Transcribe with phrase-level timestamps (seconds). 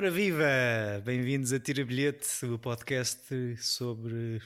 [0.00, 0.48] Ora viva!
[1.04, 3.22] Bem-vindos a Tira Bilhete, o podcast
[3.58, 4.40] sobre.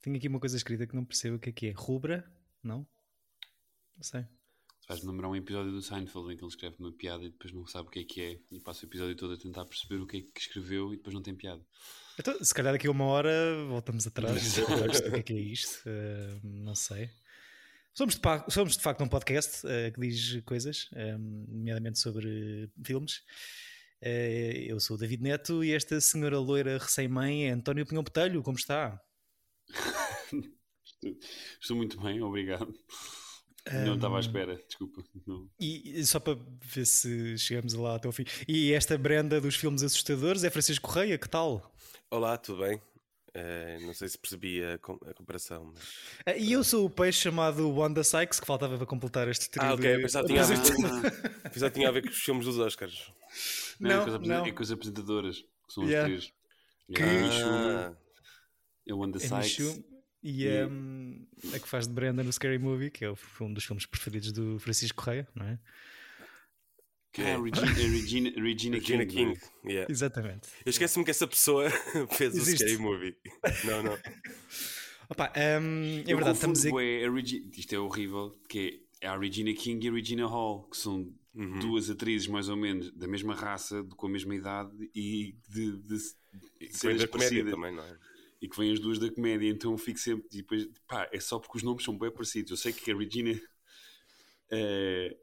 [0.00, 1.72] Tenho aqui uma coisa escrita que não percebo o que é que é.
[1.72, 2.24] Rubra?
[2.62, 2.86] Não?
[3.96, 4.24] Não sei.
[4.86, 7.66] Faz-me lembrar um episódio do Seinfeld em que ele escreve uma piada e depois não
[7.66, 10.06] sabe o que é que é e passa o episódio todo a tentar perceber o
[10.06, 11.66] que é que escreveu e depois não tem piada.
[12.16, 14.66] Então, se calhar daqui a uma hora voltamos atrás e o
[15.12, 15.82] que é que é isto.
[15.88, 17.10] Uh, não sei.
[17.92, 23.24] Somos de, somos de, facto um podcast uh, que diz coisas, um, nomeadamente sobre filmes.
[24.02, 28.42] Uh, eu sou o David Neto e esta senhora loira recém-mãe é António Pinhão Botelho.
[28.42, 29.00] Como está?
[29.72, 30.42] estou,
[31.60, 32.74] estou muito bem, obrigado.
[33.84, 35.02] Não estava à espera, desculpa.
[35.26, 35.50] Não.
[35.58, 38.24] E, só para ver se chegamos lá até ao fim.
[38.46, 41.74] E esta Brenda dos filmes assustadores é Francisco Correia, que tal?
[42.08, 42.76] Olá, tudo bem?
[43.36, 45.72] Uh, não sei se percebi a, com a comparação.
[45.74, 46.36] Mas...
[46.36, 49.66] Uh, e eu sou o peixe chamado Wanda Sykes, que faltava para completar este trio.
[49.66, 49.96] Ah, ok.
[49.96, 50.02] De...
[50.02, 51.50] Pensava, tinha a ver com...
[51.50, 53.12] Pensava tinha a ver com os filmes dos Oscars.
[53.78, 54.46] Não, não, é, com não.
[54.46, 56.12] é com as apresentadoras, que são yeah.
[56.14, 56.34] os três.
[56.94, 57.02] Que...
[57.02, 57.96] Ah.
[58.86, 59.82] É o Wanda Sykes.
[60.22, 61.24] E um,
[61.54, 64.58] a que faz de Brenda no Scary Movie, que é um dos filmes preferidos do
[64.58, 65.58] Francisco Correia, não é?
[67.12, 69.34] Que é a Regina, Regina, Regina, Regina King.
[69.34, 69.40] King.
[69.64, 69.90] Yeah.
[69.90, 70.48] Exatamente.
[70.64, 71.70] Eu esqueço-me que essa pessoa
[72.10, 72.64] fez Existe.
[72.64, 73.16] o Scary Movie.
[73.64, 73.98] Não, não.
[75.08, 76.68] Opa, um, é verdade, estamos a...
[76.82, 77.48] é a Regi...
[77.56, 81.58] Isto é horrível, que é a Regina King e a Regina Hall, que são uhum.
[81.58, 85.98] duas atrizes mais ou menos da mesma raça, com a mesma idade e de, de,
[85.98, 87.52] de, de serem parecidas.
[87.52, 87.98] também, não é?
[88.40, 90.26] e que vêm as duas da comédia, então fico sempre.
[90.32, 92.50] E depois, pá, é só porque os nomes são bem parecidos.
[92.50, 93.32] Eu sei que a Regina.
[93.32, 95.16] Uh,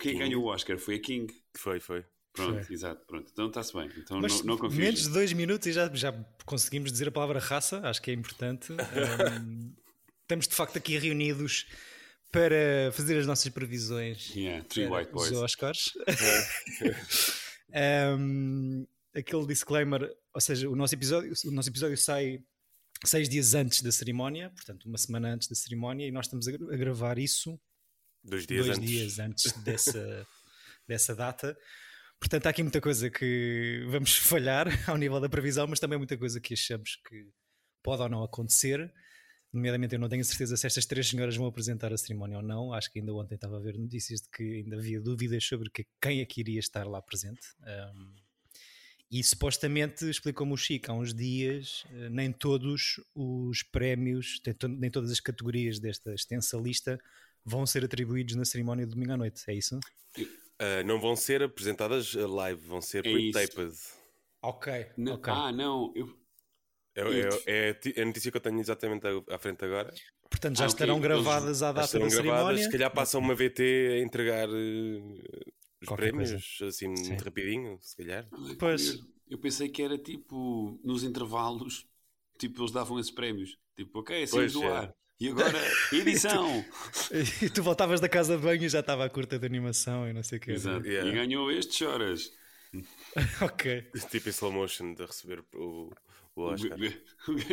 [0.00, 0.18] quem King.
[0.18, 1.32] ganhou o Oscar foi a King.
[1.56, 2.04] Foi, foi.
[2.32, 2.74] Pronto, foi.
[2.74, 3.30] exato, pronto.
[3.30, 3.90] Então está-se bem.
[3.96, 6.12] Então Mas não, não Menos de dois minutos e já, já
[6.44, 8.72] conseguimos dizer a palavra raça, acho que é importante.
[9.42, 9.72] um,
[10.22, 11.66] estamos de facto aqui reunidos
[12.32, 15.30] para fazer as nossas previsões yeah, three white boys.
[15.32, 15.92] Oscars.
[18.18, 22.42] um, aquele disclaimer, ou seja, o nosso episódio, o nosso episódio sai
[23.04, 26.52] seis dias antes da cerimónia, portanto, uma semana antes da cerimónia, e nós estamos a,
[26.52, 27.60] gravar isso
[28.24, 30.26] dois dias dois antes, dias antes dessa,
[30.88, 31.56] dessa data.
[32.18, 36.16] Portanto, há aqui muita coisa que vamos falhar ao nível da previsão, mas também muita
[36.16, 37.28] coisa que achamos que
[37.82, 38.90] pode ou não acontecer.
[39.52, 42.72] Nomeadamente, eu não tenho certeza se estas três senhoras vão apresentar a cerimónia ou não.
[42.72, 45.86] Acho que ainda ontem estava a ver notícias de que ainda havia dúvidas sobre que,
[46.00, 47.42] quem é que iria estar lá presente.
[47.60, 48.14] Um,
[49.12, 55.10] e supostamente, explicou-me o Chico há uns dias, eh, nem todos os prémios, nem todas
[55.10, 56.98] as categorias desta extensa lista
[57.44, 59.78] vão ser atribuídos na cerimónia de domingo à noite, é isso?
[60.16, 63.76] Uh, não vão ser apresentadas live, vão ser é pre-taped.
[64.40, 65.32] Ok, não, okay.
[65.32, 66.21] Ah, não, eu...
[66.94, 67.00] É,
[67.46, 69.92] é, é, a notícia que eu tenho exatamente à, frente agora.
[70.28, 71.08] Portanto, já ah, estarão okay.
[71.08, 72.64] gravadas à data da gravadas, cerimónia.
[72.64, 75.22] Se calhar passam uma VT a entregar uh,
[75.80, 76.66] os Qualquer prémios, coisa.
[76.66, 77.08] assim, Sim.
[77.08, 78.28] muito rapidinho, se calhar.
[78.58, 79.00] Pois.
[79.28, 81.86] Eu pensei que era tipo, nos intervalos,
[82.38, 83.56] tipo, eles davam esses prémios.
[83.74, 84.76] Tipo, ok, assim do é.
[84.76, 84.94] ar.
[85.18, 85.58] E agora,
[85.92, 86.64] edição!
[87.40, 90.12] e tu voltavas da casa de banho e já estava a curta de animação e
[90.12, 90.50] não sei o que.
[90.50, 90.86] Exato.
[90.86, 91.08] Yeah.
[91.08, 92.32] E ganhou este choras.
[93.40, 93.90] ok.
[94.10, 95.90] Tipo em slow motion de receber o,
[96.34, 96.78] o Oscar.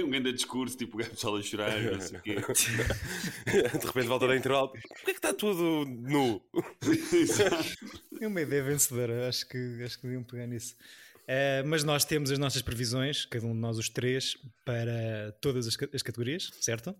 [0.03, 2.35] um grande discurso, tipo o pessoal a chorar, não sei o quê.
[3.45, 4.69] de repente volta da intervalo.
[4.69, 6.41] Porquê é que está tudo nu?
[8.22, 10.75] é uma ideia vencedora, acho que, acho que deviam pegar nisso.
[11.23, 14.35] Uh, mas nós temos as nossas previsões, cada um de nós os três,
[14.66, 16.96] para todas as, as categorias, certo?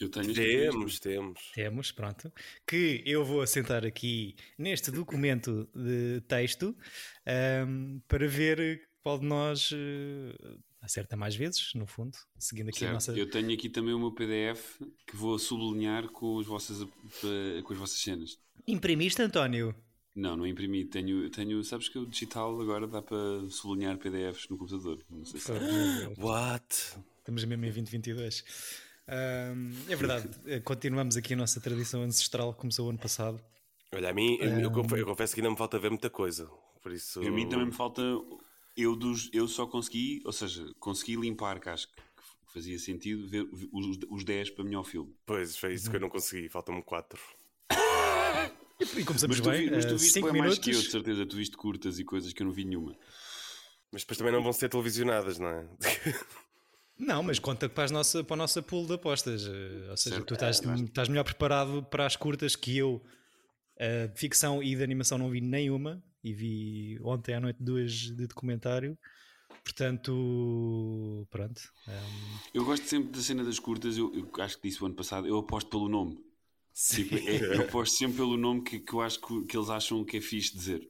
[0.00, 1.52] Eu tenho temos, temos.
[1.54, 2.30] Temos, pronto.
[2.66, 6.76] Que eu vou assentar aqui neste documento de texto
[7.66, 12.90] um, para ver qual de nós uh, acerta mais vezes, no fundo, seguindo aqui certo.
[12.90, 13.12] a nossa.
[13.12, 16.86] Eu tenho aqui também o meu PDF que vou sublinhar com, as vossas,
[17.64, 18.38] com as vossas cenas.
[18.66, 19.74] Imprimiste, António?
[20.14, 20.84] Não, não imprimi.
[20.84, 25.02] Tenho, tenho, sabes que o digital agora dá para sublinhar PDFs no computador.
[25.08, 25.52] Não sei se.
[26.18, 26.98] What?
[27.18, 28.44] Estamos mesmo em 2022.
[29.08, 33.40] Um, é verdade, eh, continuamos aqui a nossa tradição ancestral, começou o ano passado.
[33.94, 34.60] Olha, a mim, um...
[34.60, 36.48] eu, confesso que ainda me falta ver muita coisa.
[36.82, 37.20] Por isso...
[37.20, 38.02] A mim também me falta.
[38.76, 42.02] Eu, dos, eu só consegui, ou seja, consegui limpar, que acho que
[42.52, 45.14] fazia sentido, ver os, os 10 para melhor filme.
[45.26, 47.18] Pois, foi isso que eu não consegui, faltam-me 4.
[48.96, 49.70] E começamos mas tu, bem.
[49.70, 50.40] Mas tu viste bem minutos.
[50.40, 51.26] mais que eu, de certeza.
[51.26, 52.96] Tu viste curtas e coisas que eu não vi nenhuma.
[53.92, 55.66] Mas depois também não vão ser televisionadas, não é?
[56.98, 59.44] Não, mas conta para, as nossa, para a nossa pool de apostas.
[59.44, 60.26] Eh, ou seja, certo.
[60.26, 63.02] tu estás, é, estás melhor preparado para as curtas que eu.
[63.74, 66.00] Uh, de ficção e de animação não vi nenhuma.
[66.22, 68.96] E vi ontem à noite duas de documentário.
[69.64, 71.60] Portanto, pronto.
[71.86, 71.92] Um...
[71.92, 73.96] Ehm, eu gosto sempre da cena das curtas.
[73.96, 75.26] Eu, eu acho que disse o ano passado.
[75.26, 76.18] Eu aposto pelo nome.
[76.74, 80.04] Tipo, é, eu aposto sempre pelo nome que, que eu acho que, que, eles acham
[80.04, 80.88] que é fixe dizer.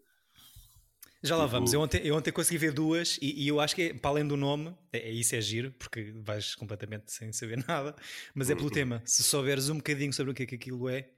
[1.22, 1.56] Já lá tipo...
[1.56, 1.72] vamos.
[1.72, 4.26] Eu ontem, eu ontem consegui ver duas e, e, eu acho que, é, para além
[4.26, 7.96] do nome, é, é, isso é giro, porque vais completamente sem saber nada,
[8.34, 8.72] mas é pelo uhum.
[8.72, 9.02] tema.
[9.04, 11.10] Se souberes um bocadinho sobre o que é que aquilo é,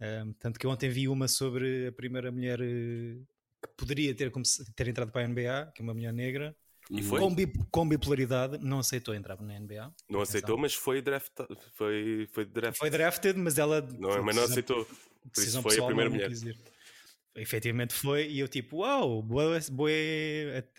[0.00, 3.18] um, tanto que eu ontem vi uma sobre a primeira mulher eh,
[3.62, 4.30] que poderia ter,
[4.74, 6.56] ter entrado para a NBA, que é uma mulher negra.
[6.90, 7.20] E foi?
[7.20, 9.92] Com, bip, com bipolaridade, não aceitou entrar na NBA.
[10.08, 11.32] Não aceitou, mas foi, draft,
[11.74, 12.78] foi, foi drafted.
[12.78, 13.82] Foi drafted, mas ela.
[13.82, 14.86] Não, mas não aceitou.
[15.34, 16.30] Por isso foi a primeira mulher.
[17.40, 19.90] Efetivamente foi, e eu tipo, uau, boa, boa,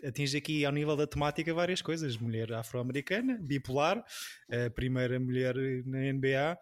[0.04, 2.16] atinge aqui ao nível da temática várias coisas.
[2.16, 4.04] Mulher afro-americana, bipolar,
[4.50, 5.54] a primeira mulher
[5.86, 6.58] na NBA.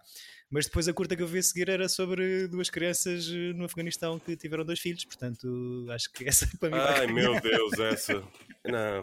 [0.51, 3.67] Mas depois a curta que eu vi a seguir era sobre duas crianças eh, no
[3.67, 8.15] Afeganistão que tiveram dois filhos, portanto acho que essa para mim Ai meu Deus, essa.
[8.65, 9.03] Não.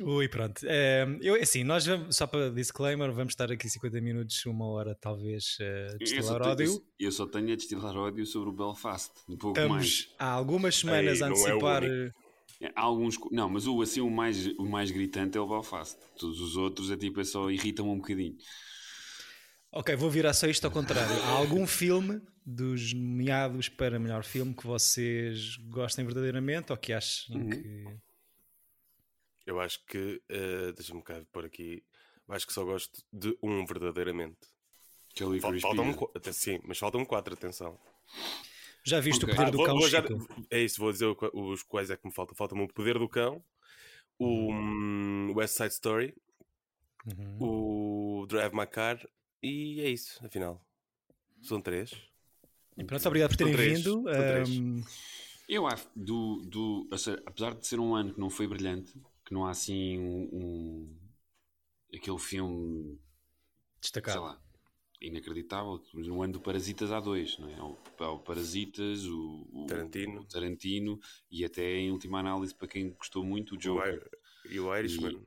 [0.00, 0.60] Ui, pronto.
[0.64, 4.94] É, eu, assim, nós vamos, só para disclaimer, vamos estar aqui 50 minutos, uma hora
[4.94, 6.82] talvez a destilar eu ódio.
[6.98, 10.08] eu só tenho a destilar ódio sobre o Belfast, um pouco Estamos mais.
[10.18, 11.84] há algumas semanas Ei, a é antecipar.
[12.60, 15.96] É alguns, não, mas o, assim, o, mais, o mais gritante é o Belfast.
[16.18, 18.36] Todos os outros é tipo, é só irritam um bocadinho.
[19.70, 21.14] Ok, vou virar só isto ao contrário.
[21.24, 27.36] Há algum filme dos nomeados para melhor filme que vocês gostem verdadeiramente ou que achem
[27.36, 27.50] uhum.
[27.50, 28.07] que.
[29.48, 30.20] Eu acho que.
[30.30, 31.82] Uh, Deixa-me cá por aqui.
[32.28, 34.46] Eu acho que só gosto de um verdadeiramente.
[35.14, 37.80] Que é o Falta, faltam até, Sim, mas faltam quatro, atenção.
[38.84, 39.32] Já viste okay.
[39.32, 39.78] o poder ah, do vou, cão?
[39.78, 40.04] Vou já,
[40.50, 42.36] é isso, vou dizer os quais é que me faltam.
[42.36, 43.42] Falta-me o poder do cão,
[44.18, 45.30] o uhum.
[45.30, 46.14] um, West Side Story,
[47.06, 47.38] uhum.
[47.40, 49.00] o Drive My Car
[49.42, 50.62] e é isso, afinal.
[51.40, 51.90] São três.
[52.76, 54.04] E pronto, obrigado por terem vindo.
[54.06, 54.84] Um...
[55.48, 58.92] Eu acho, do, do, seja, apesar de ser um ano que não foi brilhante,
[59.28, 60.96] que não há assim um, um
[61.94, 62.98] aquele filme
[63.78, 64.22] destacado.
[64.22, 64.40] Lá,
[65.02, 65.82] inacreditável.
[65.92, 67.54] No ano do Parasitas há dois, não é?
[67.98, 70.22] Há o Parasitas, o, o, Tarantino.
[70.22, 70.98] o, Tarantino
[71.30, 74.08] e até em última análise, para quem gostou muito, o Joker.
[74.48, 75.22] E o Irishman.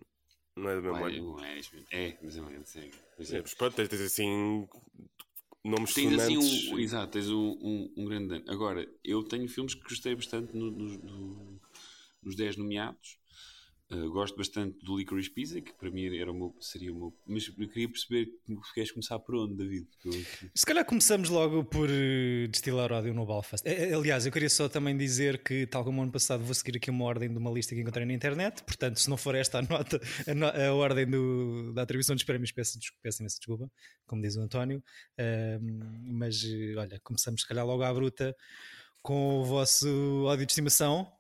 [0.56, 1.36] Não é do mesmo ano.
[1.36, 1.86] O Irishman.
[1.92, 2.92] É, mas é uma série.
[3.20, 4.68] É, mas pronto, tens assim
[5.64, 6.38] nomes tens assim
[6.74, 8.46] um, Exato, tens um, um, um grande ano.
[8.48, 11.62] Agora, eu tenho filmes que gostei bastante no, no, no,
[12.24, 13.21] nos 10 nomeados.
[13.94, 17.14] Uh, gosto bastante do Licorice Pizza, que para mim era o meu, seria o meu.
[17.28, 19.88] Mas eu queria perceber que queres começar por onde, David?
[20.56, 23.68] Se calhar começamos logo por uh, destilar ódio no Belfast.
[23.68, 27.04] Aliás, eu queria só também dizer que, tal como ano passado, vou seguir aqui uma
[27.04, 28.64] ordem de uma lista que encontrei na internet.
[28.64, 32.24] Portanto, se não for esta a nota, a, no, a ordem do, da atribuição dos
[32.24, 33.70] prémios, peço, peço imensa desculpa,
[34.06, 34.82] como diz o António.
[36.04, 36.44] Mas
[36.78, 38.36] olha, começamos se calhar logo à bruta
[39.02, 41.12] com o vosso ódio de estimação,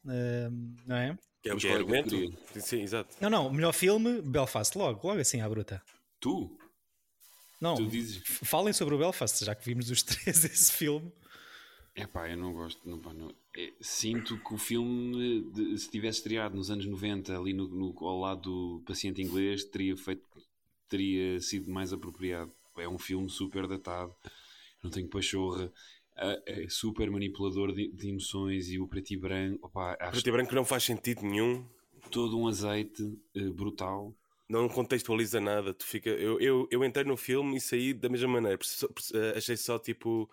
[0.85, 1.17] não é?
[1.41, 2.15] Que é o que é argumento?
[2.59, 3.15] Sim, exato.
[3.19, 5.81] Não, não, melhor filme, Belfast, logo, logo assim à bruta.
[6.19, 6.55] Tu?
[7.59, 8.21] Não, tu dizes...
[8.25, 11.11] falem sobre o Belfast, já que vimos os três esse filme.
[11.95, 12.79] É pá, eu não gosto.
[12.87, 13.33] Não, não.
[13.57, 17.95] É, sinto que o filme, de, se tivesse estreado nos anos 90, ali no, no,
[18.07, 20.23] ao lado do paciente inglês, teria, feito,
[20.87, 22.51] teria sido mais apropriado.
[22.77, 24.15] É um filme super datado,
[24.81, 25.71] não tenho pachorra
[26.45, 29.65] é super manipulador de, de, emoções e o preto e branco.
[29.65, 31.65] Opa, acho preto e branco não faz sentido nenhum.
[32.09, 33.03] Todo um azeite
[33.35, 34.15] uh, brutal.
[34.47, 35.73] Não contextualiza nada.
[35.73, 38.59] Tu fica, eu, eu, eu entrei no filme e saí da mesma maneira.
[39.35, 40.29] Achei só tipo.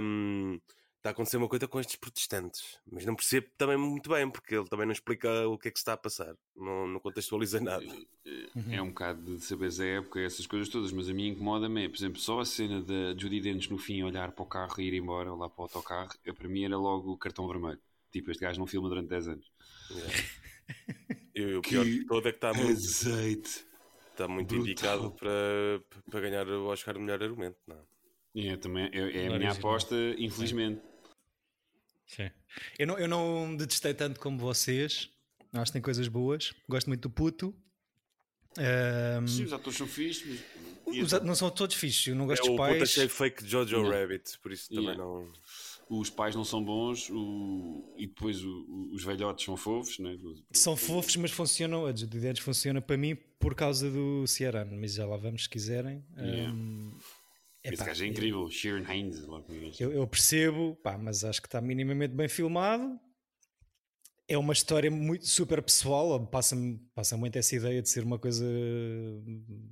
[0.00, 0.60] Um,
[1.06, 4.56] está a acontecer uma coisa com estes protestantes, mas não percebo também muito bem, porque
[4.56, 7.86] ele também não explica o que é que está a passar, não, não contextualiza nada.
[8.56, 8.72] Uhum.
[8.72, 11.96] É um bocado de saber a época, essas coisas todas, mas a mim incomoda-me, por
[11.96, 14.94] exemplo, só a cena da Judy Dench no fim olhar para o carro e ir
[14.94, 17.78] embora lá para o autocarro, eu, para mim era logo o cartão vermelho.
[18.10, 19.52] Tipo, este gajo não filma durante 10 anos.
[21.34, 23.66] e o pior de todo é que está muito, azeite.
[24.10, 27.96] Está muito indicado para, para ganhar o Oscar de melhor argumento, não é?
[28.48, 30.80] É, também, é, é a minha aposta, infelizmente.
[30.80, 30.95] Sim.
[32.78, 35.10] Eu não, eu não detestei tanto como vocês.
[35.52, 36.54] Acho que tem coisas boas.
[36.68, 37.54] Gosto muito do puto.
[38.58, 39.26] Um...
[39.26, 40.40] Sim, os atores são fixos.
[40.86, 41.12] Mas...
[41.12, 42.06] Os, não são todos fixos.
[42.06, 42.70] Eu não gosto é, dos pais.
[42.70, 43.90] O puto achei fake Jojo não.
[43.90, 45.02] Rabbit, por isso também yeah.
[45.02, 45.30] não.
[45.88, 47.94] Os pais não são bons o...
[47.96, 48.90] e depois o...
[48.92, 50.18] os velhotes são fofos, né?
[50.50, 51.86] São fofos, mas funcionam.
[51.86, 54.76] A Judy funciona para mim por causa do Ciarano.
[54.76, 56.04] Mas já lá vamos se quiserem.
[56.16, 56.52] Yeah.
[56.52, 56.95] Um...
[57.72, 59.26] Esse gajo é incrível, eu, Sharon Haynes.
[59.78, 62.98] Eu, eu, percebo, pá, mas acho que está minimamente bem filmado.
[64.28, 66.56] É uma história muito super pessoal, passa,
[66.94, 68.44] passa muito essa ideia de ser uma coisa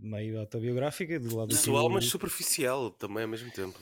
[0.00, 1.18] meio autobiográfica.
[1.18, 3.78] Do lado pessoal, mas superficial também ao mesmo tempo.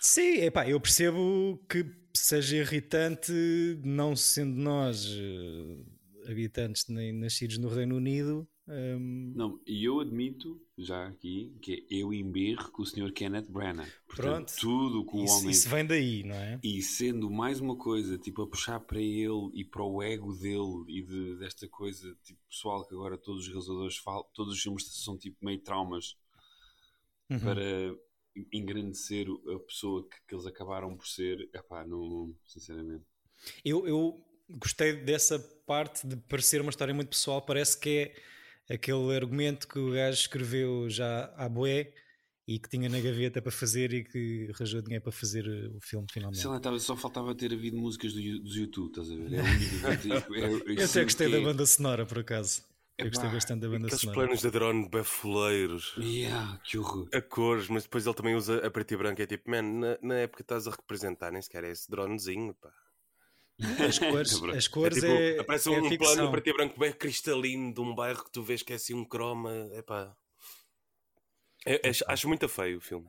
[0.00, 3.32] Sim, epá, eu percebo que seja irritante,
[3.84, 10.60] não sendo nós eh, habitantes nem nascidos no Reino Unido, Um, Não, e eu admito,
[10.78, 13.12] já aqui, que eu emberro com o Sr.
[13.12, 13.90] Kenneth Branagh.
[14.06, 14.60] Portanto, Pronto.
[14.60, 16.60] tudo que o homem isso vem daí, não é?
[16.62, 20.84] E sendo mais uma coisa, tipo, a puxar para ele e para o ego dele
[20.88, 24.84] e de, desta coisa, tipo, pessoal que agora todos os realizadores falam, todos os filmes
[25.02, 26.16] são tipo meio traumas
[27.30, 27.38] Uhum.
[27.40, 27.96] para
[28.52, 33.04] engrandecer a pessoa que, que eles acabaram por ser, epá, não, sinceramente.
[33.64, 37.40] Eu, eu gostei dessa parte de parecer uma história muito pessoal.
[37.42, 38.14] Parece que é
[38.70, 41.92] aquele argumento que o gajo escreveu já à boé
[42.46, 46.06] e que tinha na gaveta para fazer e que arranjou dinheiro para fazer o filme
[46.10, 46.40] finalmente.
[46.40, 49.34] Sei lá, só faltava ter havido músicas do, dos YouTube, estás a ver?
[49.34, 49.42] É
[50.80, 52.62] Eu até gostei que da é- banda sonora, por acaso.
[52.98, 54.20] Eu gostei Epá, bastante da banda Aqueles sonora.
[54.20, 55.94] planos de drone bafoleiros.
[55.98, 57.08] Yeah, que horror.
[57.14, 59.22] A cores, mas depois ele também usa a preto e branco.
[59.22, 62.70] É tipo, man, na, na época estás a representar, nem sequer é esse dronezinho, pá.
[63.60, 66.14] As cores, É as É cores tipo, é, aparece é um ficção.
[66.14, 68.94] plano preto e branco bem cristalino de um bairro que tu vês que é assim
[68.94, 69.68] um croma.
[69.72, 70.14] É pá.
[71.64, 73.06] É- é- acho muito feio o filme.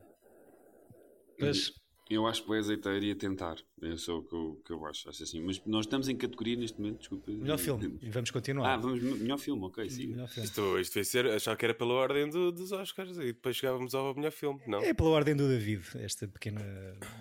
[1.38, 1.72] Pois,
[2.10, 3.56] Eu acho que o azeiteiro ia tentar.
[3.82, 5.08] É só o que eu, que eu acho.
[5.08, 5.40] Acho assim.
[5.42, 7.30] Mas nós estamos em categoria neste momento, desculpa.
[7.30, 7.98] melhor filme.
[8.02, 8.76] E vamos Ah, continuar.
[8.76, 10.08] vamos, melhor filme, ok, sim.
[10.08, 10.46] melhor filme.
[10.46, 14.14] Isto, isto ser, achava que era pela ordem do- dos Oscars e depois chegávamos ao
[14.14, 14.80] melhor filme, não?
[14.82, 16.60] É pela ordem do David, esta pequena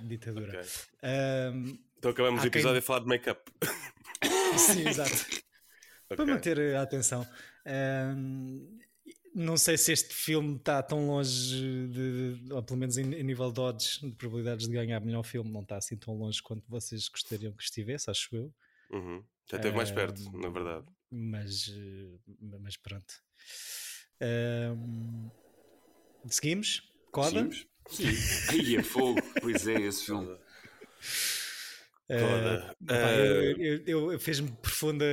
[0.04, 0.60] ditadura.
[0.60, 0.70] Ok.
[1.02, 3.50] Ahm, Então acabamos o episódio quem- a falar de make-up.
[4.58, 5.10] sim, exato.
[6.10, 6.34] Para Ok.
[6.34, 7.26] manter a atenção.
[7.66, 8.78] Ahm,
[9.34, 11.56] não sei se este filme está tão longe,
[11.88, 15.24] de, de- ou pelo menos em, em nível de odds, de probabilidades de ganhar melhor
[15.24, 18.54] filme, não está assim tão longe quanto vocês gostariam que estivesse, acho eu.
[18.92, 19.24] Uhum.
[19.50, 20.86] Já esteve mais Ah, perto, na verdade.
[21.10, 22.20] Mas, eh,
[22.60, 23.14] mas pronto.
[26.30, 26.84] Seguimos?
[27.14, 27.30] Coda?
[27.30, 27.68] Seguimos?
[27.90, 28.08] Sim.
[28.50, 29.22] Aí é fogo.
[29.42, 30.38] Pois é, esse filme.
[32.20, 32.76] Coda.
[32.86, 35.06] Pá, Ah, eu, eu- eu- eu fez-me profunda,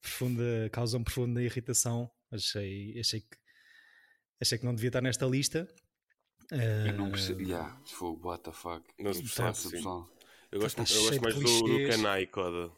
[0.00, 2.10] profunda, causou-me profunda irritação.
[2.30, 3.36] Achei, achei que
[4.40, 5.68] achei que não devia estar nesta lista.
[6.50, 7.42] Eu não Ah, percebo.
[7.42, 8.82] Yeah, fogo, what the fuck.
[8.98, 9.84] Não O se percebe, sim.
[10.52, 11.88] eu gosto, tá eu cheio gosto mais do, do.
[11.88, 12.72] Kanai, Coda.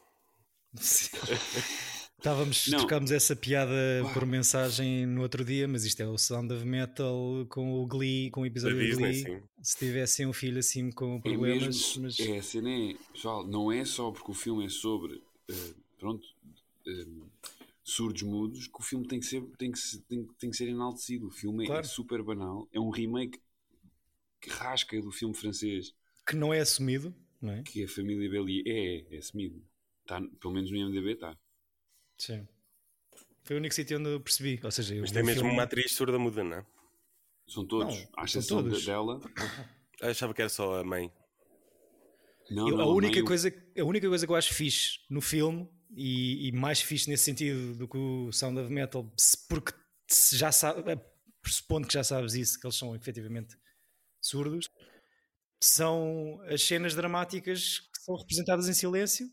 [2.26, 2.78] Estávamos, Não.
[2.78, 3.74] trocámos essa piada
[4.14, 8.30] por mensagem no outro dia, mas isto é o Sound of Metal com o Glee,
[8.30, 9.40] com o episódio do Disney, Glee.
[9.40, 9.42] sim.
[9.60, 13.44] Se tivessem um filho assim com É problemas, mesmo, mas é, a cena é, pessoal,
[13.44, 16.24] não é só porque o filme é sobre, eh, pronto,
[16.86, 17.06] eh,
[17.82, 21.26] surdos mudos, que o filme tem que ser, tem que, tem, tem que ser enaltecido.
[21.26, 21.80] O filme é- Claro.
[21.80, 23.40] é super banal, é um remake
[24.40, 25.92] que rasca do filme francês,
[26.24, 27.62] que não é assumido, não é?
[27.64, 29.60] que a família Belli é, é assumido.
[30.06, 31.36] Tá, pelo menos no IMDB está.
[32.24, 32.46] Sim.
[33.42, 34.60] Foi o único sítio onde eu percebi.
[34.62, 36.66] Ou seja, eu Mas tem mesmo filme- uma atriz surda muda, não é?
[37.48, 38.80] São todos, Não, à são exceção todos.
[38.80, 39.20] de- dela.
[40.00, 41.12] Eu achava que era só a mãe.
[42.48, 45.20] Não, Eu- não, a, única meio- coisa, a única coisa que eu acho fixe no
[45.20, 49.04] filme, e, e mais fixe nesse sentido do que o Sound of Metal,
[49.48, 49.72] porque
[50.06, 50.96] se já sabe, eh,
[51.42, 53.56] pressupondo que já sabes isso, que eles são efetivamente
[54.20, 54.68] surdos,
[55.60, 59.26] são as cenas dramáticas que são representadas em silêncio.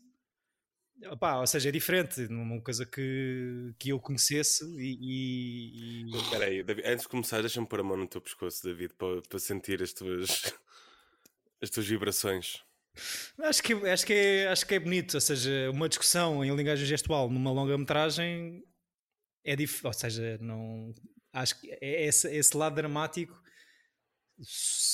[1.08, 6.86] Opá, ou seja, é diferente, numa coisa que, que eu conhecesse e, e- e- David,
[6.86, 9.92] antes de começar, deixa-me pôr a mão no teu pescoço, David, para, para sentir as
[9.92, 10.28] tuas,
[11.62, 12.62] as tuas vibrações.
[13.38, 16.84] Acho que, acho, que é, acho que é bonito, ou seja, uma discussão em linguagem
[16.84, 18.62] gestual numa longa-metragem
[19.44, 20.92] é difícil, ou seja, não,
[21.32, 23.40] acho que é esse, esse lado dramático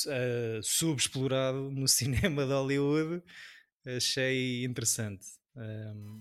[0.09, 3.23] eh, subexplorado no cinema de Hollywood
[3.87, 5.25] achei interessante.
[5.57, 6.21] Um,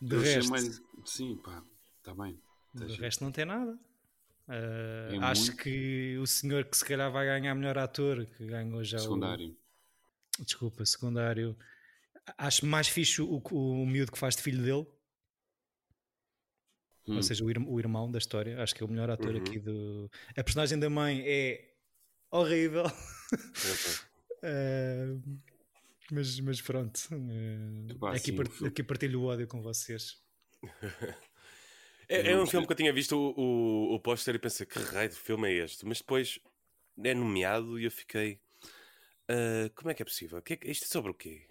[0.00, 1.62] de eu resto, mais- Sim, pá,
[1.98, 2.40] está bem.
[2.76, 3.72] Tá de resto não tem nada.
[4.48, 8.46] Uh, É acho muito- que o senhor que se calhar vai ganhar melhor ator, que
[8.46, 9.56] ganhou já o, Secundário.
[10.40, 11.56] desculpa, secundário.
[12.38, 14.86] Acho mais fixe o, o, miúdo que faz de filho dele,
[17.06, 17.16] Hum.
[17.16, 18.62] ou seja, o, ir- o irmão da história.
[18.62, 19.40] Acho que é o melhor ator Uhum.
[19.40, 20.10] aqui do.
[20.36, 21.74] A personagem da mãe é
[22.30, 22.84] horrível.
[24.42, 25.06] Eh,
[26.12, 27.00] mas, mas pronto.
[27.12, 30.20] eh, Epá, aqui, sim, filme- aqui partilho o ódio com vocês.
[32.08, 34.78] É, é um filme que eu tinha visto o, o, o póster e pensei que
[34.78, 35.86] raio de filme é este?
[35.86, 36.38] Mas depois
[37.02, 38.38] é nomeado e eu fiquei.
[39.28, 40.42] "Ah, como é que é possível?
[40.42, 41.46] Que é isto é sobre o quê?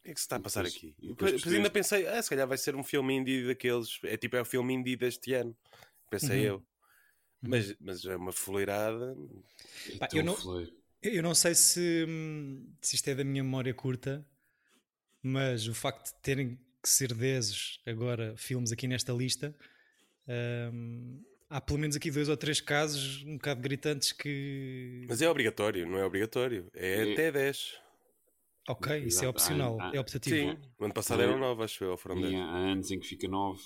[0.00, 0.94] O que é que se está a passar depois- aqui?
[0.98, 3.98] depois depois, ainda pensei, ah, se calhar vai ser um filme indie daqueles.
[4.04, 5.54] É tipo, é o filme indie deste ano.
[6.08, 6.44] Pensei Uhum.
[6.54, 6.66] eu.
[7.42, 9.14] Mas, mas é uma fuleirada.
[9.98, 10.36] Pá, eu não-.
[11.02, 14.24] Eu não sei se, hum, se isto é da minha memória curta,
[15.22, 19.54] mas o facto de terem que ser 10 agora filmes aqui nesta lista,
[20.72, 25.06] hum, há pelo menos aqui dois ou três casos um bocado gritantes que.
[25.08, 26.70] Mas é obrigatório, não é obrigatório.
[26.74, 27.78] É É- até 10.
[28.68, 29.28] Ok, isso é Exato.
[29.30, 30.36] opcional, Ah, ah, é optativo.
[30.36, 32.34] Sim, no ano passado eram 9, acho eu, ou foram 10.
[32.34, 33.60] há anos em que fica 9,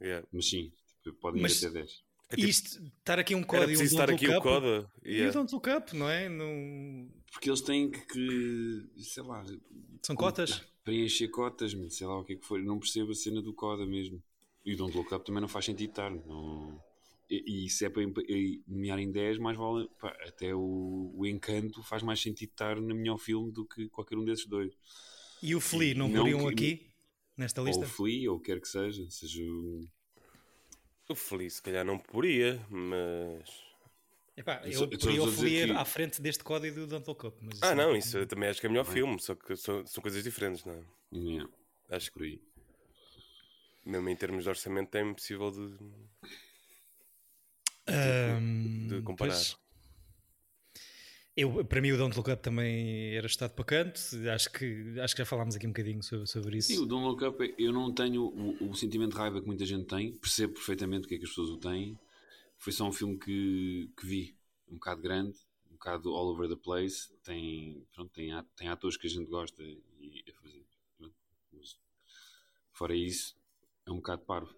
[0.00, 0.26] Yeah.
[0.30, 0.70] mas sim,
[1.02, 2.04] tipo, Podem Mas- ir até 10.
[2.28, 4.90] É tipo, Isto, estar aqui um código e um preciso estar aqui o coda.
[5.04, 5.32] E o Yeah.
[5.32, 6.28] don't look up, não é?
[6.28, 7.08] Não...
[7.30, 9.44] Porque eles têm que, sei lá,
[10.02, 10.62] São cotas.
[10.82, 12.58] preencher cotas, sei lá o que é que for.
[12.58, 14.20] Eu não percebo a cena do coda mesmo.
[14.64, 16.10] E o Don't Look Up também não faz sentido estar.
[16.10, 16.82] Não...
[17.30, 18.02] E, e se é para
[18.66, 19.88] nomear em 10, mais vale.
[20.00, 24.16] pá, até o, o Encanto faz mais sentido estar no melhor filme do que qualquer
[24.18, 24.72] um desses dois.
[25.42, 26.86] E o Flea, não Não poriam que- aqui?
[27.36, 27.84] Nesta Ou lista?
[27.84, 29.08] o Flea, ou o que quer que seja.
[29.10, 29.86] Seja o.
[31.08, 33.48] O Feliz, se calhar não poria, mas.
[34.36, 37.38] Epá, Eu eu, o que- à frente deste código do Don't Look Up.
[37.40, 38.92] Mas Ah, não, é- isso eu também acho que é melhor Bem.
[38.94, 40.82] filme, só que são, são coisas diferentes, não é?
[41.14, 41.48] Yeah,
[41.88, 42.40] Acho que por aí.
[43.84, 45.78] mesmo em termos de orçamento é impossível de.
[47.88, 49.32] Ahm, de comparar.
[49.32, 49.56] pois.
[51.36, 54.00] Eu, para mim, o Don't Look Up também era estado para canto.
[54.32, 56.68] Acho que, acho que já falámos aqui um bocadinho sobre, sobre isso.
[56.68, 59.66] Sim, o Don't Look Up, eu não tenho o, o sentimento de raiva que muita
[59.66, 61.98] gente tem, percebo perfeitamente o que é que as pessoas o têm.
[62.58, 64.34] Foi só um filme que, que vi,
[64.68, 65.36] um bocado grande,
[65.70, 67.10] um bocado all over the place.
[67.22, 70.64] Tem, pronto, tem, tem atores que a gente gosta e a fazer.
[70.96, 71.14] pronto.
[72.72, 73.36] Fora isso,
[73.86, 74.54] é um bocado parvo.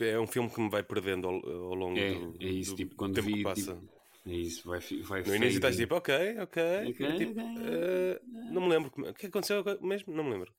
[0.00, 2.76] É um filme que me vai perdendo ao, ao longo É, do, é isso, do
[2.76, 3.34] tipo, quando tempo vi.
[3.36, 3.74] que passa.
[3.76, 3.95] tipo,
[4.26, 6.62] é isso, vai, vai no início estás tipo, ok, ok.
[6.90, 7.62] Ok, e tipo, ok.
[7.64, 8.90] eh, não me lembro.
[8.90, 10.12] como- O que aconteceu mesmo?
[10.14, 10.52] Não me lembro.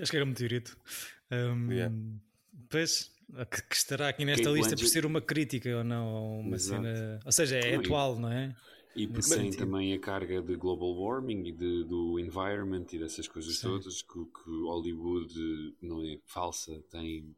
[0.00, 0.76] Acho que era um meteorito.
[1.30, 1.94] Ahm, Yeah.
[2.68, 3.10] Pois,
[3.50, 6.40] que, que estará aqui nesta Kate lista por Blanchett- ser uma crítica ou não, ou
[6.40, 6.82] uma Exato.
[6.82, 7.20] cena.
[7.24, 8.54] Ou seja, é e- atual, não é?
[8.94, 9.60] E porque Nesse tem sentido.
[9.66, 13.68] também a carga de global warming e de, do environment e dessas coisas Sim.
[13.68, 15.34] todas que, que Hollywood
[15.80, 17.34] não é falsa, tem,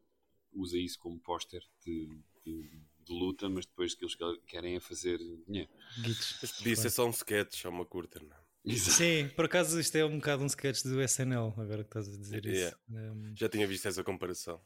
[0.53, 2.09] usa isso como póster de,
[2.45, 5.71] de- de luta, mas depois que eles querem é fazer dinheiro.
[6.01, 6.39] Guitos.
[6.43, 8.41] Mas podia ser só um sketch ou uma curta, não é?
[8.67, 8.93] Exato.
[8.93, 12.17] Sim, por acaso isto é um bocado um sketch do SNL, agora que estás a
[12.17, 12.55] dizer isso.
[12.55, 12.79] Yeah.
[13.13, 14.59] Ahm, Já tinha visto essa comparação.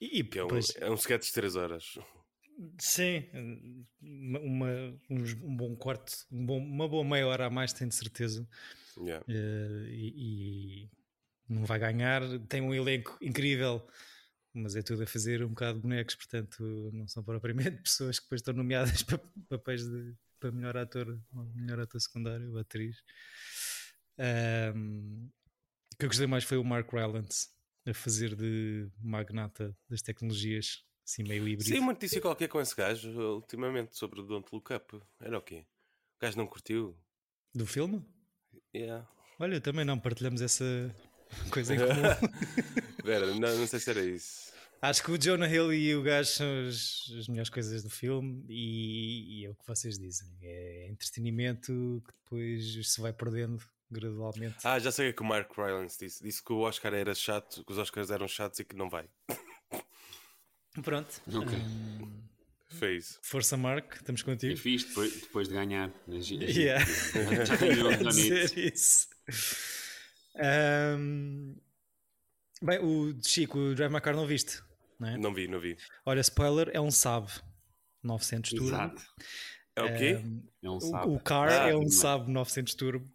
[0.00, 1.96] e Que é um, pois, é um sketch de 3 horas.
[2.78, 3.24] sim,
[4.02, 4.68] uma,
[5.10, 8.48] um bom quarto, um bom- uma boa meia hora a mais, tenho de certeza.
[8.98, 9.24] Yeah.
[9.28, 10.90] Eh, e, e
[11.48, 12.22] não vai ganhar.
[12.48, 13.86] Tem um elenco incrível,
[14.56, 18.24] mas é tudo a fazer um bocado de bonecos, portanto, não são propriamente pessoas que
[18.24, 23.02] depois estão nomeadas para papéis de para melhor ator, ou melhor ator secundário ou atriz.
[24.18, 25.28] Ahm,
[25.92, 27.48] o que eu gostei mais foi o Mark Rylance
[27.86, 31.70] a fazer de magnata das tecnologias, assim meio híbrido.
[31.70, 35.00] Sim, uma notícia qualquer com esse gajo ultimamente sobre o Don't Look Up.
[35.20, 35.66] Era o quê?
[36.16, 36.98] O gajo não curtiu?
[37.54, 38.04] Do filme?
[38.74, 39.08] Yeah.
[39.38, 40.94] Olha, também não partilhamos essa
[41.50, 42.30] coisa em comum.
[43.04, 44.46] Vera, não, não sei se era isso.
[44.82, 48.44] Acho que o Jonah Hill e o gajo são as, as melhores coisas do filme
[48.48, 50.28] e, e é o que vocês dizem.
[50.42, 54.56] É entretenimento que depois se vai perdendo gradualmente.
[54.64, 56.22] Ah, já sei o que é o Mark Rylance disse.
[56.22, 59.08] Disse que o Oscar era chato, que os Oscars eram chatos e que não vai.
[60.82, 61.22] Pronto.
[61.34, 61.56] Ok.
[61.58, 62.22] Hum,
[62.78, 63.18] Foi isso.
[63.22, 64.56] força, Mark, estamos É contigo.
[64.58, 65.90] fixe depois, depois de ganhar.
[66.06, 66.84] Mas, Yeah.
[67.46, 69.08] Já dizer isso.
[70.38, 71.56] Hum,
[72.62, 74.62] bem, o Chico, o Drive My Car não viste,
[74.98, 75.16] não é?
[75.16, 75.76] Não vi, não vi.
[76.04, 77.30] Olha, spoiler, é um Saab
[78.02, 78.66] 900 Turbo.
[78.66, 79.02] Exato.
[79.74, 80.22] É o quê?
[80.62, 81.10] É um o, sapo.
[81.14, 81.88] o car Ah, é um.
[81.88, 83.10] Saab 900 Turbo.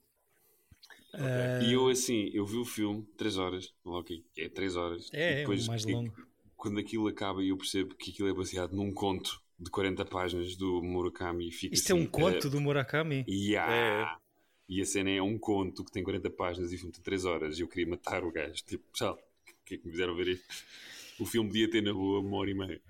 [1.14, 5.10] Ah, E eu assim, eu vi o filme, 3 horas, ok, é 3 horas.
[5.12, 6.14] e é, é o depois, mais que- longo.
[6.56, 10.56] Quando aquilo acaba e eu percebo que aquilo é baseado num conto de 40 páginas
[10.56, 13.26] do Murakami, fica Isto é assim, um conto do Murakami.
[13.28, 14.21] Yeah.
[14.72, 17.60] E a cena é um conto que tem 40 páginas e filme tem 3 horas.
[17.60, 18.64] E eu queria matar o gajo.
[18.66, 20.46] Tipo, pessoal, o que é que me fizeram ver isto?
[21.20, 22.82] O filme podia ter na boa uma hora e meia.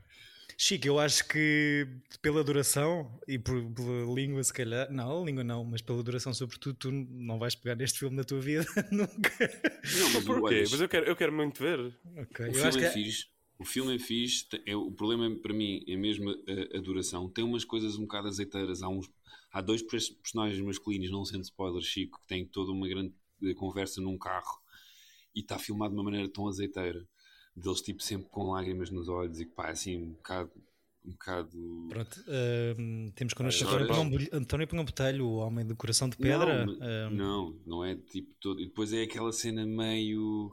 [0.56, 1.88] Chico, eu acho que
[2.22, 6.76] pela duração e por, pela língua, se calhar, não, língua não, mas pela duração, sobretudo,
[6.76, 9.32] tu não vais pegar neste filme na tua vida nunca.
[9.84, 10.63] Não, mas Porquê?
[10.70, 11.80] Mas eu quero, eu quero muito ver.
[12.15, 13.26] Ok, o eu filme acho que é é- fixe.
[13.58, 14.46] O filme é fixe.
[14.67, 17.28] É, o problema para mim é mesmo a, a duração.
[17.28, 18.84] Tem umas coisas um bocado azeiteiras.
[18.84, 19.10] Há, uns,
[19.52, 23.54] há dois pers- personagens masculinos, não sendo spoiler, Chico, que têm toda uma grande eh,
[23.54, 24.60] conversa num carro
[25.36, 27.08] e está filmado de uma maneira tão azeiteira.
[27.56, 30.52] Deles, tipo, sempre com lágrimas nos olhos e pá, assim, um bocado.
[31.04, 32.24] Um bocado Pronto,
[32.78, 33.88] hum, temos connosco António.
[34.20, 34.68] Pinhão- António
[35.26, 36.64] o homem do coração de pedra.
[36.66, 38.62] Não, hum, Não, não é tipo todo.
[38.62, 40.52] E depois é aquela cena meio.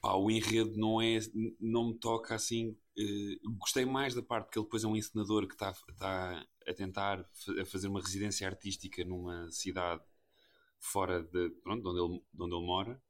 [0.00, 1.18] Pá, o enredo não é.
[1.58, 2.76] Não me toca assim.
[2.96, 6.74] eh, gostei mais da parte que ele depois é um encenador que está está a
[6.74, 7.20] tentar
[7.60, 10.02] a fazer uma residência artística numa cidade
[10.80, 13.02] fora de, pronto, de, onde ele, de onde ele mora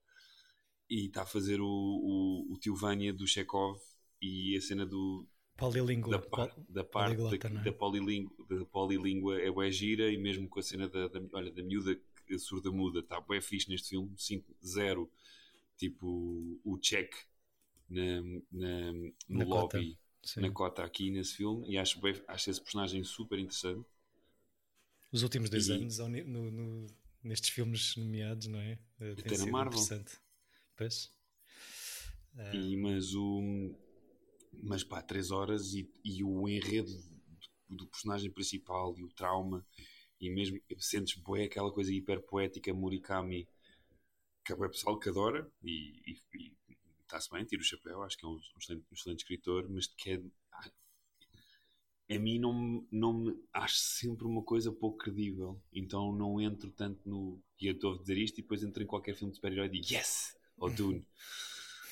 [0.90, 3.78] e está a fazer o, o, o tio Vânia do Chekhov
[4.20, 5.26] e a cena do,
[5.58, 6.16] Polilíngua.
[6.16, 7.70] da, par- da parte poliglota, da, é?
[7.70, 11.52] da, polilíngua, da polilíngua é bué gira e mesmo com a cena da, da, olha,
[11.52, 11.98] da miúda
[12.38, 15.10] surda muda está bué fixe neste filme, 5 0
[15.76, 17.12] tipo o check
[17.88, 19.98] na, na- no lobby
[20.32, 20.48] Sim.
[20.48, 23.86] na cota aqui nesse filme e acho, bem- acho esse personagem super interessante.
[25.12, 26.86] Os últimos dois E- anos no- no-
[27.22, 28.78] nestes filmes nomeados, não é?
[29.00, 29.86] Eh, Até Tem na sido Marvel.
[29.86, 30.18] interessante.
[30.76, 31.10] Pois.
[32.38, 33.74] Ah, E, mas o.
[34.62, 36.90] Mas pá, três horas e, e o enredo
[37.68, 39.66] do, do personagem principal e o trauma,
[40.20, 43.48] e mesmo sentes bué aquela coisa hiper poética Murakami,
[44.44, 46.16] que é o pessoal que adora, e
[47.08, 49.86] está-se bem, tira o chapéu, acho que é um, um excelente, um excelente escritor, mas
[49.86, 50.22] que é.
[52.10, 53.34] A mim não, me- não me.
[53.52, 57.38] Acho sempre uma coisa pouco credível, então não entro tanto no.
[57.60, 59.70] E eu estou a dizer isto e depois entro em qualquer filme de super-herói e
[59.70, 60.34] digo Yes!
[60.56, 61.04] Ou Dune.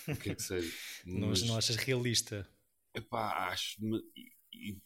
[0.08, 0.72] o que é que seja.
[1.06, 2.48] não, Mas- não achas realista?
[2.94, 3.76] Epá, acho.
[4.52, 4.76] E,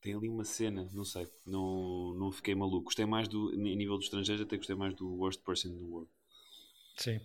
[0.00, 1.28] tem ali uma cena, não sei.
[1.46, 2.84] Não, não fiquei maluco.
[2.86, 3.50] Gostei mais do.
[3.50, 6.10] A nível dos estrangeiros, até gostei mais do Worst Person in the World.
[6.96, 7.20] Sim.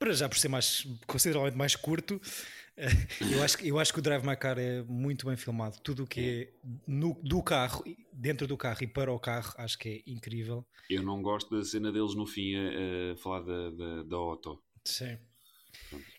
[0.00, 2.18] Para já por ser mais consideravelmente mais curto,
[2.74, 2.88] eh,
[3.34, 5.78] eu acho, que- eu acho que o Drive My Car é muito bem filmado.
[5.82, 9.78] Tudo o que é no, do carro, dentro do carro e para o carro, acho
[9.78, 10.66] que é incrível.
[10.88, 14.62] Eu não gosto da cena deles no fim a, a falar da, da, da Otto.
[14.86, 15.18] Sim.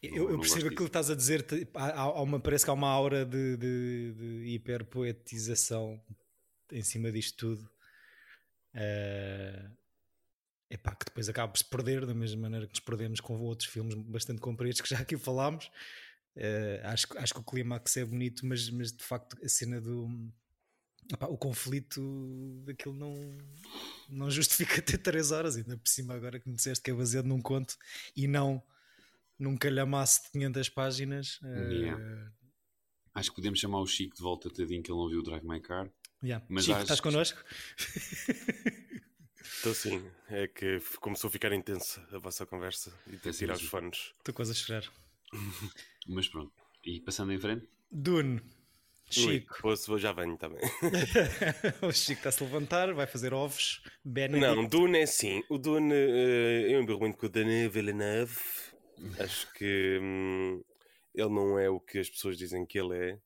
[0.04, 1.44] Eu, não- eu não percebo aquilo que estás a dizer.
[1.74, 6.00] há- há uma, parece que há uma aura de, de, de hiperpoetização
[6.72, 7.68] em cima disto tudo.
[10.72, 13.38] Eh, epá, que depois acaba por se perder, da mesma maneira que nos perdemos com
[13.42, 15.70] outros filmes bastante compridos que já aqui falámos.
[16.36, 19.82] Eh, acho, que- acho que o clímax é bonito, mas, mas de facto a cena
[19.82, 20.08] do.
[21.12, 23.38] epá, o conflito daquilo não,
[24.10, 27.26] não justifica ter 3 horas, ainda por cima agora que me disseste que é baseado
[27.26, 27.76] num conto
[28.16, 28.64] e não
[29.38, 31.40] num calhamaço de 500 páginas.
[31.44, 32.32] eh, Yeah.
[33.14, 35.44] Acho que podemos chamar o Chico de volta, tadinho, que ele não viu o Drive
[35.46, 35.92] My Car.
[36.24, 36.46] yeah.
[36.48, 37.44] Mas Chico, acho estás que- connosco?
[39.62, 43.54] Então sim, é que começou a ficar intensa a vossa conversa e ter de tirar
[43.54, 43.68] os sim.
[43.68, 44.12] fones.
[44.18, 44.92] Estou quase a chorar.
[46.08, 46.52] Mas pronto.
[46.84, 48.42] E passando em frente, Dune.
[49.18, 49.62] Ui, Chico.
[49.62, 50.62] posso, já venho também.
[51.84, 53.84] o Chico está-se a levantar, vai fazer ovos.
[54.04, 54.56] Benedict.
[54.56, 55.44] Não, Dune é assim.
[55.48, 58.40] O Dune, eh, eu embirro muito com o Denis Villeneuve.
[59.20, 60.64] Acho que hum,
[61.14, 63.20] ele não é o que as pessoas dizem que ele é.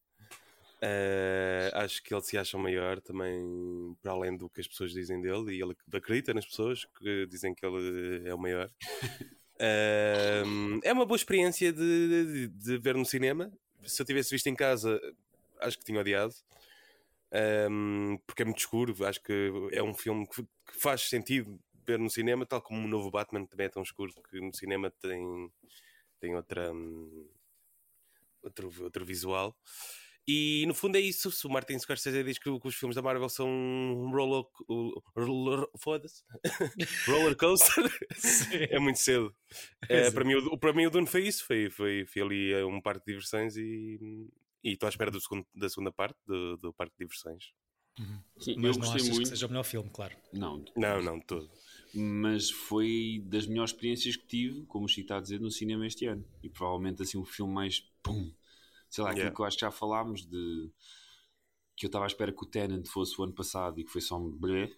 [0.81, 4.91] Eh, acho que ele se acha o maior também, para além do que as pessoas
[4.91, 8.69] dizem dele, e ele acredita nas pessoas que dizem que ele é o maior.
[9.57, 10.43] Eh,
[10.83, 13.49] é uma boa experiência de, de- de ver no cinema.
[13.85, 14.99] Se eu tivesse visto em casa,
[15.61, 16.33] acho que tinha odiado.
[17.69, 19.05] Um, porque é muito escuro.
[19.05, 22.87] Acho que é um filme que, que faz sentido ver no cinema, tal como o
[22.87, 25.51] novo Batman também é tão escuro que no cinema tem,
[26.19, 27.27] tem outra, hum,
[28.41, 29.55] outro, outro visual.
[30.27, 31.31] E no fundo é isso.
[31.31, 34.43] Se o Martin Scorsese diz que, que os filmes da Marvel são um roller,
[35.15, 36.23] roller, foda-se.
[37.07, 37.85] roller coaster,
[38.71, 39.35] é muito cedo.
[39.87, 41.45] É, para, mim, o, para mim o Dune foi isso.
[41.45, 43.99] Foi, foi, foi ali eh, um parque de diversões e,
[44.63, 47.43] e estou à espera do segundo, da segunda parte do, do parque de diversões.
[48.39, 49.29] sim, Mas eu não gostei achas que muito.
[49.29, 50.15] seja o melhor filme, claro.
[50.33, 51.49] Não, Não, não, de todo.
[51.93, 55.85] mas foi das melhores experiências que tive, como o Chico está a dizer, no cinema
[55.85, 56.25] este ano.
[56.41, 58.33] E provavelmente assim o filme mais pum,
[58.95, 59.35] sei lá, aquilo Yeah.
[59.35, 60.71] que eu acho que já falámos de
[61.75, 64.01] que eu estava à espera que o Tenant fosse o ano passado e que foi
[64.01, 64.71] só um blé.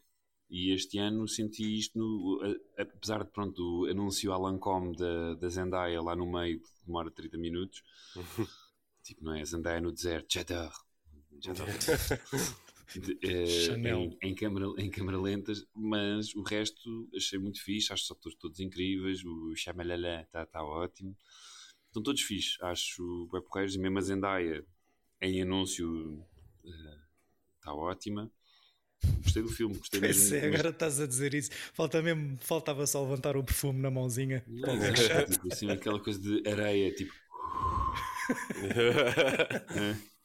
[0.49, 2.39] E este ano senti isto, no,
[2.77, 7.11] a- apesar de pronto, o anúncio à Lancome da, da Zendaya lá no meio demora
[7.11, 7.83] 30 minutos.
[9.03, 9.45] tipo, não é?
[9.45, 10.27] Zendaya no deserto.
[12.95, 18.05] De- eh, em, em, câmara, em câmara lentas, mas o resto achei muito fixe, acho
[18.05, 21.13] os atores todos incríveis, o Chamalala está tá ótimo,
[21.97, 24.63] estão todos fixes, acho bem porreiros, e mesmo a Zendaya
[25.21, 26.23] em anúncio
[27.59, 28.31] está ótima.
[29.23, 30.35] Gostei do filme, gostei mesmo.
[30.35, 31.51] é, agora estás a dizer isso.
[31.73, 34.43] Falta mesmo, faltava só levantar o perfume na mãozinha.
[34.47, 37.13] mas- tipo, assim, aquela coisa de areia, tipo.
[39.75, 39.95] é.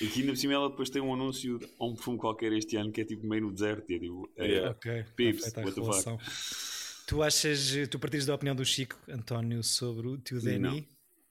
[0.00, 2.76] E aqui ainda por cima ela depois tem um anúncio a um perfume qualquer este
[2.76, 3.90] ano que é tipo meio no deserto.
[3.92, 4.70] É tipo, é, Yeah.
[4.70, 6.18] Ok, Pips, what the fuck?
[7.12, 10.88] Tu achas, tu partilhas da opinião do Chico António sobre o tio Danny?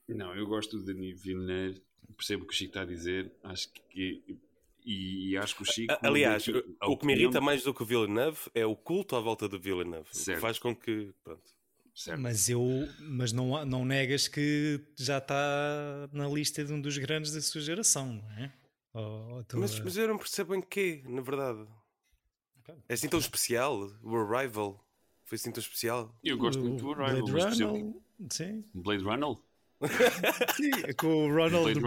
[0.08, 1.82] Não, eu gosto do Denis Villeneuve,
[2.16, 4.38] percebo o que o Chico está a dizer, acho que.
[4.86, 5.92] E, e acho que o Chico.
[6.00, 9.16] Aliás, não a o que me irrita mais do que o Villeneuve é o culto
[9.16, 10.08] à volta do Villeneuve.
[10.12, 10.36] O Certo.
[10.36, 11.12] que faz com que.
[11.24, 11.42] Pronto.
[11.92, 12.20] Certo.
[12.20, 12.62] Mas eu,
[13.00, 17.60] mas não, não negas que já está na lista de um dos grandes da sua
[17.60, 18.52] geração, não é?
[18.94, 21.66] Ou- ou tu, Mas, mas eu não percebo em quê, na verdade.
[22.88, 23.90] É assim tão especial?
[24.00, 24.80] O Arrival
[25.32, 26.14] foi assim tão especial?
[26.22, 27.94] Eu gosto o muito do Arrival, Blade Runner,
[28.30, 29.36] sim, Blade Runner?
[30.56, 31.80] sim, é com o Ronald.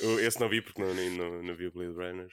[0.00, 2.28] Eu- Esse não vi porque não, não, não vi o Blade Runner.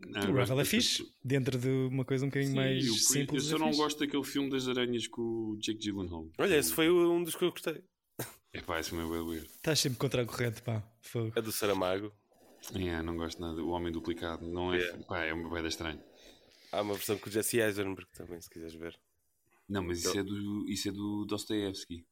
[0.00, 2.94] Não, O eu Arrival é fixe, dentro de uma coisa um bocadinho Sim, mais eu,
[2.94, 3.44] simples.
[3.44, 3.80] Eu só é não fixe.
[3.82, 6.26] gosto daquele filme das aranhas com o Jake Gyllenhaal.
[6.38, 7.82] Olha, esse foi um dos que eu gostei.
[8.54, 9.46] É pá, isso é meio weird.
[9.46, 10.82] Estás sempre contra a corrente, pá.
[11.02, 11.32] Fogo.
[11.36, 12.10] A do Saramago.
[12.74, 13.62] É, não gosto nada.
[13.62, 14.46] O Homem Duplicado.
[14.46, 14.78] Não é.
[14.78, 15.04] Yeah.
[15.04, 16.00] Pá, é uma boeda estranho.
[16.72, 18.98] Há uma versão com o Jesse Eisenberg também, se quiseres ver.
[19.68, 22.04] Não, mas isso é do, isso é do Dostoevsky.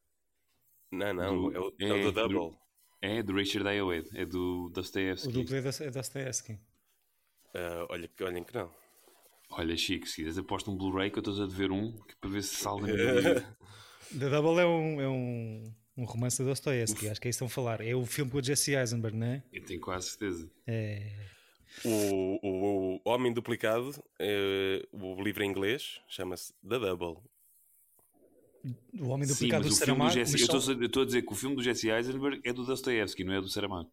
[0.90, 2.58] Não, não, Do- é o, é é, o do Double.
[3.00, 4.08] É do Richard Ayoade.
[4.14, 5.32] É do O Dostoevsky.
[5.32, 6.58] duplo é é Dostoevsky.
[7.54, 8.72] Ah, olha, que- olhem que não.
[9.50, 12.30] Olha, Chico, se quiseres aposto um Blu-ray que eu estou a dever um que para
[12.30, 13.58] ver se salva na minha vida.
[14.18, 17.46] The Double é um, é um, um romance de Dostoevsky, acho que é isso que
[17.46, 17.80] estão a falar.
[17.80, 19.42] É o filme com o Jesse Eisenberg, não é?
[19.52, 20.50] Eu tenho quase certeza.
[20.66, 21.12] É.
[21.84, 27.22] O, o, o Homem Duplicado, eh, o livro em inglês, chama-se The Double.
[29.00, 30.10] O Homem Sim, Duplicado do mas o filme do Saramago.
[30.10, 32.40] Jesse, eu só- estou a- eu estou a dizer que o filme do Jesse Eisenberg
[32.44, 33.90] é do Dostoevsky, não é do Saramago.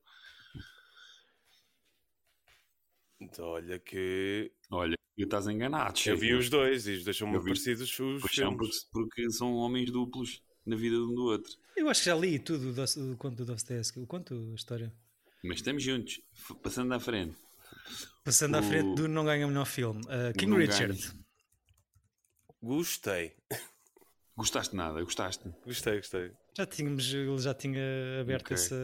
[3.19, 7.27] Então, olha que Olha, eu estás enganado, eu vi os dois e os dois são
[7.27, 7.49] Eu muito vi.
[7.51, 8.83] parecidos os Pois são, filmes.
[8.91, 11.51] porque, porque são homens duplos na vida de um do outro.
[11.75, 13.99] Eu acho que já li tudo do, do conto do Dostoevsky.
[13.99, 14.91] O conto, a história.
[15.43, 16.21] Mas estamos juntos,
[16.61, 17.38] passando à frente.
[18.23, 20.01] Passando à O- frente do Não Ganha Melhor Filme.
[20.05, 20.97] Uh, King Não Richard.
[22.61, 23.35] Gostei,
[24.35, 25.47] Gostaste de nada, gostaste.
[25.65, 26.31] gostei, gostei.
[26.57, 27.81] Já tínhamos, ele já tinha
[28.19, 28.55] aberto Ok.
[28.55, 28.75] essa.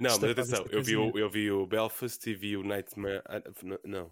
[0.00, 3.20] Não, mas atenção, eu vi, o, eu vi o Belfast e vi o Nightmare.
[3.26, 3.42] ah,
[3.84, 4.10] Não,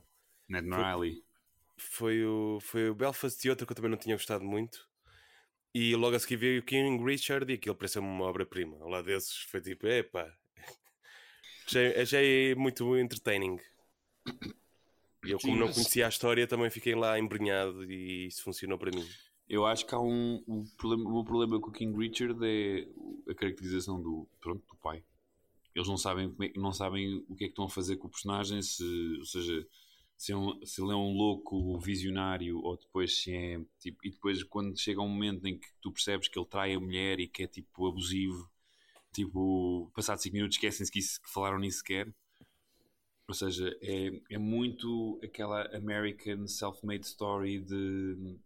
[0.48, 1.22] Ned Riley.
[1.78, 4.86] foi o, foi o Belfast e outro que eu também não tinha gostado muito.
[5.72, 8.76] E logo a seguir vi o King Richard e aquilo pareceu-me uma obra-prima.
[8.80, 10.30] Ao lado desses foi tipo, epá.
[11.66, 13.58] Achei, achei muito entertaining.
[15.24, 18.90] E eu, como não conhecia a história, também fiquei lá embrenhado e isso funcionou para
[18.90, 19.04] mim.
[19.48, 20.42] Eu acho que há um.
[20.46, 22.86] O problema, o meu problema com o King Richard é
[23.30, 25.02] a caracterização do, pronto, do pai.
[25.74, 28.10] Eles não sabem, é- não sabem o que é que estão a fazer com o
[28.10, 28.84] personagem, se,
[29.18, 29.66] ou seja,
[30.16, 33.60] se, é um- se ele é um louco visionário ou depois se é.
[33.80, 36.80] Tipo, e depois, quando chega um momento em que tu percebes que ele trai a
[36.80, 38.48] mulher e que é tipo abusivo,
[39.12, 42.12] tipo, passados 5 minutos esquecem-se que, isso- que falaram nisso sequer.
[43.26, 48.36] Ou seja, é, é muito aquela American self-made story de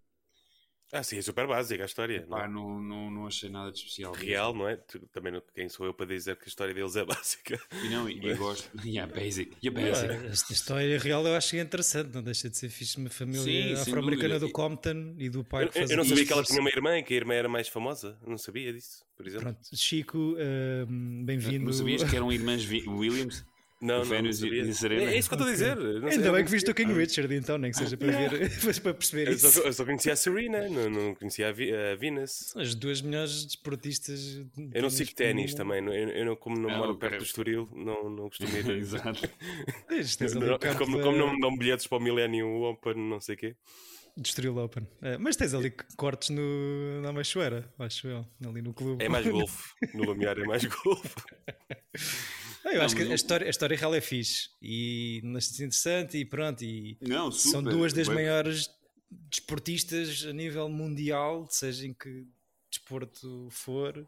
[0.92, 2.24] Ah, sim, é super básica a história.
[2.28, 2.42] não é?
[2.42, 4.14] Pá, não, não, não achei nada de especial.
[4.14, 4.76] Real, não é?
[4.76, 7.60] Tu- Também não, quem sou eu para dizer que a história deles é básica.
[7.84, 8.70] E não, e, e gosto.
[8.86, 9.54] Yeah, basic.
[9.62, 10.26] Yeah, Ah, basic.
[10.32, 12.96] Esta história real eu acho que é interessante, não deixa de ser fixe.
[12.96, 16.26] Uma família afro-americana do Compton e do pai Eu, que eu fazia não sabia isto.
[16.28, 18.16] que ela tinha uma irmã e que a irmã era mais famosa.
[18.22, 19.44] Eu não sabia disso, por exemplo.
[19.44, 20.36] Pronto, Chico,
[20.88, 21.66] hum, bem-vindo.
[21.66, 23.44] Não sabias que eram irmãs Williams?
[23.80, 25.02] Não, O não, não Vénus e- e Serena.
[25.02, 25.76] É, é isso que eu estou a dizer.
[25.76, 28.08] Não Ainda eu bem não que viste o King Richard, então, nem que seja para
[28.10, 28.50] ver,
[28.82, 29.50] para perceber Eu isso.
[29.52, 32.30] só, eu só conhecia a Serena, não, não conhecia a, Vi- a Venus.
[32.52, 34.20] São as duas melhores desportistas.
[34.20, 37.18] de Eu não sigo ténis também, não- eu, eu não, como não Ah, moro perto
[37.18, 38.68] do Estoril, não, não costumo ir.
[38.78, 39.28] Exato.
[40.40, 43.38] Não- o como, como não me dão bilhetes para o Millennium Open, não sei o
[43.38, 43.56] quê.
[44.16, 44.86] do Estoril Open.
[45.00, 49.04] É, mas tens ali cortes no, na Machoeira, acho eu, ali no clube.
[49.04, 49.72] É mais golfe.
[49.94, 51.14] No Lumiar é mais golfe.
[52.68, 55.54] Ah, eu acho Não, que mas a história, a história real é fixe e acho
[55.62, 56.62] interessante e pronto.
[56.62, 57.50] E Não, super.
[57.50, 58.68] são duas das Bem- maiores
[59.30, 62.26] desportistas a nível mundial, seja em que
[62.70, 64.06] desporto for,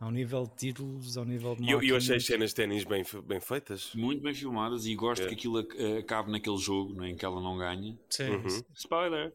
[0.00, 2.84] ao nível de títulos, ao nível de E eu, eu achei as cenas de ténis
[2.84, 3.92] bem, bem feitas.
[3.94, 5.28] Muito bem filmadas e gosto É.
[5.28, 7.96] que aquilo ac- acabe naquele jogo não é, em que ela não ganha.
[8.08, 8.62] Sim, Uhum.
[8.74, 9.32] Spoiler!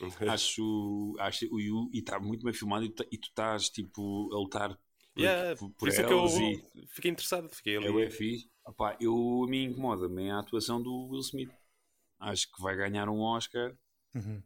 [0.34, 4.30] acho, acho e o- e está muito bem filmado e tu, e tu estás tipo
[4.32, 4.78] a lutar
[5.20, 7.48] por, Yeah, por, por isso é que eu e fiquei interessado.
[7.50, 7.86] Fiquei ali.
[7.86, 8.50] é o fixe.
[8.64, 11.50] Opá, eu, a mim incomoda-me a atuação do Will Smith.
[12.18, 13.74] Acho que vai ganhar um Oscar,
[14.14, 14.42] Uhum.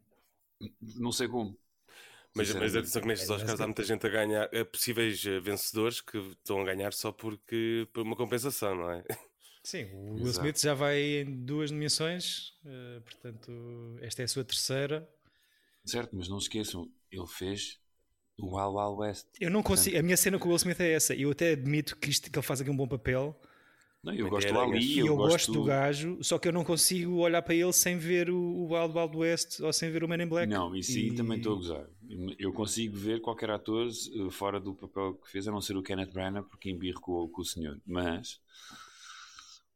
[0.96, 1.58] não sei como.
[2.34, 5.38] Mas, mas atenção que nestes É, Oscars há muita gente a ganhar, eh, possíveis eh,
[5.40, 9.04] vencedores que estão a ganhar só porque por uma compensação, não é?
[9.62, 10.26] Sim, o Will.
[10.28, 15.08] Smith já vai em duas nomeações, eh, portanto, esta é a sua terceira.
[15.84, 17.78] Certo, mas não se esqueçam, ele fez
[18.38, 19.26] o Wild Wild West.
[19.40, 21.14] Eu não consigo, a minha cena com o Will Smith é essa.
[21.14, 23.38] Eu até admito que, isto, que ele faz aqui um bom papel
[24.02, 26.52] Não, eu gosto era- do Ali, eu, eu, gosto gosto do gajo, só que eu
[26.52, 30.02] não consigo olhar para ele sem ver o, o Wild Wild West ou sem ver
[30.04, 30.50] o Man in Black.
[30.52, 31.86] Não, isso aí E- também estou a gozar.
[32.38, 35.82] Eu consigo ver qualquer ator eh, fora do papel que fez, a não ser o
[35.82, 37.80] Kenneth Branagh, porque embirro com, o- com o senhor.
[37.86, 38.38] Mas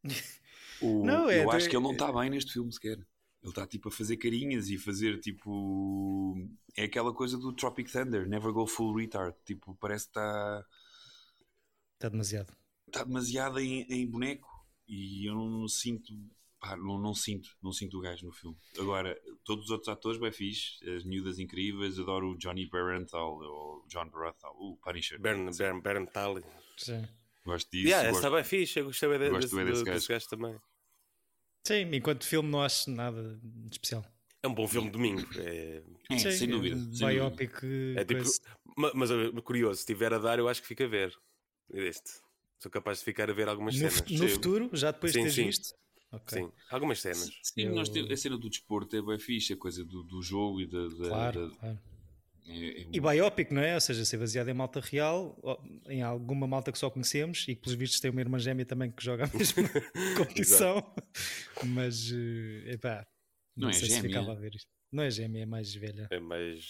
[0.83, 2.99] o- Não, é eu acho que ele não está bem neste filme sequer.
[3.41, 6.37] Ele está tipo a fazer carinhas e fazer tipo.
[6.81, 9.35] É aquela coisa do Tropic Thunder, never go full retard.
[9.45, 10.65] Tipo, parece que está
[11.95, 12.53] Está demasiado.
[12.87, 14.49] está demasiado em, em boneco
[14.87, 16.13] e eu não sinto
[16.61, 20.19] pá, não, não sinto não sinto o gajo no filme agora todos os outros atores
[20.21, 25.51] bem fixe as miúdas incríveis adoro o Johnny Barenthal ou John Barenthal o Punisher Bern,
[25.57, 26.45] Bern, Bern Talley.
[26.79, 27.07] Sim.
[27.45, 29.85] gosto disso Yeah, gosto, está bem fixe, eu gostei bem de- gosto desse, bem desse
[29.85, 30.27] do- desse gajo.
[30.27, 30.61] gajo também.
[31.65, 34.05] Sim, enquanto filme não acho nada de especial.
[34.43, 35.27] É um bom filme de domingo.
[35.37, 37.07] É, É, Sim, sem dúvida, sem dúvida.
[37.09, 37.53] Biopic.
[37.97, 38.23] é tipo,
[38.95, 41.13] mas, eh, curioso, se tiver a dar, eu acho que fica a ver.
[41.69, 42.11] Deste.
[42.61, 44.11] Sou capaz de ficar a ver algumas No, cenas.
[44.11, 45.45] no futuro, já depois de Sim, teres sim.
[45.47, 45.75] visto?
[46.11, 46.39] Ok.
[46.39, 47.31] Sim, algumas cenas.
[47.43, 50.23] Sim, Eu- nós temos, a cena do desporto é bem fixe, a coisa do, do
[50.23, 50.89] jogo e da.
[50.89, 51.79] da- Claro, da- claro.
[52.47, 53.75] é- é E biopic, não é?
[53.75, 55.37] Ou seja, ser baseado em malta real,
[55.89, 58.91] em alguma malta que só conhecemos e que, pelos vistos, tem uma irmã gêmea também
[58.91, 59.69] que joga a mesma
[60.17, 60.95] competição.
[61.67, 63.07] Mas, eh, epá,
[63.59, 64.09] não, Não é sei se gêmea?
[64.11, 64.69] ficava a ver isto.
[64.91, 66.07] Não é gêmea, é mais velha.
[66.11, 66.65] É mais.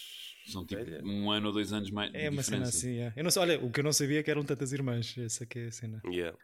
[0.47, 1.01] São tipo velha.
[1.05, 2.77] um ano ou dois anos mais É uma cena diferença.
[2.77, 3.13] assim, é.
[3.15, 5.17] Eu não sei, olha, o que eu não sabia é que eram tantas irmãs.
[5.17, 6.01] Essa que é a cena.
[6.05, 6.37] Yeah.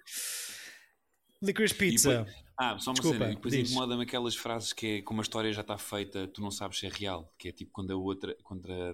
[1.42, 2.26] Licorice Pizza.
[2.58, 3.32] Ah, só uma Desculpa, cena.
[3.32, 6.50] E depois incomoda-me aquelas frases que é como a história já está feita, tu não
[6.52, 7.34] sabes se é real.
[7.38, 8.94] Que é tipo quando a outra, quando a,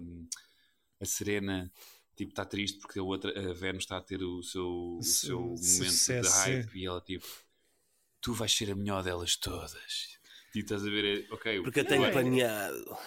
[0.99, 1.71] a Serena
[2.15, 5.39] tipo, está triste porque a outra, a Vênus está a ter o seu, o seu
[5.39, 7.25] momento de hype e ela tipo,
[8.19, 10.19] tu vais ser a melhor delas todas.
[10.53, 12.97] E estás a ver, é, ok, Porque eu tenho agora, planeado.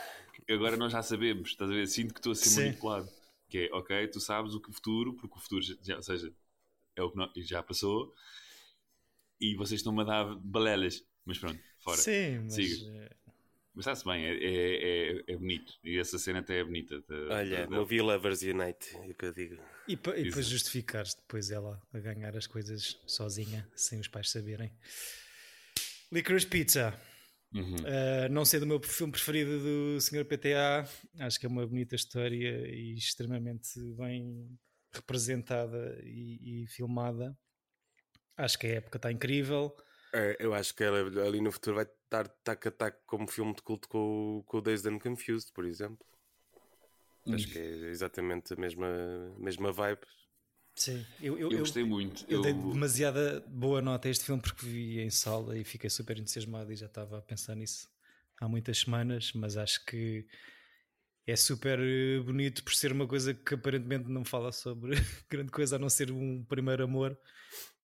[0.48, 2.60] agora nós já sabemos, estás a ver, sinto que estou a ser Sim.
[2.62, 3.10] manipulado.
[3.48, 6.32] Que é, ok, tu sabes o que o futuro, porque o futuro já, ou seja,
[6.96, 8.14] é o que nó- já passou
[9.40, 11.04] e vocês estão-me a dar balelas.
[11.24, 11.96] Mas pronto, fora.
[11.98, 12.54] Sim, mas.
[12.54, 12.90] Siga.
[12.98, 13.10] eh,
[13.74, 15.74] Mas está-se bem, é, é, é, é bonito.
[15.82, 17.00] E essa cena até é bonita.
[17.08, 19.56] da- Olha, da- Movie Lovers Unite, é o que eu digo.
[19.88, 20.50] E, pa- e depois Isso.
[20.54, 24.72] justificares depois ela a ganhar as coisas sozinha, sem os pais saberem.
[26.12, 26.98] Licorice Pizza.
[27.54, 27.76] Uhum.
[27.76, 30.24] Uh, não sendo o meu filme preferido do Sr.
[30.24, 30.84] PTA,
[31.20, 34.58] acho que é uma bonita história e extremamente bem
[34.92, 37.36] representada e, e filmada.
[38.36, 39.74] Acho que a época está incrível.
[40.12, 43.54] É, eu acho que ela ali no futuro vai estar tac a tac como filme
[43.54, 46.04] de culto com, o- com o Dazed and Confused, por exemplo.
[47.26, 48.86] Acho que é exatamente a mesma,
[49.38, 50.02] mesma vibe.
[50.74, 52.24] Sim, eu, eu, Eu gostei muito.
[52.28, 55.88] eu Eu, dei demasiada boa nota a este filme porque vi em sala e fiquei
[55.88, 57.88] super entusiasmado e já estava a pensar nisso
[58.40, 60.26] há muitas semanas, mas acho que
[61.26, 64.96] é super eh, bonito por ser uma coisa que aparentemente não fala sobre
[65.30, 67.16] grande coisa a não ser um primeiro amor,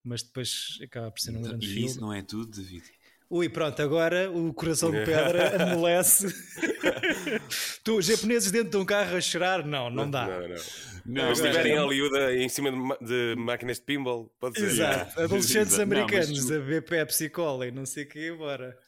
[0.02, 1.86] mas depois acaba por ser um grande e filme.
[1.86, 2.82] isso não é tudo, David.
[3.30, 6.26] Ui, pronto, agora o coração de pedra amolece.
[7.84, 9.64] tu, os japoneses dentro de um carro a chorar?
[9.66, 10.26] Não, não dá.
[10.26, 10.48] Não, não.
[10.48, 10.62] Não, Se
[11.06, 14.66] mas- estiverem em Hollywood em cima de, de máquinas de pinball, pode ser.
[14.66, 15.24] Exato, Yeah.
[15.24, 15.88] adolescentes Exato.
[15.88, 18.78] Não, mas americanos tu- a ver Pepsi Cola e não sei o que, bora.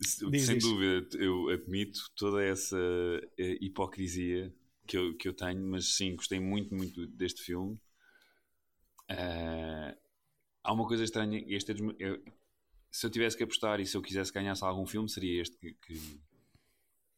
[0.00, 0.62] Diz, Sem diz.
[0.64, 2.78] dúvida, eu admito toda essa
[3.36, 4.54] eh, hipocrisia
[4.86, 7.76] que eu, que eu tenho, mas sim, gostei muito, muito deste filme.
[9.08, 9.94] Ah,
[10.62, 12.22] há uma coisa estranha, este é eu-
[12.90, 15.72] se eu tivesse que apostar e se eu quisesse ganhar algum filme, seria este que.
[15.74, 16.20] que-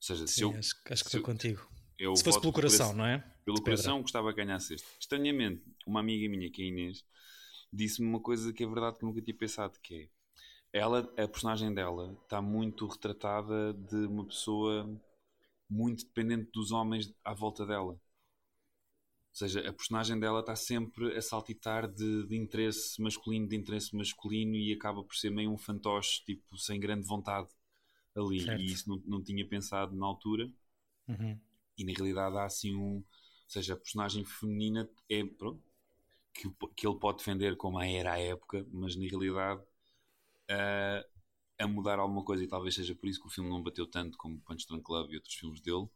[0.01, 1.61] seja, se Sim, eu, acho, acho que se estou contigo.
[1.99, 3.19] eu Se fosse pelo coração, esse- não é?
[3.45, 3.95] pelo De pedra.
[3.95, 4.89] coração gostava que ganhasse este.
[5.01, 7.05] Estranhamente, uma amiga minha, que é a Inês,
[7.73, 10.11] disse-me uma coisa que é verdade que nunca tinha pensado, que
[10.75, 14.89] é ela, a personagem dela está muito retratada de uma pessoa
[15.71, 17.93] muito dependente dos homens à volta dela.
[17.95, 18.01] Ou
[19.33, 24.57] seja, a personagem dela está sempre a saltitar de, de interesse masculino, de interesse masculino
[24.57, 27.49] e acaba por ser meio um fantoche, tipo, sem grande vontade
[28.17, 28.41] ali.
[28.45, 28.61] Certo.
[28.61, 30.51] E isso não, não tinha pensado na altura
[31.09, 31.41] Uhum.
[31.77, 32.97] e na realidade há assim um.
[32.97, 33.05] Ou
[33.49, 35.25] seja, a personagem feminina é.
[35.25, 35.63] Pronto,
[36.35, 39.63] que, que ele pode defender como a era à época, mas na realidade
[40.51, 41.05] ah,
[41.59, 44.19] a mudar alguma coisa, e talvez seja por isso que o filme não bateu tanto
[44.19, 45.89] como Punch Drunk Love e outros filmes dele.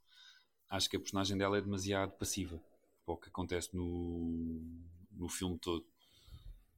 [0.71, 2.61] Acho que a personagem dela é demasiado passiva
[3.07, 4.61] para o que acontece no,
[5.13, 5.87] no filme todo.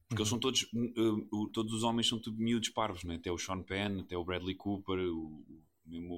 [0.09, 3.17] Porque eles são todos, uh, todos os homens são tudo miúdos parvos, né?
[3.17, 5.45] até o Sean Penn, até o Bradley Cooper, o,
[5.85, 6.15] mesmo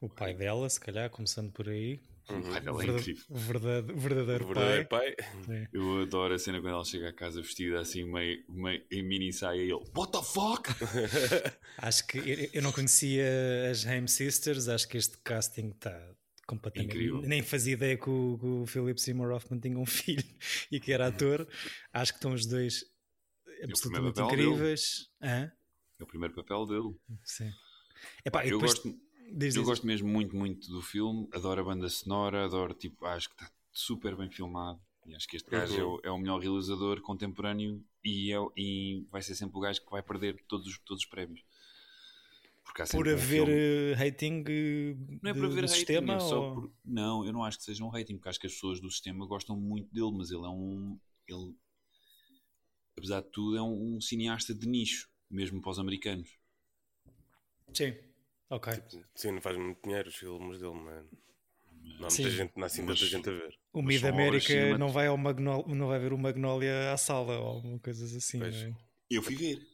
[0.00, 2.00] o, O pai dela, se calhar, começando por aí.
[2.30, 3.24] o pai dela é incrível.
[3.28, 5.14] o verdade- o O verdadeiro, verdadeiro pai.
[5.46, 5.68] pai.
[5.70, 9.32] Eu adoro a cena quando ela chega à casa vestida assim, meio, meio em mini
[9.34, 10.70] saia e ele, What the fuck?
[11.76, 13.22] Acho que eu, eu não conhecia
[13.70, 16.14] as Haim Sisters, acho que este casting está
[16.46, 16.90] completamente.
[16.94, 17.20] Incrível.
[17.22, 20.24] Nem fazia ideia que o, que o Philip Seymour Hoffman tinha um filho
[20.72, 21.46] e que era ator.
[21.92, 22.84] acho que estão os dois
[23.64, 24.48] absolutamente papel dele.
[24.50, 25.10] incríveis.
[25.22, 25.52] Hã?
[25.98, 26.96] É o primeiro papel dele.
[27.24, 27.50] Sim.
[28.24, 28.88] Epá, eu depois- gosto,
[29.32, 29.68] diz, eu diz.
[29.68, 31.28] gosto mesmo muito, muito do filme.
[31.32, 34.80] Adoro a banda sonora, adoro, tipo, acho que está super bem filmado.
[35.06, 39.06] E acho que este gajo é, o, é o melhor realizador contemporâneo e, é, e
[39.10, 41.42] vai ser sempre o gajo que vai perder todos os, todos os prémios.
[42.92, 46.14] Por um haver filme- eh, hating eh, Não é por haver do hating, sistema?
[46.14, 48.52] é ou- por- Não, eu não acho que seja um rating, porque acho que as
[48.52, 50.96] pessoas do sistema gostam muito dele, mas ele é um.
[51.26, 51.54] Ele,
[52.96, 56.28] apesar de tudo, é um, um cineasta de nicho, mesmo para os americanos.
[57.72, 57.94] Sim,
[58.48, 58.72] ok.
[59.14, 61.08] Sim, não faz muito dinheiro os filmes dele, mano.
[61.98, 63.58] Não há muita gente, não há assim Mas- tanta gente a ver.
[63.72, 65.64] O Mid América não vai, ao Magnol...
[65.68, 68.54] não vai ver o Magnolia à sala ou alguma coisa assim, Pois.
[68.62, 68.76] não é?
[69.10, 69.66] Eu fui ver.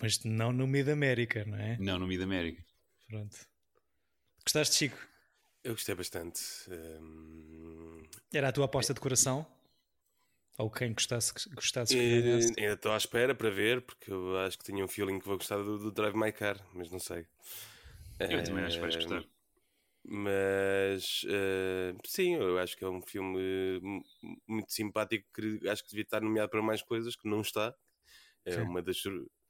[0.00, 1.76] Mas não no Mid América, não é?
[1.78, 2.64] Não, no Mid América.
[3.08, 3.36] Pronto.
[4.44, 4.96] Gostaste, Chico?
[5.64, 6.40] Eu gostei bastante.
[6.70, 8.02] hum,
[8.32, 9.44] Era a tua aposta de coração?
[10.58, 12.52] Ou quem gostasse, gostasse que ganhasse.
[12.58, 15.36] ainda estou à espera para ver, porque eu acho que tinha um feeling que vou
[15.36, 17.26] gostar do, do Drive My Car, mas não sei.
[18.28, 19.24] Eu também acho que vais Eh, gostar.
[20.04, 24.04] Mas eh, sim, eu acho que é um filme mu-
[24.48, 27.74] muito simpático que acho que devia estar nomeado para mais coisas, que não está.
[28.46, 28.62] É Sim.
[28.62, 28.98] uma das,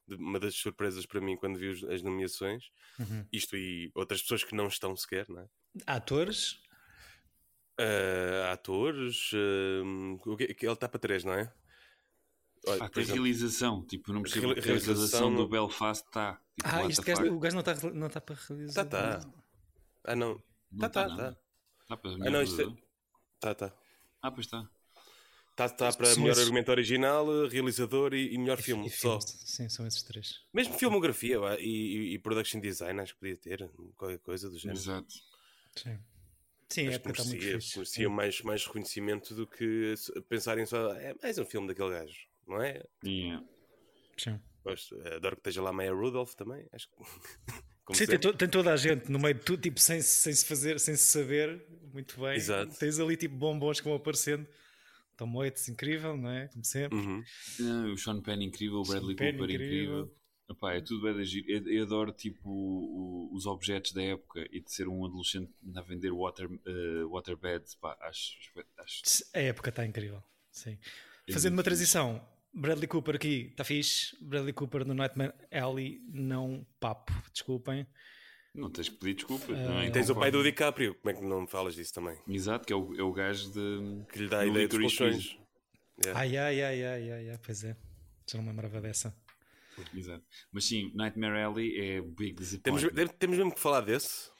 [0.08, 2.70] uma das surpresas para mim quando vi as nomeações.
[2.98, 3.26] Uhum.
[3.32, 5.48] Isto e outras pessoas que não estão sequer, não é?
[5.86, 6.60] Atores,
[8.66, 9.82] atores, eh,
[10.26, 11.52] o que, ele está para três, não é?
[12.66, 16.34] Olha, Ah, tem exemplo, realização, tipo, não percebo Real- a realização realização do Belfast está.
[16.56, 18.84] Tipo, Ah, este gajo, o gajo não está não tá para realizar.
[18.86, 19.30] Tá, tá.
[20.04, 20.42] Ah, não.
[20.72, 21.16] Não Tá, tá, não.
[21.16, 21.36] tá.
[21.88, 22.76] Tá para Ah, melhor não, isto é-?
[23.38, 23.72] Tá, tá.
[24.20, 24.68] Ah, pois está.
[25.54, 29.18] Tá, tá para melhor esses- argumento original, realizador e, e melhor E- filme, e só.
[29.20, 30.40] Sim, são esses três.
[30.52, 34.58] Mesmo filmografia a- e, e- e production design, acho que podia ter qualquer coisa do
[34.58, 34.78] género.
[34.80, 35.14] Exato.
[35.76, 35.98] Sim,
[36.68, 39.94] sim época está muito merecia, merecia mais, mais reconhecimento do que
[40.28, 42.82] pensarem só, é mais um filme daquele gajo, não é?
[43.04, 43.44] Yeah.
[44.18, 44.40] Sim.
[44.64, 46.96] Gosto, adoro que esteja lá Maya Rudolph também, acho que.
[47.86, 50.32] Como Sim, tem, to- tem toda a gente no meio de tudo, tipo, sem, sem
[50.32, 52.34] se fazer, sem se saber muito bem.
[52.34, 52.76] Exato.
[52.76, 54.44] Tens ali tipo bombons que vão aparecendo.
[55.16, 56.48] Tom Waits, incrível, não é?
[56.48, 56.98] Como sempre.
[56.98, 57.22] Uhum.
[57.60, 60.00] Não, o Sean Penn incrível, o Sean Bradley Penn Cooper incrível.
[60.00, 60.16] incrível.
[60.48, 61.50] Epá, é tudo bem da giro.
[61.50, 65.80] Eu, eu adoro tipo o- os objetos da época e de ser um adolescente a
[65.82, 67.74] vender water, eh, waterbeds.
[67.74, 68.36] Pá, acho,
[68.78, 69.02] acho
[69.34, 70.22] A época está incrível.
[70.52, 70.78] Sim.
[71.28, 72.24] É Fazendo uma transição,
[72.54, 74.16] Bradley Cooper aqui, está fixe.
[74.24, 77.84] Bradley Cooper no Nightmare Alley, não papo, desculpem.
[78.54, 79.52] Não tens que pedir desculpa.
[79.52, 80.42] Ah, também, Tens o pai do.
[80.42, 82.16] DiCaprio, como é que não me falas disso também?
[82.28, 84.04] Exato, que é o, é o gajo de.
[84.12, 85.36] Que lhe dá a ideia colchões.
[86.02, 86.20] Yeah.
[86.20, 87.76] Ai, ai, ai, ai, ai, ai, pois é.
[88.26, 89.14] Já não me lembrava dessa.
[89.94, 90.24] Exato.
[90.52, 93.08] Mas sim, Nightmare Alley é Big Temos, Disappointment.
[93.18, 94.30] temos mesmo que falar desse.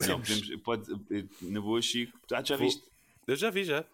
[0.00, 2.18] Não, podemos, pode, eh, na boa, Chico.
[2.32, 2.82] Ah, já Vou- viste?
[3.26, 3.84] Eu já vi, já.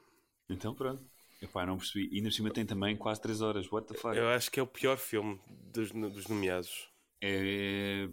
[0.49, 1.03] Então pronto.
[1.43, 2.09] Epá, não percebi.
[2.17, 3.71] E por cima tem também quase 3 horas.
[3.71, 4.17] What the fuck?
[4.17, 5.39] Eu acho que é o pior filme
[5.73, 6.89] dos, dos nomeados.
[7.21, 8.09] É.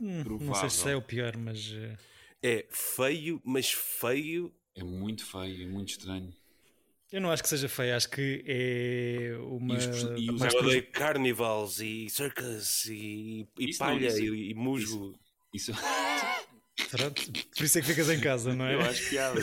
[0.00, 1.70] Hum, não sei se é o pior, mas.
[1.72, 1.96] eh,
[2.42, 4.52] É feio, mas feio.
[4.74, 6.34] É muito feio, é muito estranho.
[7.14, 9.74] Eu não acho que seja feio, acho que é uma.
[9.74, 15.16] E os e os carnivals e circus e, e Isso palha isso- e, e musgo.
[15.52, 15.72] Isso
[16.90, 17.22] Pronto,
[17.56, 18.74] por isso é que ficas em casa, não é?
[18.74, 19.40] eu acho piada.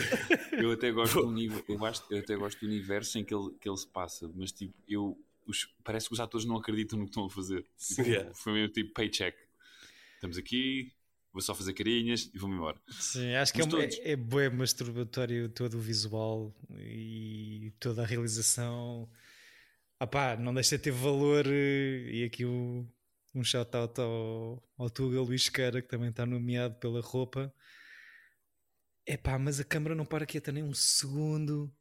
[0.52, 3.50] Eu até gosto do universo, eu, acho- eu até gosto do universo em que ele,
[3.58, 7.06] que ele se passa, mas tipo, eu os- parece que os atores não acreditam no
[7.06, 7.64] que estão a fazer.
[7.78, 8.34] Tipo, Yeah.
[8.34, 9.34] Foi meio tipo paycheck.
[10.16, 10.92] Estamos aqui,
[11.32, 12.80] vou só fazer carinhas e vou-me embora.
[12.98, 13.98] Sim, acho que é, Mas todos.
[14.00, 19.10] é, é bué masturbatório todo o visual e toda a realização.
[19.98, 21.46] Ah pá, não deixa de ter valor.
[21.46, 22.86] eh, E aqui o,
[23.34, 27.52] um shout-out ao, ao Tuga Luís Cara, que também está nomeado pela roupa.
[29.06, 31.72] É pá, mas a câmara não para quieta nem um segundo.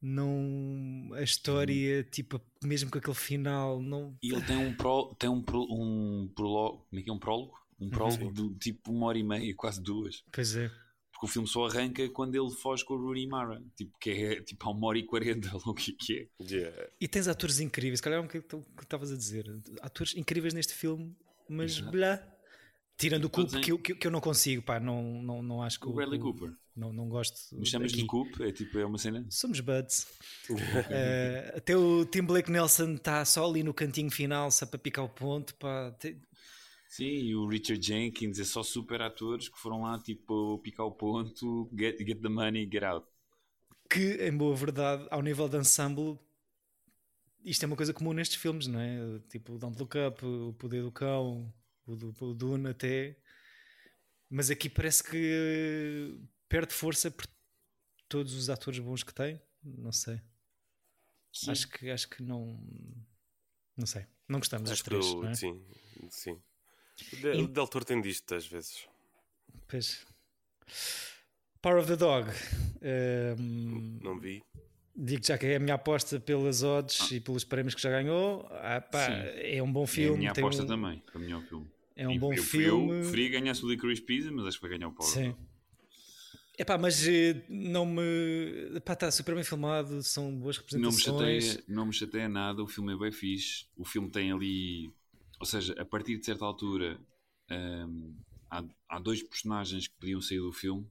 [0.00, 1.10] Não.
[1.14, 4.18] A história, tipo, mesmo com aquele final, não.
[4.22, 7.18] E ele tem um pró, tem um, pro, um prólogo, como é que é um
[7.18, 7.54] prólogo?
[7.86, 10.22] Um prólogo de tipo uma hora e meia, quase duas.
[10.32, 10.68] Pois é.
[11.12, 13.62] Porque o filme só arranca quando ele foge com o Rooney Mara.
[13.76, 16.44] Tipo, que é tipo a uma hora e quarenta, ou o que é que é.
[16.54, 16.88] Yeah.
[17.00, 18.38] E tens atores incríveis, se calhar é um o que
[18.82, 19.44] estavas a dizer.
[19.80, 21.16] Atores incríveis neste filme,
[21.48, 21.90] mas Exato.
[21.92, 22.28] blá.
[22.98, 25.42] Tirando o Coop, em- que, eu- que, eu- que eu não consigo, pá, não, não,
[25.42, 26.52] não acho que O Bradley Cooper.
[26.76, 27.36] Não, não gosto.
[27.58, 28.04] Me chamas de.
[28.06, 29.26] Coop, é tipo, é uma cena.
[29.30, 30.06] Somos buds.
[30.90, 35.04] Eh, até o Tim Blake Nelson está só ali no cantinho final, só para picar
[35.04, 35.54] o ponto.
[35.56, 35.90] Pá.
[35.98, 36.16] Te-
[36.92, 40.92] Sim, e o Richard Jenkins é só super atores que foram lá tipo picar o
[40.92, 43.08] ponto, get, get the money, get out.
[43.88, 46.18] Que, em boa verdade, ao nível de ensemble,
[47.42, 49.18] isto é uma coisa comum nestes filmes, não é?
[49.30, 51.50] Tipo o Don't Look Up, o Poder do Cão,
[51.86, 53.16] o, do, o Dune até.
[54.28, 57.26] Mas aqui parece que eh, perde força por
[58.06, 59.40] todos os atores bons que tem.
[59.64, 60.20] Não sei.
[61.48, 62.62] Acho que, acho que não.
[63.78, 64.04] Não sei.
[64.28, 65.14] Não gostamos dos Acho que três.
[65.14, 65.34] não é?
[65.34, 65.64] sim,
[66.10, 66.42] sim.
[67.12, 68.86] O De- E- O Del Toro tem disto às vezes.
[69.68, 70.04] Pois.
[71.60, 72.28] Power of the Dog.
[72.80, 74.42] Ehm, Não vi.
[74.94, 78.46] Digo já que é a minha aposta pelas odds e pelos prémios que já ganhou.
[78.50, 80.18] Ah, pá, é um bom é a filme.
[80.18, 81.66] minha tem aposta um- também, para é filme.
[81.96, 82.92] É um E bom eu, filme.
[82.92, 85.10] Eu preferia ganhasse o Licorice Pizza, mas acho que vai ganhar o Power.
[85.12, 85.34] Sim.
[86.58, 88.02] Epá, mas eh, não me.
[88.76, 91.44] Epá, está super bem filmado, são boas Não me, representações.
[91.46, 93.66] chateia, não me chateia nada, o filme é bem fixe.
[93.76, 94.92] O filme tem ali.
[95.42, 96.90] Ou seja, a partir de certa altura,
[97.50, 98.14] hum,
[98.50, 100.86] há, há dois personagens que podiam sair do filme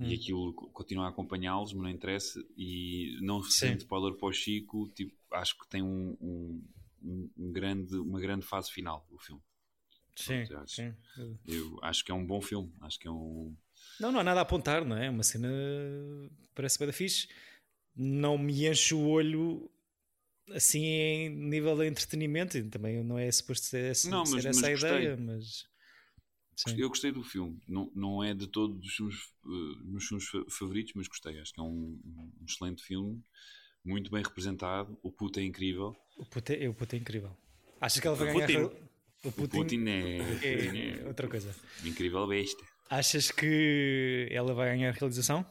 [0.00, 0.06] Hum.
[0.10, 2.40] e aquilo co- continua a acompanhá-los, mas não interessa.
[2.56, 3.70] E não Sim.
[3.70, 6.62] sendo spoiler para o Chico, tipo, acho que tem um, um-
[7.02, 9.42] um- um grande, uma grande fase final o filme.
[10.16, 10.74] Sim, Pronto, acho.
[10.74, 10.94] sim.
[11.46, 12.72] Eu acho que é um bom filme.
[12.82, 13.54] Acho que é um.
[14.00, 15.10] Não, não há nada a apontar, não é?
[15.10, 15.48] Uma cena
[16.54, 17.28] parece bem da fixe.
[17.96, 19.70] não me enche o olho
[20.52, 22.56] assim em nível de entretenimento.
[22.58, 24.90] E também não é suposto ser, Não, ser mas- essa mas a gostei.
[24.90, 25.66] ideia, mas.
[26.56, 26.74] Sim.
[26.80, 27.60] Eu gostei do filme.
[27.68, 31.38] Não, não é de todos os filmes, eh, meus filmes fa- favoritos, mas gostei.
[31.40, 33.22] Acho que é um, um excelente filme,
[33.84, 34.98] muito bem representado.
[35.02, 35.96] O puto é incrível.
[36.16, 37.30] O puto é, o puto é incrível.
[37.80, 38.46] Achas que ela vai O ganhar?
[38.68, 38.88] Putin.
[39.24, 40.18] O O Putin, Putin é,
[41.02, 41.54] é outra coisa.
[41.84, 42.64] é incrível besta.
[42.90, 45.46] Achas que ela vai ganhar realização?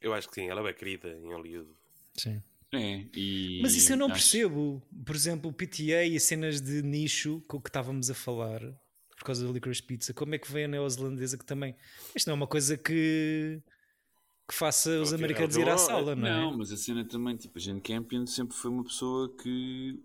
[0.00, 1.70] Eu acho que sim, ela é querida em Hollywood.
[2.14, 2.42] Sim.
[2.76, 4.82] É, e Mas isso eu não acho- percebo.
[5.04, 8.60] Por exemplo, o PTA e as cenas de nicho com o que estávamos a falar
[9.16, 11.74] por causa da Licorice Pizza, como é que vem a neozelandesa que também.
[12.14, 13.60] Isto não é uma coisa que,
[14.48, 16.32] que faça os Ok, americanos ela ir à sala, não é?
[16.32, 20.02] Não, mas a cena também, tipo, a Jane Campion sempre foi uma pessoa que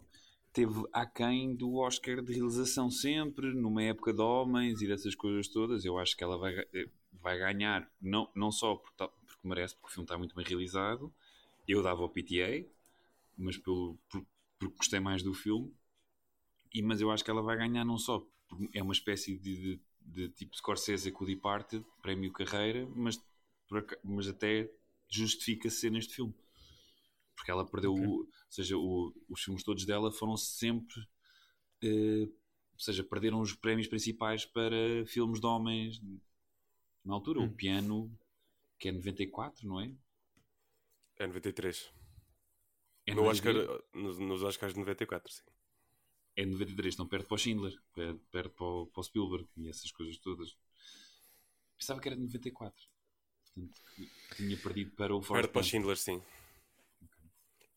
[0.53, 5.85] teve aquém do Oscar de realização sempre, numa época de homens e dessas coisas todas.
[5.85, 6.89] Eu acho que ela vai, eh,
[7.21, 11.13] vai ganhar, não, não só porque, porque merece, porque o filme está muito bem realizado.
[11.67, 12.71] Eu dava ao PTA,
[13.37, 14.25] mas pelo, por-
[14.59, 15.73] porque gostei mais do filme.
[16.73, 19.55] E, mas eu acho que ela vai ganhar não só porque é uma espécie de,
[19.55, 23.21] de, de tipo Scorsese com o Departed, prémio carreira, mas,
[24.03, 24.69] mas até
[25.09, 26.33] justifica ser neste filme.
[27.35, 28.01] Porque ela perdeu, Ok.
[28.01, 30.95] o, ou seja, o- os filmes todos dela foram sempre,
[31.83, 32.25] eh,
[32.73, 36.01] ou seja, perderam os prémios principais para filmes de homens
[37.05, 37.39] na altura.
[37.39, 37.47] Hum.
[37.47, 38.11] O Piano,
[38.79, 39.91] que é 94, não é?
[41.21, 41.93] É 93.
[43.05, 43.67] É no 93.
[43.67, 45.43] Oscar, nos, nos Oscars de 94, sim.
[46.35, 49.69] É 93, não perde para o Schindler, perde, perde para, o, para o Spielberg e
[49.69, 50.57] essas coisas todas.
[51.77, 52.87] Pensava que era de 94.
[53.43, 55.63] Portanto, que tinha perdido para o Perde Forrest para o.
[55.63, 56.23] Schindler, sim.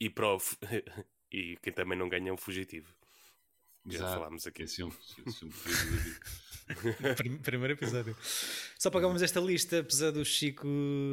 [0.01, 0.39] E para o...
[1.31, 2.95] e quem também não ganha é um fugitivo.
[3.87, 4.15] Já Exato.
[4.15, 4.63] falámos aqui.
[4.63, 4.95] Esse filme,
[5.27, 6.44] esse filme foi divertido.
[7.17, 8.17] Prim- Primeiro episódio.
[8.79, 10.67] Só para acabarmos esta lista, apesar do Chico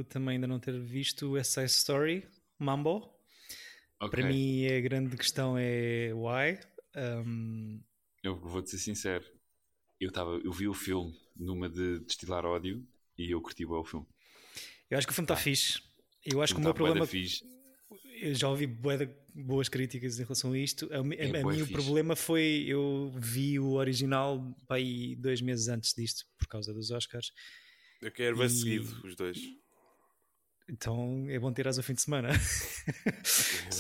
[0.10, 2.26] também ainda não ter visto Side Story,
[2.58, 3.14] Mambo.
[3.99, 6.60] Ok, Para mim a grande questão é why.
[6.95, 7.82] Um,
[8.24, 9.26] eu vou-te ser sincero.
[9.99, 12.86] Eu, tava, eu vi o filme numa de destilar ódio
[13.18, 14.06] e eu curti bem o filme.
[14.89, 15.80] eu acho que o filme está fixe.
[16.26, 17.06] Eu acho que o meu tá problema.
[17.06, 17.43] fixe.
[18.22, 18.67] Eu já ouvi
[19.34, 20.88] boas críticas em relação a isto.
[20.93, 25.41] A, a- É a bué mim o problema foi eu vi o original aí dois
[25.41, 27.32] meses antes disto, por causa dos Oscars.
[28.01, 29.38] Eu quero ver E- seguido, os dois.
[30.69, 32.30] Então é bom tirar o fim de semana.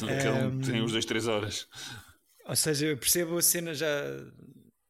[0.09, 1.67] Aquele- Um, Tem os dois, três horas.
[2.45, 3.87] Ou seja, eu percebo a cena já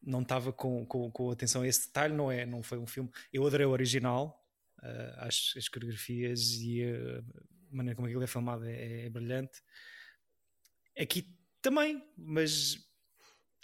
[0.02, 2.46] não estava com, com, com atenção a esse detalhe, não é?
[2.46, 3.10] Não foi um filme.
[3.32, 4.42] Eu adorei o original,
[4.82, 6.82] ah, acho as coreografias e
[7.72, 9.62] a maneira como aquilo é filmado é, é brilhante.
[10.98, 11.26] Aqui
[11.62, 12.74] também, mas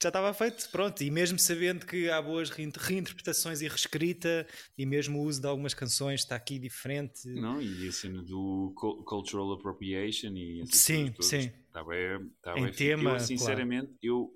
[0.01, 1.01] já estava feito, pronto.
[1.03, 4.47] E mesmo sabendo que há boas rein- reinterpretações e reescrita,
[4.77, 7.27] e mesmo o uso de algumas canções está aqui diferente.
[7.27, 11.51] Não, e a cena do cul- cultural appropriation e Sim, sim.
[11.67, 12.87] Está bem, tá Em bem fixe.
[12.89, 14.33] tema, Eu, sinceramente, eu,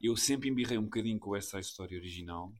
[0.00, 2.52] eu sempre embirrei um bocadinho com essa história original.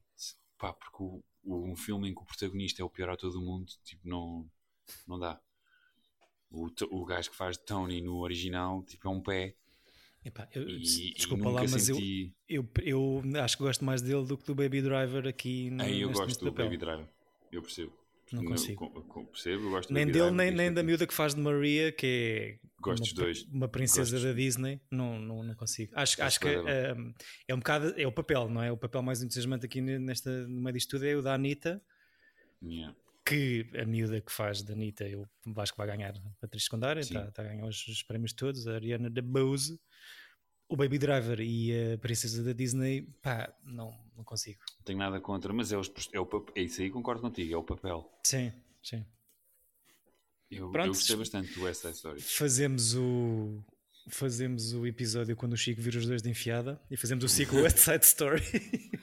[0.59, 3.41] Pá, porque o, o- um filme em que o protagonista é o pior ator do
[3.41, 4.49] mundo, tipo, não,
[5.07, 5.41] não dá.
[6.51, 9.55] O, o gajo que faz de Tony no original, tipo, é um pé.
[10.25, 12.35] Epá, eu- E, desculpa e lá, mas eu, senti...
[12.49, 16.01] eu, eu acho que gosto mais dele do que do Baby Driver aqui no, Aí
[16.03, 16.67] eu gosto do papel.
[16.67, 17.09] Baby Driver.
[17.53, 17.99] Eu percebo.
[18.33, 18.89] Não consigo.
[18.91, 21.15] co- co- percebo, eu gosto do Nem Baby dele, Driver, nem, nem da miúda que
[21.15, 22.07] faz de Maria, que
[22.63, 23.43] é Gosto uma, dois.
[23.45, 24.25] uma princesa Gosto.
[24.27, 24.81] da Disney.
[24.91, 25.91] Não, não, não consigo.
[25.97, 27.15] Acho, Acho acho que que vai um,
[27.49, 28.71] é um bocado é o papel, não é?
[28.71, 31.81] O papel mais entusiasmante aqui nesta, no meio disto tudo é o da Anitta,
[32.63, 32.95] Yeah.
[33.31, 37.01] Que a miúda que faz da Anitta, eu acho que vai ganhar a atriz secundária,
[37.01, 39.81] está tá a ganhar os, os prémios todos, a Ariana DeBose.
[40.68, 44.61] O Baby Driver e a princesa da Disney, pá, não, não consigo.
[44.78, 47.57] Não tenho nada contra, mas é, os, é, o, é isso aí, concordo contigo, é
[47.57, 48.09] o papel.
[48.24, 48.53] Sim,
[48.83, 49.05] sim.
[50.51, 52.20] Eu, Pronto, eu gostei bastante do West Side Story.
[52.20, 53.62] Fazemos o
[54.11, 57.63] fazemos o episódio quando o Chico vira os dois de enfiada e fazemos o ciclo
[57.63, 58.43] West Side Story.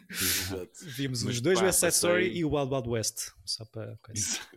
[0.09, 0.71] Exato.
[0.83, 3.31] Vimos Mas os dois pá, West Side passei- Story e o Wild Wild West.
[3.45, 3.99] Só para.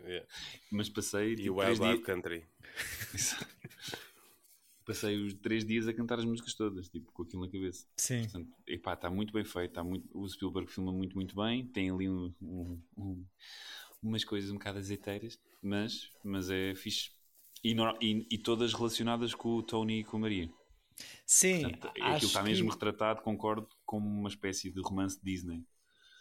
[0.07, 0.27] Yeah.
[0.71, 2.45] Mas passei, E tipo, o três Wild Wild dias, Country.
[4.87, 7.87] passei os três dias a cantar as músicas todas, tipo, com aquilo na cabeça.
[7.97, 8.23] Sim.
[8.23, 11.91] Portanto, epá, está muito bem feito, está muito, o Spielberg filma muito, muito bem, tem
[11.91, 13.25] ali um- um- um-
[14.03, 17.11] umas coisas um bocado azeiteiras, mas, mas é fixe.
[17.63, 20.51] E, nor- e- e todas relacionadas com o Tony e com a Maria.
[21.27, 25.65] Sim, Portanto, aquilo acho está que mesmo retratado, concordo, como uma espécie de romance Disney.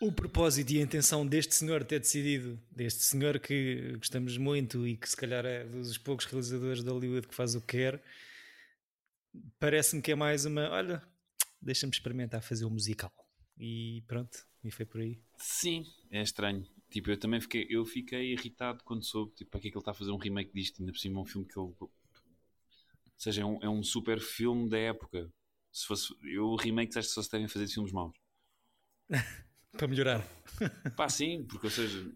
[0.01, 4.95] o propósito e a intenção deste senhor ter decidido, deste senhor que gostamos muito e
[4.95, 8.01] que se calhar é dos poucos realizadores de Hollywood que faz o que quer,
[9.59, 11.03] parece-me que é mais uma, olha,
[11.61, 13.11] deixa-me experimentar fazer o musical.
[13.57, 15.19] E pronto, e foi por aí.
[15.37, 16.65] Sim, é estranho.
[16.89, 19.81] Tipo, eu também fiquei, eu fiquei irritado quando soube, tipo, para que é que ele
[19.81, 21.73] está a fazer um remake disto, ainda por cima um filme que ele
[23.17, 25.31] seja, é um, é um super filme da época.
[25.71, 28.17] Se fosse, eu o remake acho que só se devem fazer filmes maus.
[29.77, 30.27] Para melhorar.
[30.95, 32.11] Pá, sim, porque ou seja,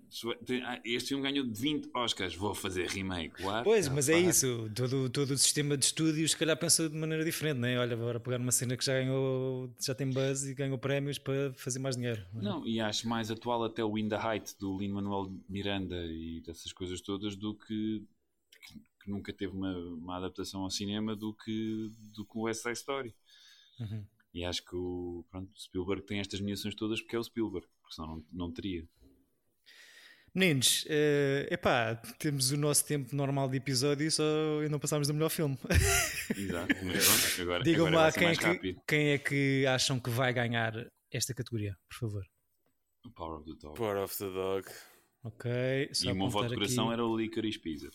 [0.66, 3.41] ah, este filme ganhou 20 Oscars, vou fazer remake.
[3.43, 4.70] What Pois, mas é isso.
[4.76, 7.78] Todo, todo o sistema de estúdios, se calhar, pensa de maneira diferente, não é?
[7.78, 11.54] Olha, agora pegar uma cena que já ganhou, já tem buzz e ganhou prémios para
[11.54, 12.26] fazer mais dinheiro.
[12.34, 12.43] não é?
[12.43, 16.74] Não, e acho mais atual até o In the Height do Lin-Manuel Miranda e dessas
[16.74, 18.04] coisas todas do que,
[18.68, 22.64] que, que nunca teve uma, uma adaptação ao cinema do que, do que o West
[22.64, 23.16] Side Story.
[23.80, 24.04] Uhum.
[24.34, 27.67] E acho que o pronto, o Spielberg tem estas nomeações todas porque é o Spielberg,
[27.81, 28.88] porque senão não, não teria.
[30.34, 34.23] Meninos, eh, epá, temos o nosso tempo normal de episódio só
[34.63, 35.55] e não passámos do melhor filme.
[36.36, 40.09] Exato, mas pronto, agora, Digam-me agora lá quem é, que, quem é que acham que
[40.09, 40.73] vai ganhar
[41.11, 42.25] esta categoria, por favor.
[43.05, 43.77] O Power of the Dog.
[43.77, 44.67] Power of the Dog.
[45.23, 46.93] Ok, só E o meu voto de coração aqui.
[46.93, 47.91] era o Licorice Pizza.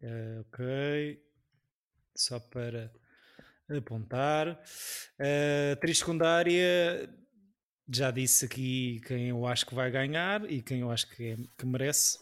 [0.00, 1.22] Eh, ok.
[2.16, 2.90] Só para
[3.76, 4.60] apontar.
[5.18, 7.08] Eh, atriz secundária,
[7.90, 11.36] já disse aqui quem eu acho que vai ganhar e quem eu acho que, é-
[11.58, 12.18] que merece.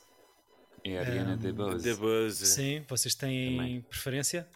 [0.85, 1.83] É a Ariana Um, DeBose.
[1.85, 2.37] The Buzz.
[2.39, 3.81] Sim, vocês têm Também.
[3.83, 4.49] preferência?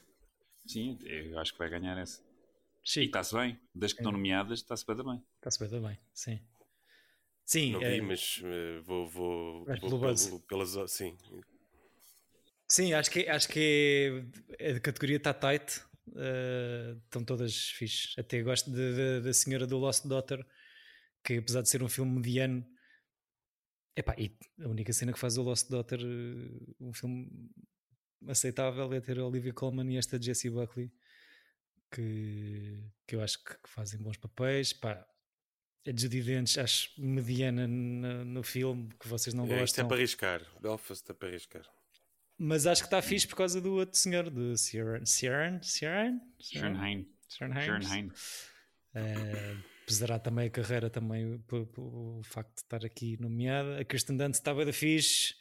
[0.67, 2.23] Sim, eu acho que vai ganhar essa.
[2.97, 3.59] E está-se bem.
[3.75, 5.23] Das que estão nomeadas, está-se bem também.
[5.37, 5.99] está-se bem também.
[6.15, 6.41] Sim.
[7.45, 10.27] Sim, Não vi, mas eh, vou, vou, Vais vou pelo Buzz.
[10.27, 10.93] pelo- pelas.
[10.93, 11.19] Sim.
[12.69, 14.25] sim acho que, acho que
[14.59, 15.83] é, a categoria está tight.
[16.17, 18.15] Eh, estão todas fixes.
[18.19, 18.71] Até gosto
[19.23, 20.45] da senhora do Lost Daughter,
[21.25, 22.67] que apesar de ser um filme mediano,
[23.97, 27.29] epá, e a única cena que faz o Lost Daughter eh, um filme
[28.29, 30.93] aceitável é ter a Olivia Colman e esta Jessie Buckley,
[31.91, 34.73] que, que eu acho que, que fazem bons papéis.
[34.73, 35.07] Pá,
[35.87, 39.89] a Judy Dench acho mediana no, no filme, que vocês não É, isto é gostam.
[39.89, 40.47] para arriscar.
[40.61, 41.80] Belfast é para arriscar.
[42.43, 45.05] Mas acho que está fixe por causa do outro senhor, de Ciaran.
[45.05, 45.61] Ciaran?
[45.61, 46.19] Ciaran?
[47.29, 48.11] Schönheim.
[48.95, 53.79] Eh, pesará também a carreira também p- p- o facto de estar aqui nomeada.
[53.79, 55.35] A Kirsten Dunst estava da fixe.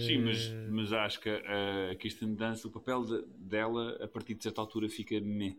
[0.00, 4.08] Sim, mas, Eh, mas acho que a, a Kirsten Dunst, o papel de- dela, a
[4.08, 5.54] partir de certa altura, fica meh.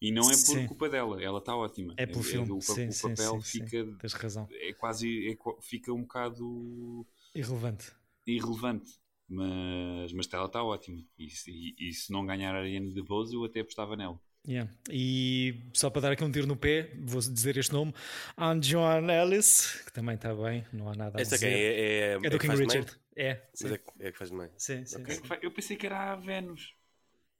[0.00, 0.66] E não é por Sim.
[0.66, 1.92] culpa dela, ela está ótima.
[1.98, 2.50] é pelo filme.
[2.50, 4.48] o, pa- sim, o sim, papel sim, fica Tens razão.
[4.52, 7.92] é quase é fica um bocado Irrelevante.
[8.26, 8.90] Irrelevante.
[9.28, 11.02] Mas, mas ela está ótima.
[11.18, 14.20] E, se- e, e se não ganhar a Ariane DeBose, eu até apostava nela.
[14.48, 14.70] Yeah.
[14.88, 17.92] E só para dar aqui um tiro no pé, vou dizer este nome:
[18.38, 21.48] Anjoan Ellis, que também está bem, não há nada a Esta dizer.
[21.48, 22.12] quem é?
[22.12, 22.62] É, É do que King de?
[22.64, 22.92] Richard.
[23.16, 24.50] É, é, que- é que faz de mãe.
[24.56, 25.14] sim, sim, Ok.
[25.14, 25.22] sim.
[25.42, 26.74] Eu pensei que era a Vênus.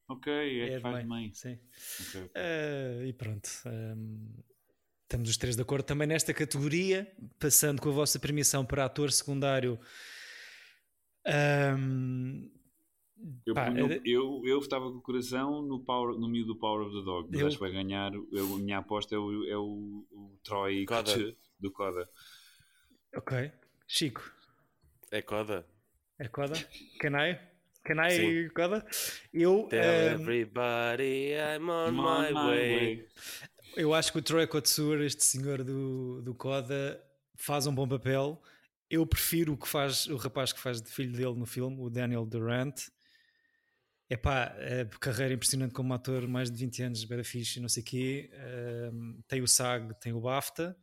[0.09, 1.33] Ok, é, É que de faz mãe, mãe.
[1.33, 1.59] Sim.
[2.01, 2.33] Ok, ok.
[2.35, 3.49] Eh, e pronto.
[3.67, 4.35] ehm,
[5.05, 7.11] estamos os três de acordo também nesta categoria.
[7.39, 9.79] Passando com a vossa permissão para ator secundário.
[11.27, 12.49] Ehm,
[13.47, 16.87] Eu, Pá, eh, eu, eu estava com o coração no, power, no miúdo do Power
[16.87, 18.13] of the Dog, mas Eu- acho que vai ganhar.
[18.15, 21.35] eu- a minha aposta é o, é o, o Troy Coda.
[21.59, 22.09] Do Coda.
[23.17, 23.51] ok.
[23.89, 24.21] Chico,
[25.11, 25.67] É coda.
[26.19, 26.55] é Coda?
[27.01, 27.39] Can I?
[27.85, 28.49] Can I, Sim.
[28.55, 28.85] Coda?
[29.33, 32.75] Eu, Tell ehm, everybody I'm on my, my way.
[32.77, 33.09] way.
[33.77, 37.01] eu acho que o Troy Kotsur, este senhor do, do Coda,
[37.37, 38.43] faz um bom papel.
[38.89, 41.91] Eu prefiro o que faz o rapaz que faz de filho dele no filme, o
[41.91, 42.81] Daniel Durant.
[44.09, 47.87] Epá, é carreira impressionante como ator, mais de 20 anos, bem fixe, não sei o
[47.87, 48.31] quê.
[48.33, 50.77] Ehm, tem o SAG, tem o BAFTA,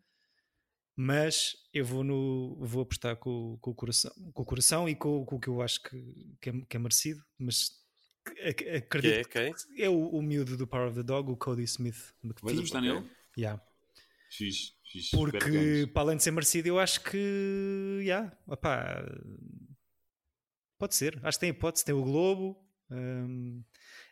[0.95, 5.25] mas eu vou, no, vou apostar com, com o coração, com o coração e com,
[5.25, 7.23] com o que eu acho que, que, é, que é merecido.
[7.37, 7.71] Mas
[8.45, 9.53] ac- Que acredito é quem?
[9.53, 12.13] que é o, o miúdo do Power of the Dog, o Cody Smith.
[12.41, 13.09] Vais apostar nele?
[13.37, 13.63] Yeah.
[14.35, 15.09] Fiz, fiz.
[15.11, 17.99] Porque, para além de ser merecido, eu acho que.
[18.01, 19.03] Yeah, opá,
[20.77, 21.19] pode ser.
[21.23, 21.85] Acho que tem hipótese.
[21.85, 22.59] Tem o Globo.
[22.89, 23.63] hum,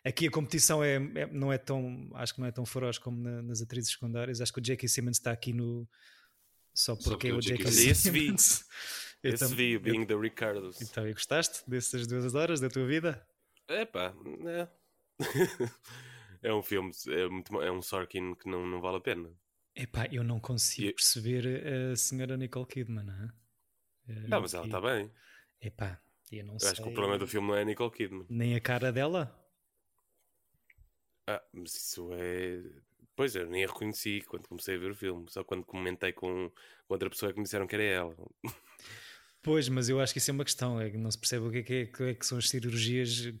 [0.04, 2.10] aqui a competição é, é- não é tão.
[2.14, 4.40] Acho que não é tão feroz como na- nas atrizes secundárias.
[4.40, 4.88] Acho que o J.K.
[4.88, 5.88] Simmons está aqui no.
[6.74, 7.70] Só porque porque é o J.K.
[7.94, 8.64] Simmons.
[9.22, 10.80] Eu Esse vi, eu- Being the Ricardos.
[10.82, 13.24] Então, e gostaste dessas duas horas da tua vida?
[13.68, 14.12] Epá,
[14.48, 14.68] é.
[16.42, 19.30] é um filme, é, muito, é um Sorkin que não, não vale a pena.
[19.74, 23.08] Epá, eu não consigo E- perceber a senhora Nicole Kidman.
[23.08, 23.32] hã?
[24.08, 25.10] Eh, Não, mas ela está bem.
[25.60, 26.00] Epá,
[26.30, 26.70] eu não Eu sei.
[26.70, 28.26] acho que o problema do filme não é a Nicole Kidman.
[28.28, 29.32] Nem a cara dela.
[31.26, 32.62] Ah, mas isso é.
[33.14, 35.26] Pois eu nem a reconheci quando comecei a ver o filme.
[35.30, 36.50] Só quando comentei com,
[36.88, 38.16] outra pessoa é que me disseram que era ela.
[39.42, 41.50] Pois, mas eu acho que isso é uma questão, é que não se percebe o
[41.50, 43.32] que é que, é, que é que são as cirurgias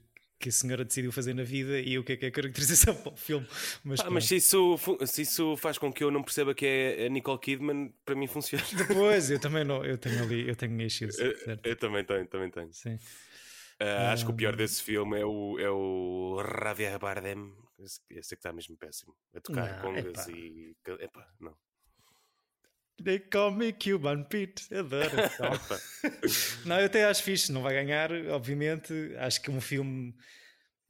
[0.42, 2.94] que a senhora decidiu fazer na vida e o que é que é a caracterização
[3.00, 3.46] para o filme.
[3.84, 4.76] Mas, Ah, mas se isso,
[5.06, 8.26] se isso faz com que eu não perceba que é a Nicole Kidman, para mim
[8.26, 8.64] funciona.
[8.76, 11.32] depois eu também não, eu tenho ali, eu tenho issues, Eu,
[11.62, 12.72] eu também tenho, também tenho.
[12.72, 12.98] Sim.
[13.80, 17.52] Uh, acho que o pior desse filme é o, é o Javier Bardem.
[17.78, 19.14] Esse, esse é que está mesmo péssimo.
[19.34, 20.38] A tocar Não, congas epá.
[20.38, 20.76] e.
[21.00, 21.56] Epá, não.
[23.02, 24.72] They call me Cuban Pete.
[24.74, 25.10] Adoro.
[26.66, 27.50] Não, eu até acho fixe.
[27.52, 28.92] Não vai ganhar, obviamente.
[29.18, 30.14] Acho que um filme.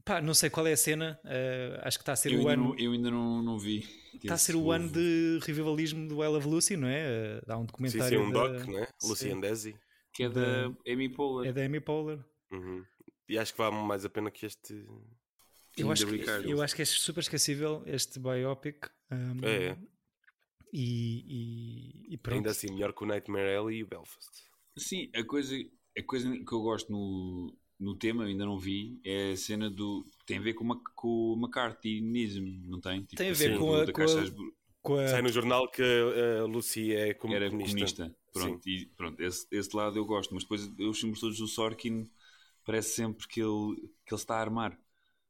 [0.04, 1.18] Pá, não sei qual é a cena.
[1.24, 2.64] eh, acho que está a ser Eu o ano.
[2.70, 3.86] não, eu ainda não, não vi.
[4.14, 7.00] Está a ser o ano de revivalismo do I Love Lucy, não é?
[7.38, 8.18] Eh, Há um Sim, documentário.
[8.18, 8.88] sim, um da- doc, né?
[8.98, 9.08] Sim.
[9.08, 9.76] Lucian Desi.
[10.12, 11.50] Que é da Amy Poehler.
[11.50, 12.18] É da Amy Poehler.
[12.50, 12.84] Uhum.
[13.28, 14.84] E acho que vale mais a pena que este.
[15.78, 16.50] Eu acho, que, Ricardo.
[16.50, 18.88] eu acho que é super esquecível este biopic.
[19.10, 19.76] um, É, é.
[20.72, 22.36] E, e, e pronto.
[22.38, 24.28] Ainda assim, melhor que o Nightmare Alley e o Belfast.
[24.76, 25.54] Sim, a coisa,
[25.98, 30.04] a coisa que eu gosto no, no tema, ainda não vi, é a cena do.
[30.26, 33.02] Tem a ver com, o Mac- com o McCarthyismo, não tem?
[33.02, 34.52] Tipo, Tem a ver com a- com a-
[34.82, 37.50] Com a- Sai no jornal que a Lucy é era comunista.
[37.50, 38.16] comunista.
[38.32, 42.08] Pronto, e, pronto esse, esse lado eu gosto, mas depois os filmes todos do Sorkin
[42.64, 44.78] parece sempre que ele, que ele está a armar.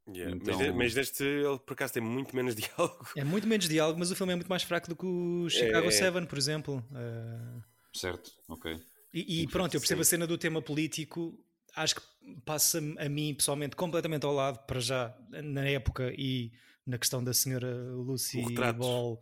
[0.09, 0.35] Yeah.
[0.35, 3.07] Então- Mas, mas neste, ele por acaso tem muito menos diálogo.
[3.17, 5.87] É muito menos diálogo, mas o filme é muito mais fraco do que o Chicago
[5.87, 5.91] É.
[5.91, 6.85] 7, por exemplo.
[6.91, 7.63] Uh,
[7.95, 8.81] Certo, ok.
[9.15, 10.09] E, e pronto, eu percebo Sim.
[10.09, 11.39] a cena do tema político,
[11.77, 12.03] acho que
[12.45, 16.51] passa a mim pessoalmente completamente ao lado, para já, na época e
[16.87, 18.43] na questão da senhora Lucy.
[18.77, 19.21] Ball.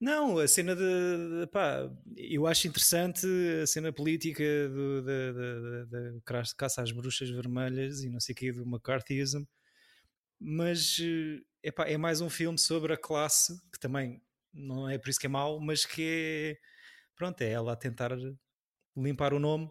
[0.00, 3.26] Não, a cena de, de- pá, eu acho interessante
[3.62, 8.18] a cena política do- da, da- da- da cra- caça às bruxas vermelhas e não
[8.20, 9.44] sei o que do McCarthyism,
[10.44, 14.22] mas eh, epá, é mais um filme sobre a classe, que também
[14.52, 16.58] não é por isso que é mau, mas que é,
[17.16, 18.10] pronto, é ela a tentar
[18.96, 19.64] limpar o nome.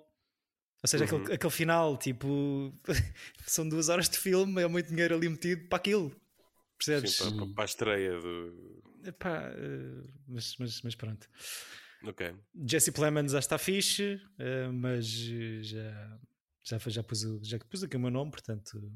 [0.81, 1.21] Ou seja, Uhum.
[1.21, 2.73] aquele, aquele final, tipo,
[3.47, 6.13] são duas horas de filme, é muito dinheiro ali metido para aquilo.
[6.77, 7.15] Percebes?
[7.15, 8.83] Sim, para, para a estreia do.
[9.05, 11.29] Epá, eh, mas, mas, mas pronto.
[12.03, 12.35] Ok.
[12.67, 16.19] Jesse Plemons já está fixe, eh, mas já,
[16.63, 18.91] já, já, pus, já pus aqui o meu nome, portanto,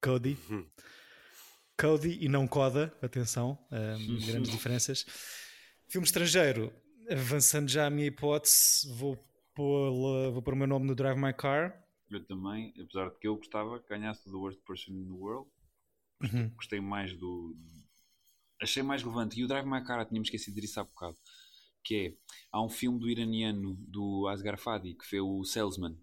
[0.00, 0.36] Cody.
[0.50, 0.68] Uhum.
[1.80, 3.58] Cody e não Coda, atenção,
[4.26, 5.06] grandes diferenças.
[5.88, 6.72] Filme estrangeiro,
[7.10, 9.16] avançando já a minha hipótese, vou
[9.54, 11.82] pôr, vou pôr o meu nome no Drive My Car.
[12.10, 15.48] Eu também, apesar de que eu gostava que ganhasse The Worst Person in the World,
[16.20, 16.48] Uhum.
[16.56, 17.56] gostei mais do.
[18.60, 19.38] Achei mais relevante.
[19.38, 21.16] E o Drive My Car, tínhamos esquecido disso há bocado.
[21.84, 22.14] Que é,
[22.50, 25.96] há um filme do iraniano, do Asghar Fadi, que foi o Salesman,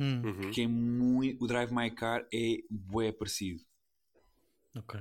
[0.00, 0.50] Hum, Uhum.
[0.50, 1.44] que é muito.
[1.44, 3.62] O Drive My Car é bué parecido.
[4.76, 4.94] Ok.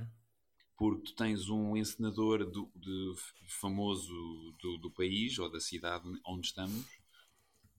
[0.78, 3.14] Porque tu tens um encenador do, de-
[3.48, 4.14] famoso
[4.62, 6.86] do, do país ou da cidade onde estamos,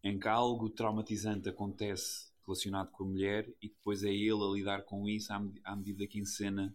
[0.05, 4.82] em que algo traumatizante acontece relacionado com a mulher e depois é ele a lidar
[4.84, 6.74] com isso à, à medida que encena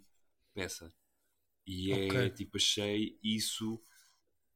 [0.53, 0.93] peça.
[1.67, 2.31] E é Ok.
[2.31, 3.81] tipo, achei isso.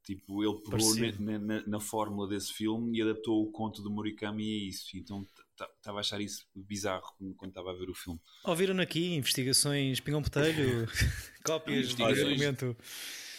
[0.09, 4.43] Tipo, ele pegou na, na- na fórmula desse filme e adaptou o conto do Murakami
[4.43, 4.97] a isso.
[4.97, 5.23] Então
[5.77, 8.19] estava a achar isso bizarro quando estava a ver o filme.
[8.43, 10.87] Ouviram aqui investigações Pingão Botelho,
[11.45, 12.75] cópias de argumento.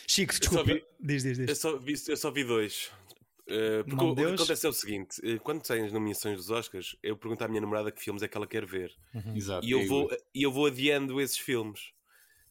[0.06, 0.62] Chico, desculpa.
[0.62, 1.58] vi- Diz, diz, Eu diz.
[1.58, 2.90] só vi, eu só vi dois.
[3.48, 6.50] Uh, porque Mão o, que acontece é o seguinte: uh, quando saem as nomeações dos
[6.50, 8.92] Oscars, eu pergunto à minha namorada que filmes é que ela quer ver.
[9.34, 9.66] Exato.
[9.66, 11.90] E eu é vou, e eu vou adiando esses filmes.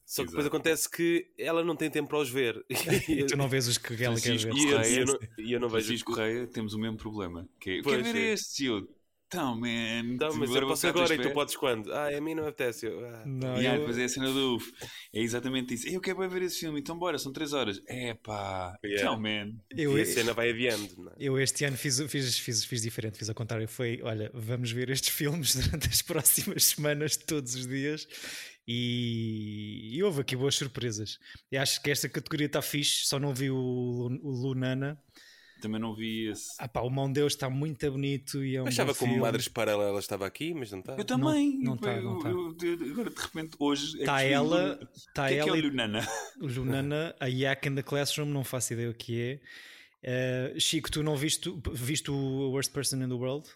[0.10, 2.66] Só que depois acontece que ela não tem tempo para os ver.
[3.07, 4.53] e, Tu não vês os que ela quer ver.
[4.55, 5.86] E eu, eu não, eu não vejo.
[5.86, 7.47] Francisco Correia, temos o mesmo problema.
[7.60, 8.34] Que é, quer ver é.
[8.34, 8.66] este?
[8.66, 8.89] Eu,
[9.28, 9.68] então, man.
[10.16, 11.93] Então, mas eu vou posso agora e tu espera." podes quando?
[11.93, 12.88] Ah, a mim não apetece.
[12.88, 13.24] Eu, ah.
[13.24, 14.74] Não, E aí, eu- depois é a cena do UF.
[15.14, 15.88] É exatamente isso.
[15.88, 17.80] Eu quero ver esse filme, então bora, são 3 horas.
[17.88, 19.03] É pá, Yeah.
[19.12, 19.53] então, man.
[19.78, 20.89] eu, E a cena vai adiando.
[20.97, 21.16] Não é?
[21.20, 23.68] eu este ano fiz, fiz, fiz, fiz diferente, fiz ao contrário.
[23.68, 28.07] Foi, olha, vamos ver estes filmes durante as próximas semanas, todos os dias.
[28.72, 31.17] E, e houve aqui boas surpresas.
[31.51, 35.01] E acho que esta categoria está fixe, só não vi o, o Lunana.
[35.61, 36.51] Também não vi esse.
[36.59, 39.17] Ah pá, o Mão Deus está muito bonito e é um Achava como.
[39.17, 40.95] Madres Paralelas estava aqui, mas não está.
[40.95, 41.59] Eu também.
[41.61, 42.30] não tá, Eu- não tá.
[42.30, 43.97] eu- eu- agora, de repente, hoje.
[43.97, 46.07] é Está ela, está que é é ela o e Lunana?
[46.39, 49.39] o Lunana, a Yak in the Classroom, não faço ideia o que é.
[50.01, 53.49] Eh, Chico, tu não viste, viste o Worst Person in the World?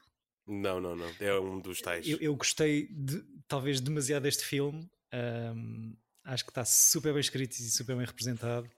[0.46, 1.10] Não, não, não.
[1.22, 2.06] É um dos tais.
[2.06, 4.90] Eu, eu gostei de, talvez demasiado deste filme.
[5.14, 5.94] Ahm,
[6.26, 8.70] acho que está super bem escrito e super bem representado.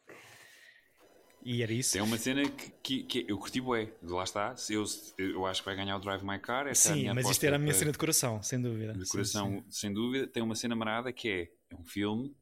[1.44, 1.94] E era isso.
[1.94, 3.94] Tem uma cena que, que, que eu curti bué.
[4.02, 4.56] Lá está.
[4.70, 4.84] Eu,
[5.18, 6.68] eu acho que vai ganhar o Drive My Car.
[6.68, 8.60] Essa é a Sim, minha mas isto era a minha para- cena de coração, sem
[8.62, 8.94] dúvida.
[8.94, 9.66] de Sim, coração, sim.
[9.70, 10.28] sem dúvida.
[10.28, 12.36] Tem uma cena marada que é, é um filme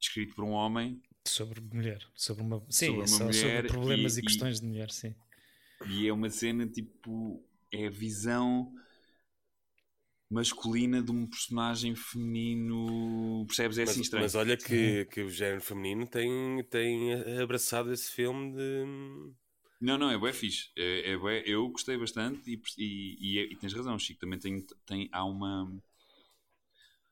[0.00, 3.68] escrito por um homem Sobre mulher, sobre uma, sim, Sobre é uma só mulher sobre
[3.68, 5.14] problemas e, e- e- questões de mulher, sim.
[5.84, 7.42] e é uma cena tipo.
[7.72, 8.72] É a visão
[10.30, 13.44] masculina de um personagem feminino.
[13.46, 13.78] Percebes?
[13.78, 14.24] É assim mas, estranho.
[14.24, 18.84] mas olha que, que o género feminino tem, tem abraçado esse filme de.
[19.80, 20.70] Não, não, é bué fixe.
[20.76, 24.20] É, é bué, eu gostei bastante e, e, e, é- e tens razão, Chico.
[24.20, 25.70] Também tem, tem, há uma.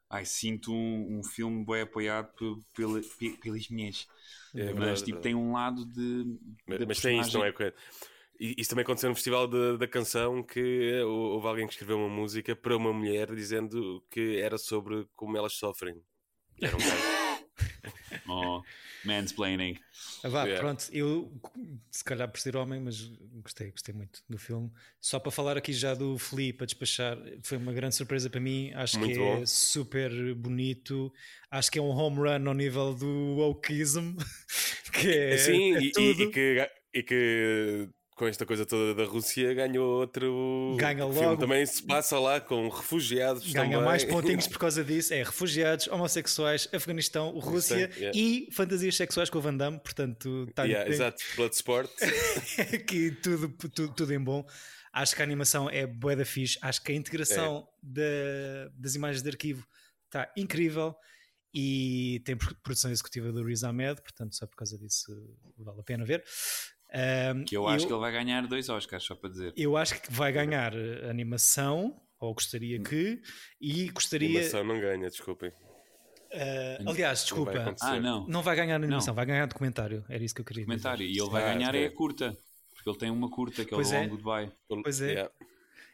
[0.08, 4.06] Ai, sinto um, um filme bem apoiado pe- pela, pe- pelas mulheres.
[4.54, 5.22] É mas verdade, tipo, verdade.
[5.22, 6.38] tem um lado de.
[6.66, 7.52] Mas, mas tem isso, não é?
[8.38, 12.08] E Isso também aconteceu no Festival da, da Canção que houve alguém que escreveu uma
[12.08, 16.02] música para uma mulher dizendo que era sobre como elas sofrem.
[16.60, 17.24] Era um gajo.
[18.28, 18.62] Oh,
[19.04, 19.76] mansplaining.
[20.24, 20.60] Ah, vá, Yeah.
[20.60, 21.30] pronto, eu
[21.90, 23.00] se calhar por ser homem, mas
[23.42, 24.70] gostei, gostei muito do filme.
[25.00, 28.72] Só para falar aqui já do Flea para despachar, foi uma grande surpresa para mim.
[28.74, 29.42] Acho Muito que bom.
[29.42, 31.12] é super bonito.
[31.50, 34.16] Acho que é um home run ao nível do wokeism,
[34.92, 36.22] que é, Sim, é e, e- tudo.
[36.22, 41.26] e que, e que com esta coisa toda da Rússia ganhou outro Ganha o filme
[41.28, 41.40] logo.
[41.40, 43.84] também se passa lá com refugiados Ganha também.
[43.84, 45.12] mais pontinhos por causa disso.
[45.12, 48.16] É refugiados, homossexuais, Afeganistão, Rússia yeah.
[48.16, 49.80] e fantasias sexuais com o Van Damme.
[49.80, 51.90] Portanto, tá, Yeah, tem- exato, Bloodsport.
[52.86, 54.46] que tudo, tudo, tudo em bom.
[54.92, 56.56] Acho que a animação é bué da fixe.
[56.62, 59.66] Acho que a integração da- das imagens de arquivo
[60.06, 60.94] está incrível
[61.52, 65.10] e tem pro- produção executiva do Riz Ahmed, portanto, só por causa disso
[65.58, 66.22] vale a pena ver.
[66.94, 69.52] Um, Que eu acho que ele vai ganhar dois Oscars, só para dizer.
[69.56, 73.20] eu acho que vai ganhar eh, animação, ou gostaria que,
[73.60, 74.28] e gostaria.
[74.28, 75.50] Animação não ganha, desculpem.
[76.30, 77.76] eh, aliás, Não vai desculpa.
[77.80, 78.26] Ah, não.
[78.28, 79.16] não vai ganhar animação, Não.
[79.16, 80.04] vai ganhar documentário.
[80.08, 80.70] Era isso que eu queria dizer.
[80.72, 81.04] Comentário.
[81.06, 82.36] E ele vai Ah, ganhar é a curta.
[82.74, 84.00] Porque ele tem uma curta, que é o Pois é.
[84.02, 84.52] Long Goodbye.
[84.82, 85.10] Pois é.
[85.12, 85.30] Yeah.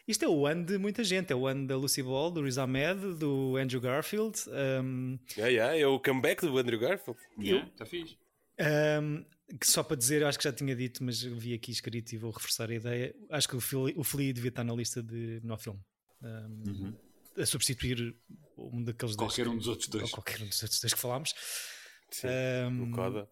[0.08, 1.32] Isto é o ano de muita gente.
[1.32, 4.38] É o ano da Lucy Ball, do Riz Ahmed, do Andrew Garfield.
[4.82, 7.18] um, Yeah, yeah, é o comeback do Andrew Garfield.
[7.38, 8.18] Yeah, Está fixe.
[9.02, 9.24] um,
[9.58, 12.12] que só para dizer, eu acho que já tinha dito, mas eu vi aqui escrito
[12.12, 13.14] e vou reforçar a ideia.
[13.30, 15.80] Acho que o Flea, o Flea devia estar na lista de no filme.
[16.22, 16.92] Um,
[17.36, 18.14] A substituir
[18.58, 20.10] um daqueles dois Qualquer que- um dos outros dois.
[20.10, 21.34] Qualquer um dos outros dois que falámos.
[22.10, 22.26] Sim,
[22.70, 23.28] Um, o Coda.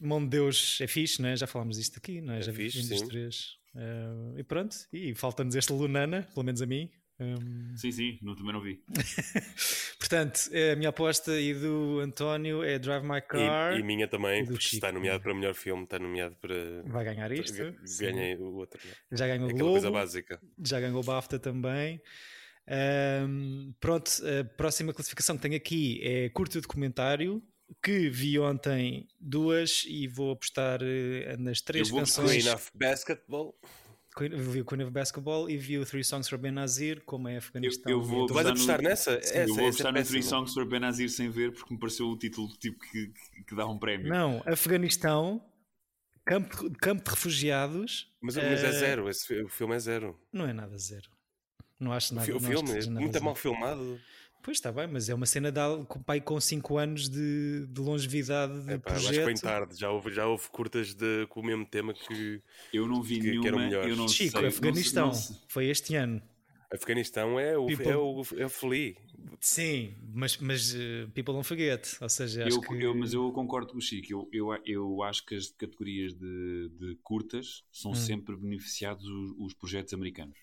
[0.00, 1.36] Mão de Deus é fixe, né?
[1.36, 2.38] já falámos disto aqui, não é?
[2.38, 3.58] É já fixe, vimos os três.
[3.74, 6.90] Uh, e pronto, e falta-nos este Lunana, pelo menos a mim.
[7.20, 8.80] Um, Sim, sim, não, também não vi.
[9.98, 13.76] portanto, a minha aposta e do António é Drive My Car.
[13.76, 14.76] E, e minha também, e porque Chico.
[14.76, 16.54] está nomeado para melhor filme, está nomeado para.
[16.86, 17.74] Vai ganhar isto.
[17.98, 18.80] Ganhei o outro.
[19.10, 20.40] Já ganhou o Aquela coisa básica.
[20.64, 22.00] já ganhou o BAFTA também.
[22.68, 27.42] Ahm, pronto, a próxima classificação que tenho aqui é curto documentário,
[27.82, 32.46] que vi ontem duas e vou apostar eh, nas três Eu vou canções.
[32.46, 33.54] Of Basketball.
[34.18, 37.36] Queen- Vi o Queen of Basketball e vi o Three Songs for Benazir, como é
[37.36, 37.92] Afeganistão.
[37.92, 39.12] Eu- eu vou Tu vais Apostar no- nessa?
[39.12, 40.22] Sim, essa eu vou essa apostar é no Three.
[40.22, 43.66] Songs for Benazir sem ver, porque me pareceu o título tipo que, que, que dá
[43.66, 44.08] um prémio.
[44.08, 45.40] Não, Afeganistão,
[46.24, 48.12] campo, campo de refugiados.
[48.20, 50.18] Mas, mas é eh, zero, esse, o filme é zero.
[50.32, 51.08] Não é nada zero.
[51.78, 52.24] Não acho nada.
[52.24, 53.24] o filme que é muito zero.
[53.24, 54.00] mal filmado.
[54.42, 57.80] Pois está bem, mas é uma cena de, com pai com 5 anos de, de
[57.80, 59.26] longevidade de Epá, acho que projeto.
[59.26, 59.78] bem tarde.
[59.78, 62.40] Já houve, já houve curtas de, com o mesmo tema que
[62.72, 63.58] Eu não vi Que- que nenhuma.
[63.58, 63.90] melhores.
[63.90, 66.22] eu não Chico, sei, não Afeganistão, Não, sei- foi este ano.
[66.72, 68.94] Afeganistão é o, People- é o, é o Flea.
[69.40, 71.96] Sim, mas, mas eh, people don't forget.
[72.00, 72.82] Ou seja, acho eu, que...
[72.82, 74.06] eu- mas eu concordo com o Chico.
[74.12, 77.68] Eu, eu, eu acho que as categorias de, de curtas Hum.
[77.72, 80.38] são sempre beneficiados os, os projetos americanos.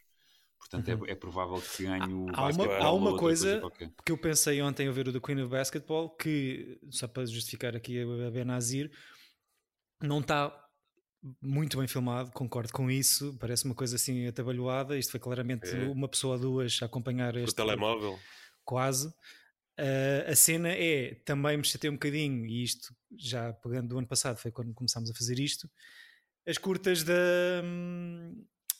[0.70, 2.32] Portanto, é, é provável que ganhe o Uhum.
[2.34, 3.89] Há uma- há uma coisa- qualquer.
[3.91, 7.76] Porque eu pensei ontem a ver o The Queen of Basketball, que, só para justificar
[7.76, 8.91] aqui a Benazir,
[10.01, 10.59] não está
[11.41, 14.97] muito bem filmado, concordo com isso, parece uma coisa assim atabalhoada.
[14.97, 15.84] Isto foi claramente É.
[15.89, 18.20] uma pessoa ou duas a acompanhar O este telemóvel.
[18.63, 19.13] quase.
[19.78, 24.07] Ah, a cena é também me chatei um bocadinho, e isto já pegando do ano
[24.07, 25.70] passado, foi quando começámos a fazer isto.
[26.47, 27.13] As curtas da,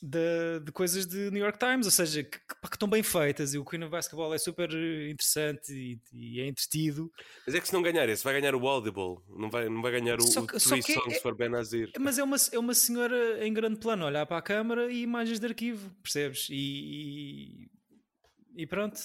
[0.06, 3.54] da- de coisas de New York Times, ou seja, que, que, que estão bem feitas.
[3.54, 7.12] E o Queen of Basketball é super eh, interessante e, e é entretido,
[7.46, 9.18] Mas é que se não ganhar esse, vai ganhar o Audible.
[9.30, 11.92] Não vai, não vai ganhar o, Só o Three é- Songs for Benazir.
[12.00, 15.40] mas é uma, é uma senhora em grande plano olhar para a câmara e imagens
[15.40, 16.48] de arquivo, percebes?
[16.52, 17.68] E,
[18.56, 19.00] e, e pronto,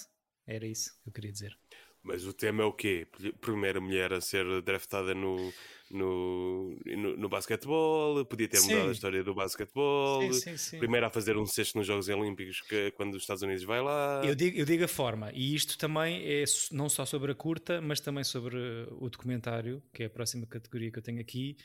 [0.47, 1.57] era isso que eu queria dizer.
[2.03, 3.07] Mas o tema é o quê?
[3.41, 5.53] Primeira mulher a ser draftada no,
[5.91, 8.73] no, no, no basquetebol, podia ter Sim.
[8.73, 10.33] mudado a história do basquetebol.
[10.33, 10.79] Sim, sim, sim.
[10.79, 14.23] Primeira a fazer um cesto nos Jogos Olímpicos que, quando os Estados Unidos vai lá.
[14.25, 17.81] Eu digo, eu digo a forma, e isto também é não só sobre a curta,
[17.81, 18.57] mas também sobre
[18.93, 21.57] o documentário, que é a próxima categoria que eu tenho aqui,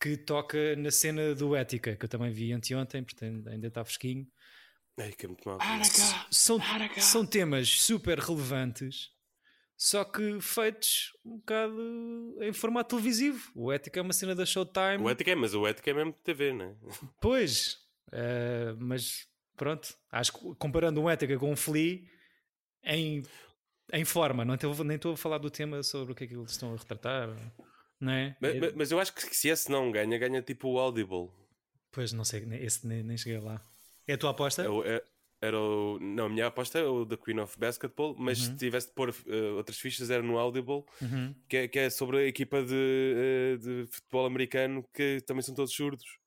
[0.00, 4.26] que toca na cena do Ética, que eu também vi anteontem, portanto ainda está fresquinho.
[4.98, 5.58] Ai, que é muito mal.
[6.30, 6.58] São,
[6.98, 9.10] são temas super relevantes,
[9.84, 13.50] só que feitos um bocado em formato televisivo.
[13.54, 14.98] O Ética é uma cena da Showtime.
[15.02, 16.74] O ética é, mas o ética é mesmo de TV, não é?
[17.20, 17.78] Pois,
[18.12, 19.26] eh, mas
[19.56, 22.00] pronto, acho que comparando um Ética com um Flea
[22.84, 23.22] em,
[23.92, 26.34] em forma, não estou, nem estou a falar do tema sobre o que é que
[26.36, 27.28] eles estão a retratar,
[28.00, 28.36] não é?
[28.40, 31.28] Mas, mas- mas eu acho que se esse não ganha, ganha tipo o Audible.
[31.90, 33.60] Pois não sei, esse nem, nem cheguei lá.
[34.06, 34.62] É a tua aposta?
[34.62, 35.02] É o- é-
[35.44, 38.86] Era o, não, a minha aposta é o The Queen of Basketball, mas se tivesse
[38.86, 41.34] de pôr uh, outras fichas era no Audible, Uhum.
[41.48, 45.52] que é, que é sobre a equipa de, uh, de futebol americano que também são
[45.52, 46.18] todos surdos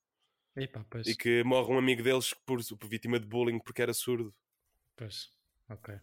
[0.90, 4.34] pois, e que morre um amigo deles por, por vítima de bullying porque era surdo.
[4.94, 5.32] pois,
[5.70, 5.94] ok.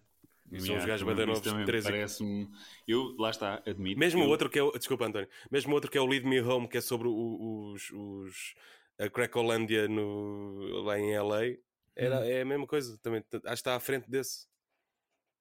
[0.51, 2.49] E são os gajos novos, também treze- parece-me.
[2.87, 3.99] Eu, lá está, admito.
[3.99, 6.05] Mesmo eu, o outro que é o, desculpa António, mesmo o outro que é o
[6.05, 8.55] Lead Me Home, que é sobre o- os, os
[8.99, 11.57] a Cracolândia no, lá em LA,
[11.95, 12.23] era, Hum.
[12.23, 14.47] é a mesma coisa, também acho que está à frente desse.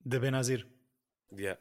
[0.05, 0.67] Da Benazir.
[1.33, 1.61] Yeah.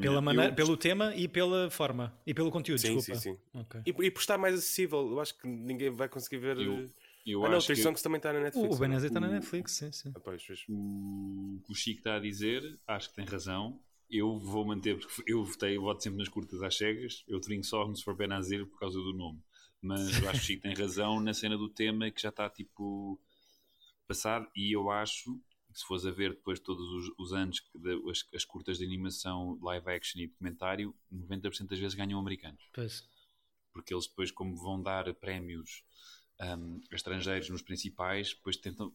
[0.00, 2.18] Pela eu- maneira, pelo tema e pela forma.
[2.26, 3.20] E pelo conteúdo, Sim, desculpa.
[3.20, 3.58] sim, sim.
[3.60, 3.80] Ok.
[3.86, 6.58] E, e por estar mais acessível, eu acho que ninguém vai conseguir ver.
[6.58, 6.90] Eu-
[7.24, 8.76] Eu ah, não, o acho Three que também está na O, Netflix.
[8.76, 10.12] o Benazir está na o- Netflix, sim, sim.
[10.14, 10.60] Ah, pois, pois.
[10.68, 13.80] o que o Chico está a dizer, acho que tem razão.
[14.08, 17.24] Eu vou manter, porque eu votei, voto sempre nas curtas às cegas.
[17.26, 19.40] Eu trinco Songs for Benazir por causa do nome.
[19.82, 22.48] Mas eu acho que o Chico tem razão na cena do tema que já está
[22.48, 23.20] tipo
[24.06, 24.48] passado.
[24.56, 25.34] E eu acho
[25.72, 28.78] que se fores a ver depois todos os, os anos que de- as, as curtas
[28.78, 33.06] de animação, live action e documentário, 90% das vezes ganham americanos Pois.
[33.72, 35.82] porque eles depois, como vão dar prémios
[36.40, 38.92] um, a estrangeiros nos principais, depois tentam.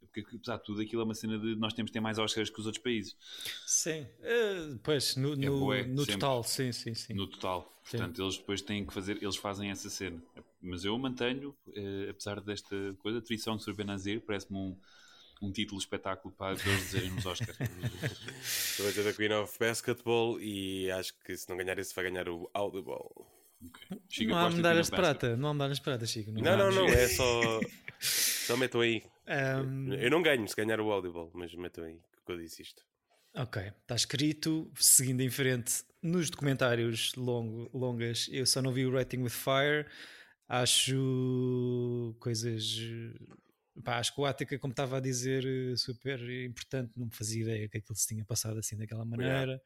[0.00, 2.50] Porque, apesar de tudo, aquilo é uma cena de nós temos de ter mais Oscars
[2.50, 3.16] que os outros países,
[3.66, 4.06] Sim.
[4.22, 6.14] Eh, pois, no, no, bué, no sempre.
[6.14, 7.14] total, sim, sim, sim.
[7.14, 7.72] no total.
[7.84, 7.98] Sim.
[7.98, 10.22] Portanto, eles depois têm que fazer, eles fazem essa cena.
[10.60, 14.76] Mas eu mantenho, eh, apesar desta coisa, Three Songs for Benazir, parece-me um,
[15.42, 17.58] um título espetáculo para eles dizerem nos Oscars.
[18.40, 22.04] Estou a dizer da Queen of Basketball e acho que se não ganhar esse vai
[22.04, 23.26] ganhar o Audible.
[23.66, 23.98] Ok.
[24.08, 26.30] Chico, não há medalhas de prata, não há medalhas de prata, Chico.
[26.32, 26.76] Não, não, vamos.
[26.76, 27.60] não, é só.
[28.00, 29.02] Só metam aí.
[29.26, 32.82] Ahm, Eu não ganho se ganhar o Audible, mas metam aí que eu disse isto.
[33.34, 34.70] Ok, está escrito.
[34.76, 39.86] Seguindo em frente, nos documentários longo, longas, eu só não vi o Writing with Fire.
[40.46, 42.76] Acho coisas.
[43.82, 45.44] Pá, acho que o Ática, como estava a dizer,
[45.78, 46.92] super importante.
[46.96, 49.60] Não me fazia ideia que aquilo se tinha passado assim daquela maneira.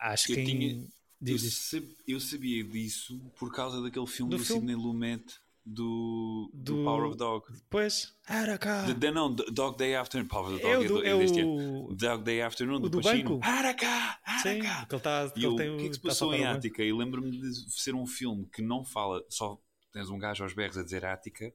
[0.00, 0.44] Acho Eu que.
[0.44, 0.88] tinha- em-
[1.20, 1.54] Diz, diz.
[1.54, 4.60] sab- eu sabia disso por causa daquele filme Do do, filme?
[4.60, 5.24] Sidney Lumet
[5.64, 7.46] do, do, Do- Power of Dog.
[7.70, 8.84] Pois, Araka!
[8.84, 10.28] De, de- não, Dog Day Afternoon.
[10.28, 12.80] Power of Dog É o é, do- é é deste o- Dog Day Afternoon, o
[12.80, 13.38] do, do Pacino.
[13.38, 13.44] banco?
[13.44, 14.18] Araka!
[14.42, 14.86] Sim, Araka!
[14.86, 15.32] que ele está.
[15.34, 16.44] E ele eu, tem o que é que se tá passou em.
[16.44, 16.82] Ática?
[16.84, 19.58] E lembro-me de ser um filme que não fala, só
[19.92, 21.52] tens um gajo aos berros a dizer Ática,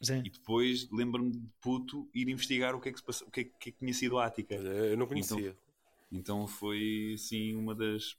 [0.00, 0.22] Sim.
[0.24, 3.40] e depois lembro-me de puto ir investigar o que é que, se passou, o que
[3.40, 4.54] é que, o que é que tinha sido Ática.
[4.54, 5.54] Eu não conhecia.
[6.10, 8.16] Então foi sim uma das.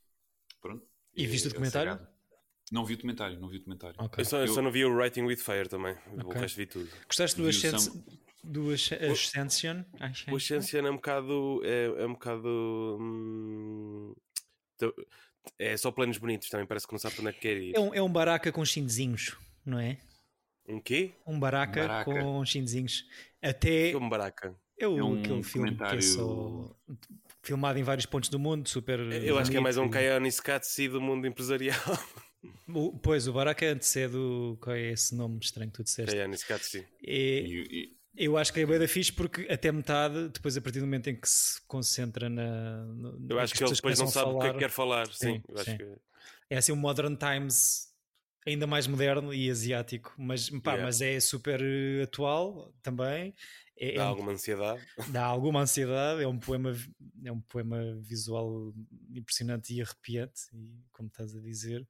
[0.64, 0.82] Pronto.
[1.14, 1.92] E viste o É- é documentário?
[1.92, 2.14] sagrado.
[2.72, 3.96] Não vi o documentário, não vi o documentário.
[3.98, 4.22] Ok.
[4.22, 5.94] Eu, só, eu Eu- só não vi o Writing with Fire também.
[6.24, 6.40] O Ok.
[6.40, 6.88] resto vi tudo.
[7.06, 8.04] Gostaste do Vi o Ascens- Sam-
[8.42, 9.84] do Asc- Ascension?
[10.32, 11.60] O Ascension é um bocado.
[11.62, 12.48] É, é um bocado.
[12.98, 14.14] hum,
[15.58, 17.76] é só planos bonitos também, parece que não sabe para onde é que quer ir.
[17.76, 19.36] É um, é um baraca com chindezinhos,
[19.66, 19.98] não é?
[20.66, 21.12] Um quê?
[21.26, 22.10] Um baraca, Baraca.
[22.10, 23.06] com chindezinhos.
[23.42, 24.56] Até Como baraca.
[24.78, 26.76] É, o, É um aquele filme que é só comentário-
[27.42, 28.98] filmado em vários pontos do mundo, super.
[29.00, 29.94] Eu acho que é mais um bonito.
[29.94, 31.76] Kaionis Katsi do mundo empresarial.
[32.68, 34.58] O- Pois, o baraca antecede o.
[34.60, 36.14] Qual é esse nome estranho que tu disseste?
[36.14, 36.86] Kaionis Katsi.
[37.02, 37.10] É,
[37.40, 37.96] E- e-
[38.26, 41.08] eu acho que é bem da fixe porque até metade, depois a partir do momento
[41.08, 42.84] em que se concentra na.
[42.84, 45.06] no- Eu acho que ele depois não sabe o que é que quer falar.
[45.06, 45.76] Sim, Sim, eu acho sim.
[45.78, 45.86] que.
[46.50, 47.88] É assim um Modern Times
[48.46, 50.84] ainda mais moderno e asiático, mas, pá, Yeah.
[50.84, 51.62] mas é super
[52.02, 53.34] atual também.
[53.76, 54.82] É, é Dá um- alguma ansiedade.
[55.12, 56.72] dá alguma ansiedade, é um poema,
[57.24, 58.72] é um poema visual
[59.12, 61.86] impressionante e arrepiante, e como estás a dizer.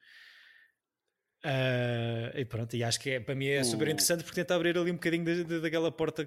[1.43, 4.79] Ah, e pronto, e acho que é, para mim é super interessante porque tenta abrir
[4.79, 6.27] ali um bocadinho da- da- daquela porta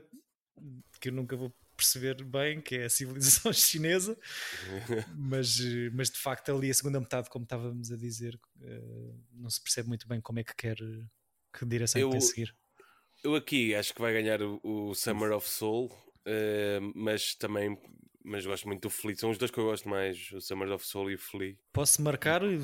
[1.01, 4.17] que eu nunca vou perceber bem, que é a civilização chinesa,
[5.17, 5.59] mas,
[5.93, 9.87] mas de facto ali a segunda metade, como estávamos a dizer, eh, não se percebe
[9.87, 12.55] muito bem como é que quer, que direção é que Eu- quer seguir.
[13.27, 15.91] Eu aqui acho que vai ganhar o, o Summer of Soul,
[16.25, 17.77] eh, mas também
[18.23, 19.17] mas gosto muito do Flea.
[19.17, 21.57] São os dois que eu gosto mais, o Summer of Soul e o Flea.
[21.73, 22.57] Posso marcar o,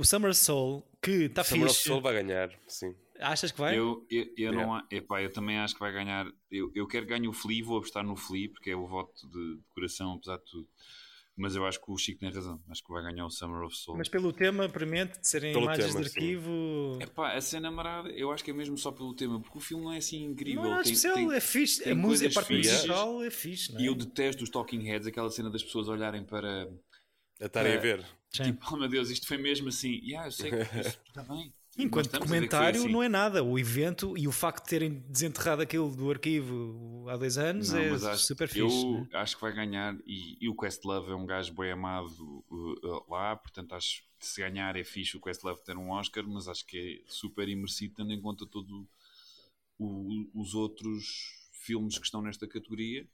[0.00, 1.88] o Summer Soul, que está o Summer of fixe.
[1.88, 2.96] Soul vai ganhar, sim.
[3.20, 3.78] Achas que vai?
[3.78, 6.26] Eu, eu, eu não, a- epá, eu também acho que vai ganhar.
[6.50, 9.56] Eu, eu quero ganhar o Flea, vou apostar no Flea, porque é o voto de,
[9.58, 10.68] de coração, apesar de tudo.
[11.40, 12.60] Mas eu acho que o Chico tem razão.
[12.68, 13.96] Acho que vai ganhar o Summer of Soul.
[13.96, 16.98] Mas pelo tema, permite de serem Pelo imagens tema, de arquivo.
[17.00, 19.84] Epá, a cena marada, eu acho que é mesmo só pelo tema, porque o filme
[19.84, 20.64] não é assim incrível.
[20.64, 21.84] Não é Tem- especial, tem- é fixe.
[21.84, 23.72] tem a música, a coisas parte musical é fixe.
[23.72, 23.82] Não é?
[23.84, 26.68] E eu detesto os Talking Heads, aquela cena das pessoas olharem para.
[27.40, 27.78] A estarem a É.
[27.78, 28.04] ver.
[28.32, 30.00] Tipo, oh meu Deus, isto foi mesmo assim.
[30.02, 30.56] Yeah, eu sei que
[31.08, 31.52] está bem.
[31.78, 32.90] Enquanto documentário assim.
[32.92, 33.42] não é nada.
[33.44, 37.78] O evento e o facto de terem desenterrado aquilo do arquivo há dois anos Não,
[37.78, 38.60] é mas acho- super fixe.
[38.84, 39.08] Eu né?
[39.12, 43.04] acho que vai ganhar e, e o Questlove é um gajo bem amado uh, uh,
[43.10, 46.66] lá, portanto acho que se ganhar é fixe o Questlove ter um Oscar, mas acho
[46.66, 48.88] que é super imersivo tendo em conta todo
[49.78, 53.06] o- os outros filmes que estão nesta categoria,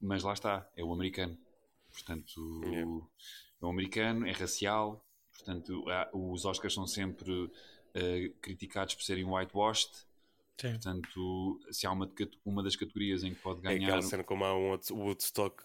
[0.00, 1.38] mas lá está, é o americano.
[1.92, 2.80] Portanto, Yeah.
[3.62, 7.50] é o americano, é racial, portanto, os Oscars são sempre
[7.96, 9.90] eh, criticados por serem whitewashed.
[10.58, 10.70] Sim.
[10.72, 12.10] Portanto, se há uma,
[12.44, 13.88] uma das categorias em que pode É ganhar.
[13.88, 15.62] aquela cena como há um outro- Woodstock,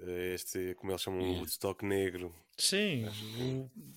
[0.00, 1.40] eh, este, como eles chamam, um Yeah.
[1.40, 3.06] Woodstock negro, Sim,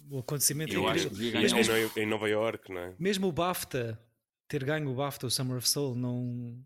[0.09, 1.25] o, o acontecimento é Eu acho incrível.
[1.25, 1.55] que ganhar.
[1.55, 2.95] Mesmo, Nova- em Nova York, não é?
[2.99, 3.99] mesmo o BAFTA,
[4.47, 6.63] ter ganho o BAFTA, o Summer of Soul, não.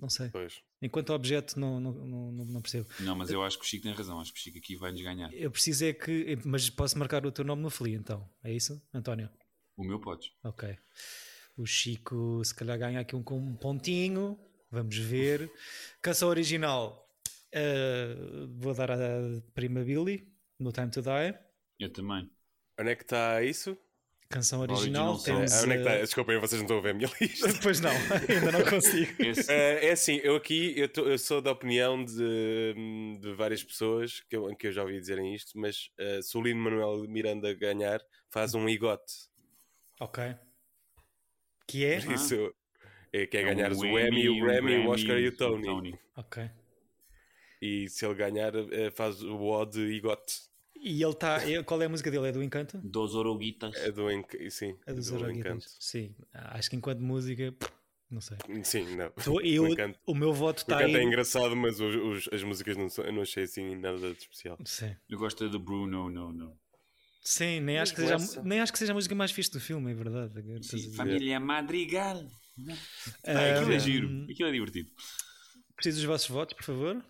[0.00, 0.28] Não sei.
[0.30, 0.62] Pois.
[0.80, 2.88] Enquanto objeto, não, não, não, não- não percebo.
[3.00, 4.20] Não, mas eu acho que o Chico tem razão.
[4.20, 5.32] Acho que o Chico aqui vai-nos ganhar.
[5.32, 6.38] Eu preciso é que.
[6.44, 8.28] Mas posso marcar o teu nome no Flea, então.
[8.44, 9.28] É isso, António?
[9.76, 10.30] O meu podes.
[10.44, 10.76] Ok.
[11.56, 14.38] O Chico, se calhar, ganha aqui um, com um pontinho.
[14.70, 15.50] Vamos ver.
[16.00, 17.08] Canção original.
[17.52, 18.14] eh,
[18.56, 18.96] vou dar a
[19.54, 20.26] Prima Billy,
[20.58, 21.34] No Time to Die.
[21.78, 22.30] Eu também.
[22.80, 23.76] Onde é que está isso?
[24.30, 25.22] Canção Original original.
[25.22, 25.90] temos, Ah, onde é que está?
[25.92, 27.46] eh, Desculpem, vocês não estão a ver a minha lista.
[27.62, 27.90] Pois não,
[28.30, 29.22] ainda não consigo.
[29.22, 33.62] Esse, Eh, é assim, eu aqui eu, tô- eu sou da opinião de, de várias
[33.62, 37.02] pessoas que eu, que eu já ouvi dizerem isto, mas eh, se o Lino Manuel
[37.08, 38.00] Miranda ganhar,
[38.30, 39.30] faz um igote.
[40.00, 40.34] Ok.
[41.66, 42.00] Que é?
[42.00, 42.54] Por isso
[43.12, 45.64] é, quer é ganhar o o Emmy, o Grammy, o Oscar e o Tony.
[45.64, 45.98] Tony.
[46.16, 46.50] Ok.
[47.60, 50.40] E se ele ganhar, eh, faz o O de igote.
[50.74, 51.38] E ele está.
[51.64, 52.28] Qual é a música dele?
[52.28, 52.78] É do Encanto?
[52.82, 53.76] Dos Oroguitas.
[53.76, 54.50] É do, enc...
[54.50, 55.64] sim, É dos do encanto.
[55.78, 56.12] Sim.
[56.32, 57.54] Acho que enquanto música.
[58.10, 58.36] Não sei.
[58.64, 59.10] Sim, não.
[59.10, 59.98] Tô- eu, O Encanto.
[60.04, 63.04] o meu voto O está canto é engraçado, mas os, os- as músicas não, são-
[63.04, 64.58] eu não achei assim nada de especial.
[64.66, 64.94] Sim.
[65.08, 66.58] Eu gosto do Bruno, não, não.
[67.24, 69.92] Sim, nem acho, que seja, nem acho que seja a música mais fixe do filme,
[69.92, 70.34] é verdade.
[70.62, 72.20] Sim, família Madrigal.
[73.24, 74.26] Ah, Ah, aquilo é giro.
[74.30, 74.90] Aquilo é divertido.
[75.76, 77.04] Preciso dos vossos votos, por favor.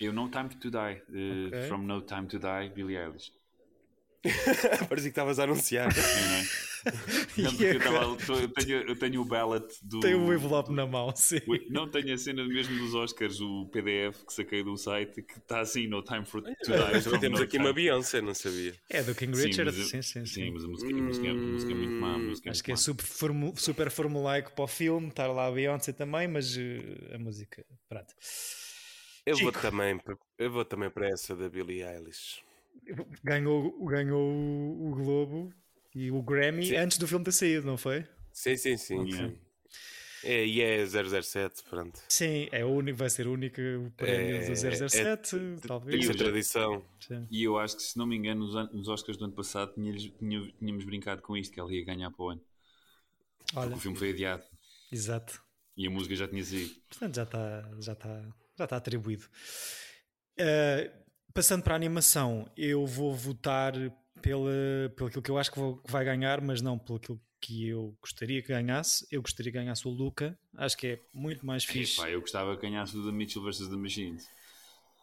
[0.00, 0.78] Eu No Time to Die.
[0.78, 1.68] eh, Ok.
[1.68, 3.30] From No Time to Die, Billie Eilish.
[4.88, 5.88] Parecia que estavas a anunciar.
[5.88, 6.44] É, não é?
[7.38, 10.00] Não, porque eu, tava- eu tenho, eu tenho o ballot do.
[10.00, 11.40] Tem o envelope na mão, sim.
[11.70, 15.60] Não tenho a cena mesmo dos Oscars, o PDF que saquei do site que está
[15.60, 16.76] assim, No Time for to Die.
[16.92, 17.64] Mas from também temos aqui time.
[17.64, 18.74] uma Beyoncé, não sabia.
[18.90, 20.34] É do King Sim, Richard, mas eu- sim, sim, sim.
[20.34, 22.14] Sim, mas a música, a música, a música é muito má.
[22.14, 22.78] a música Acho muito que é má.
[22.80, 27.18] super, formu- super formulaico para o filme, estar lá a Beyoncé também, mas eh, a
[27.18, 28.14] música, pronto.
[29.24, 29.98] Eu vou, também,
[30.38, 32.42] eu vou também para essa da Billie Eilish.
[33.22, 35.52] Ganhou, ganhou o Globo
[35.94, 36.76] e o Grammy Sim.
[36.76, 38.06] antes do filme ter saído, não foi?
[38.32, 39.04] Sim, sim, sim.
[39.08, 39.28] Yeah.
[39.28, 39.38] sim.
[40.26, 42.00] É, e é 007, pronto.
[42.08, 43.56] Sim, é o único, vai ser o único
[43.94, 45.92] prémio É- do 007, talvez.
[46.00, 46.84] Tem essa eu já- tradição.
[46.98, 47.28] Sim.
[47.30, 49.94] E eu acho que, se não me engano, nos, nos Oscars do ano passado tinha-
[50.58, 52.40] tínhamos brincado com isto, que ela ia ganhar para o ano.
[53.54, 54.42] Olha, O filme foi adiado
[54.90, 55.42] exato.
[55.76, 56.74] e a música já tinha saído.
[56.88, 58.22] Portanto, já está já está
[58.56, 59.24] já está atribuído.
[60.40, 61.03] Uh,
[61.34, 63.72] passando para a animação, eu vou votar
[64.22, 64.50] pela,
[64.96, 67.68] pelo aquilo que eu acho que, vou- que vai ganhar, mas não pelo aquilo que
[67.68, 69.06] eu gostaria que ganhasse.
[69.10, 70.38] Eu gostaria que ganhasse o Luca.
[70.56, 72.00] Acho que é muito mais fixe.
[72.00, 73.68] Epá, eu gostava que ganhasse o da Mitchell vs.
[73.68, 74.26] The Machines.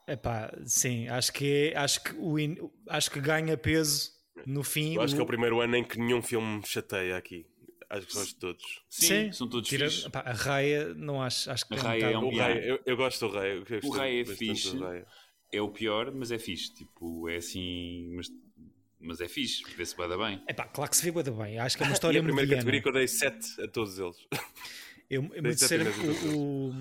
[0.07, 2.57] Epá, sim, acho que é, acho que o in-
[2.89, 4.09] acho que ganha peso
[4.47, 4.95] no fim.
[4.95, 7.45] Eu acho que é o o- primeiro ano em que nenhum filme me chateia aqui.
[7.87, 8.81] Acho que gosto de todos.
[8.89, 10.05] Sim, são todos tira- fixes.
[10.07, 12.31] epá, a Raia, não acho, acho que A Raya é um- O.
[12.35, 14.77] Rei, eu, eu gosto do gostei O Rei é fixe.
[15.51, 16.73] É o pior, mas é fixe.
[16.73, 18.09] Tipo, é assim.
[18.15, 18.27] Mas,
[18.99, 20.43] mas é fixe, vê-se bem bem.
[20.47, 21.59] Epá, claro que se vê bué da bem.
[21.59, 22.61] Acho que é uma E história a primeira mediana.
[22.61, 24.15] categoria que eu dei 7 a todos eles.
[25.09, 25.43] Eu, eu,
[26.31, 26.73] a o,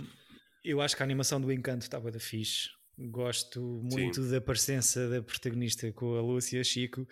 [0.65, 2.69] eu acho que a animação do Encanto está bué da fixe.
[2.99, 7.09] Gosto muito da presença da protagonista com a Lúcia Chico,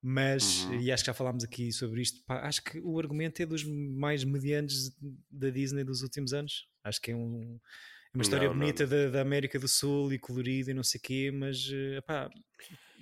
[0.00, 0.80] mas, Uhum.
[0.80, 3.64] e acho que já falámos aqui sobre isto, pá, acho que o argumento é dos
[3.64, 4.92] mais medianos
[5.28, 6.68] da Disney dos últimos anos.
[6.84, 7.58] Acho que é um- é
[8.16, 10.98] uma história Não, não, bonita Da, da América do Sul e colorida e não sei
[10.98, 12.28] o quê, mas eh, pá,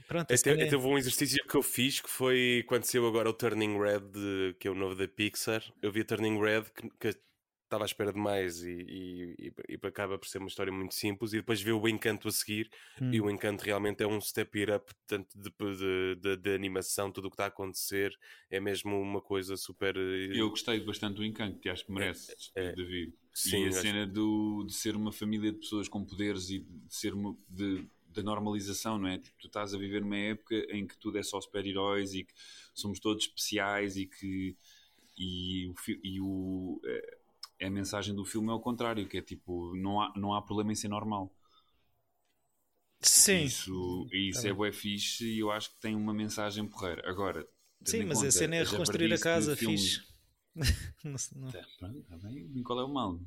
[0.06, 0.32] pronto.
[0.32, 3.78] Até, até houve um exercício que eu fiz que foi quando saiu agora o Turning
[3.78, 5.62] Red, que é o novo da Pixar.
[5.80, 7.18] Eu vi a Turning Red que, que
[7.64, 10.94] estava à espera de mais e, e, e- e acaba por ser uma história muito
[10.94, 11.32] simples.
[11.32, 12.70] E depois vi o Encanto a seguir.
[13.00, 13.12] Hum.
[13.12, 17.26] E o Encanto realmente é um step up tanto de, de, de- de animação, tudo
[17.26, 18.16] o que está a acontecer.
[18.50, 19.96] É mesmo uma coisa super.
[19.96, 22.72] eh, Eu gostei bastante do encanto, que acho que merece, É, é.
[22.74, 23.12] David.
[23.32, 26.94] Sim, e a cena do, de ser uma família de pessoas com poderes e de
[26.94, 29.18] ser uma, de, da normalização, não é?
[29.18, 32.32] Tipo, tu estás a viver numa época em que tudo é só super-heróis e que
[32.72, 34.56] somos todos especiais e que
[35.16, 37.18] e o, fi- e o eh,
[37.60, 40.72] a mensagem do filme é o contrário, que é tipo, não há, não há problema
[40.72, 41.32] em ser normal.
[43.00, 47.02] Sim, Isso, isso Tá é bué fixe e eu acho que tem uma mensagem porreira.
[47.08, 47.46] Agora,
[47.84, 50.02] sim mas a conta cena é reconstruir a casa filme- fixe.
[51.04, 51.50] Não sei, não.
[51.50, 52.62] Tá, pronto, tá bem.
[52.62, 53.18] Qual é o mal?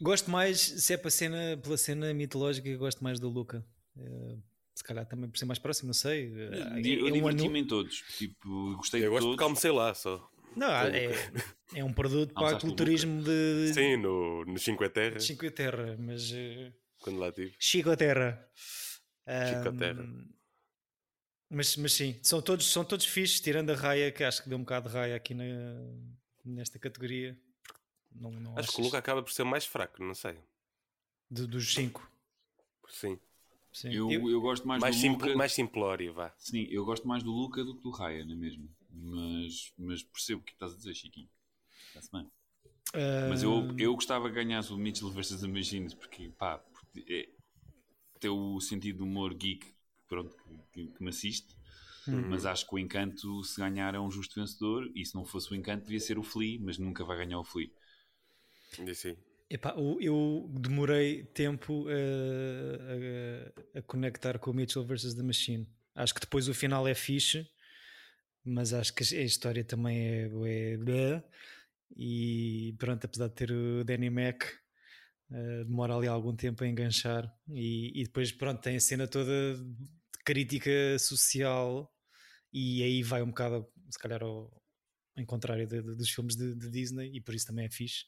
[0.00, 3.64] Gosto mais, se é para cena, pela cena mitológica, eu gosto mais do Luca.
[3.96, 4.36] Eh,
[4.74, 6.32] se calhar também por ser mais próximo, não sei.
[6.34, 8.02] Eh, Eu é um diverti-me anu- em todos.
[8.16, 9.36] Tipo, gostei Eu de gosto todos.
[9.36, 10.31] porque almocei lá só.
[10.56, 11.10] Não, é,
[11.74, 13.72] é um produto para culturismo de.
[13.74, 15.18] Sim, no, no Cinque Terra.
[15.20, 16.30] Cinque Terra, mas.
[16.30, 17.54] uh, Quando lá tive.
[17.58, 18.48] Chico Terra.
[19.48, 20.02] Chico Terra.
[20.02, 20.28] Ahm,
[21.50, 24.56] Mas, mas sim, são todos, são todos fixes, tirando a raia, que acho que deu
[24.58, 25.44] um bocado de raia aqui na,
[26.44, 27.38] nesta categoria.
[28.14, 30.36] Não, não Acho que o Luca acaba por ser o mais fraco, não sei.
[31.30, 32.10] de- dos cinco.
[32.88, 33.18] Sim.
[33.72, 33.90] Sim.
[33.92, 35.34] Eu, Eu- gosto mais, Mais, do Luca.
[35.36, 36.34] mais simplório, vá.
[36.38, 38.68] Sim, eu gosto mais do Luca do que do Raya, não é mesmo?
[38.92, 41.28] Mas, mas percebo o que estás a dizer, Chiquinho.
[41.88, 42.30] Está-se bem.
[43.28, 45.40] Mas eu, eu gostava que ganhasse o Mitchell vs.
[45.40, 47.28] The Machines, porque, pá, porque é,
[48.20, 49.66] tem o sentido de humor geek
[50.08, 50.36] pronto,
[50.72, 51.56] que, que me assiste.
[52.06, 52.28] Uhum.
[52.30, 54.90] Mas acho que o Encanto, se ganhar, é um justo vencedor.
[54.94, 57.44] E se não fosse o Encanto, devia ser o Flea, mas nunca vai ganhar o
[57.44, 57.70] Flea.
[58.94, 59.16] Sim.
[59.50, 65.14] Epá, eu demorei tempo a, a- a conectar com o Mitchell vs.
[65.14, 65.68] The Machine.
[65.94, 67.46] Acho que depois o final é fixe,
[68.44, 70.30] mas acho que a história também é.
[70.46, 71.22] é
[71.96, 74.44] e pronto, apesar de ter o Danny Mac,
[75.30, 77.30] eh, demora ali algum tempo a enganchar.
[77.48, 81.92] E, e depois, pronto, tem a cena toda de crítica social,
[82.52, 84.50] e aí vai um bocado, se calhar, ao,
[85.26, 88.04] contrário de- de- dos filmes de, de Disney, e por isso também é fixe.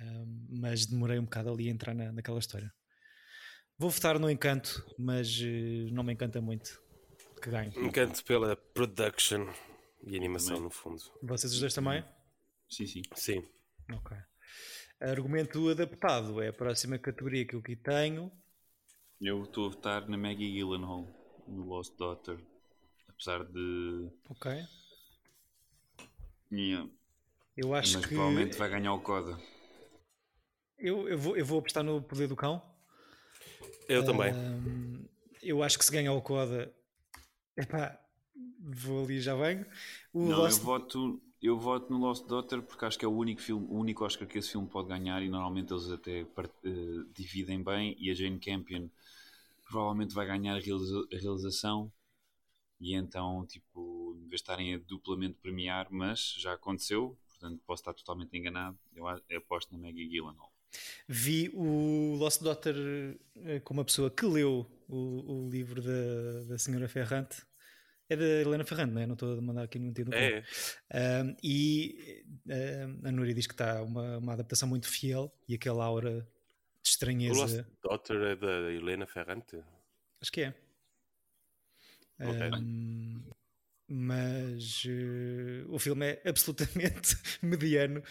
[0.00, 2.72] Um, mas demorei um bocado ali a entrar na, naquela história.
[3.78, 6.83] Vou votar no Encanto, mas eh, não me encanta muito
[7.44, 7.70] que ganhe.
[7.76, 9.46] Encanto pela production
[10.02, 10.64] e animação, Também.
[10.64, 11.02] no fundo.
[11.22, 12.02] Vocês os dois também?
[12.70, 13.02] Sim, sim.
[13.14, 13.46] Sim.
[13.92, 14.16] Ok.
[14.98, 18.32] Argumento adaptado é a próxima categoria que eu aqui tenho.
[19.20, 21.06] Eu estou a votar na Maggie Gyllenhaal,
[21.46, 22.38] no Lost Daughter.
[23.08, 24.10] Apesar de.
[24.30, 24.50] Ok.
[26.50, 26.88] Yeah,
[27.56, 28.14] Eu acho mas que.
[28.14, 29.38] provavelmente vai ganhar o Coda.
[30.78, 32.62] Eu, eu, vou, eu vou apostar no Poder do Cão.
[33.88, 34.32] Eu também.
[34.32, 35.06] Um,
[35.42, 36.72] eu acho que se ganhar o Coda.
[37.56, 37.98] Epá,
[38.60, 39.66] vou ali e já venho.
[40.12, 43.12] O Não, Lost- eu voto, eu voto no Lost Daughter porque acho que é o
[43.16, 46.52] único filme, o único Oscar que esse filme pode ganhar e normalmente eles até part-
[46.64, 48.88] eh, dividem bem e a Jane Campion
[49.68, 51.92] provavelmente vai ganhar a, realiza- a realização
[52.80, 57.82] e então tipo, em vez de estarem a duplamente premiar, mas já aconteceu, portanto posso
[57.82, 59.06] estar totalmente enganado, eu
[59.38, 60.52] aposto na Maggie Gyllenhaal.
[61.08, 62.74] Vi o Lost Daughter
[63.44, 67.42] eh, com uma pessoa que leu o, o livro da, da Senhora Ferrante.
[68.08, 69.06] É da Helena Ferrante, não é?
[69.06, 70.14] Não estou a mandar aqui nenhum no cu.
[70.14, 70.44] É.
[71.22, 75.84] Um, e um, a Núria diz que está uma, uma adaptação muito fiel e aquela
[75.84, 76.26] aura de O
[76.84, 77.40] estranheza.
[77.40, 79.58] Lost Daughter é da Helena Ferrante.
[80.20, 80.54] Acho que é.
[82.20, 82.50] Ok.
[82.60, 83.22] Um,
[83.88, 88.02] mas eh, o filme é absolutamente mediano.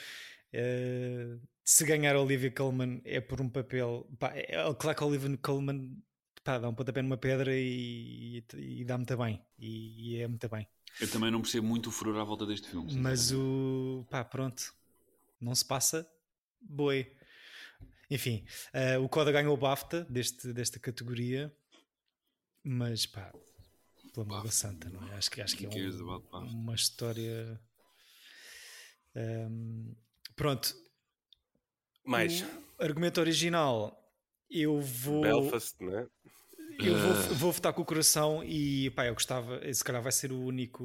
[0.52, 4.08] Eh, se ganhar Olivia Colman é por um papel.
[4.20, 5.98] Pá, é, é claro que Olivia Colman
[6.44, 9.42] pá, dá um pontapé numa pedra e, e, e dá muito bem.
[9.58, 10.68] E, e é muito bem.
[11.00, 12.94] Eu também não percebo muito o furor à volta deste filme.
[12.96, 14.06] Mas o.
[14.10, 14.74] pá, pronto.
[15.40, 16.08] Não se passa
[16.62, 17.12] boi.
[18.10, 21.52] Enfim, eh, o Coda ganhou o BAFTA deste, desta categoria,
[22.64, 23.34] mas pá,
[24.14, 25.16] pelo amor da santa, não é?
[25.16, 27.60] Acho que, acho que é um- uma história.
[29.16, 29.94] Ehm,
[30.36, 30.76] pronto,
[32.06, 32.42] Mais.
[32.42, 34.00] o argumento original.
[34.50, 35.22] Eu vou.
[35.22, 36.08] Belfast, não é?
[36.80, 37.34] Eu vou, Ah.
[37.34, 40.84] vou votar com o coração e pá, eu gostava, se calhar vai ser o único.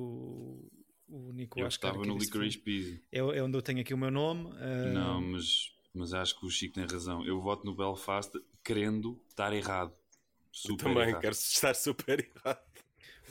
[1.09, 2.19] O único eu Oscar no.
[2.19, 3.01] Licorice Pizza.
[3.11, 4.51] É, é onde eu tenho aqui o meu nome.
[4.57, 7.25] ah, Não, mas, mas acho que o Chico tem razão.
[7.25, 8.31] Eu voto no Belfast
[8.63, 9.93] querendo estar errado.
[10.53, 11.21] Super Também errado.
[11.23, 12.61] quero estar super errado.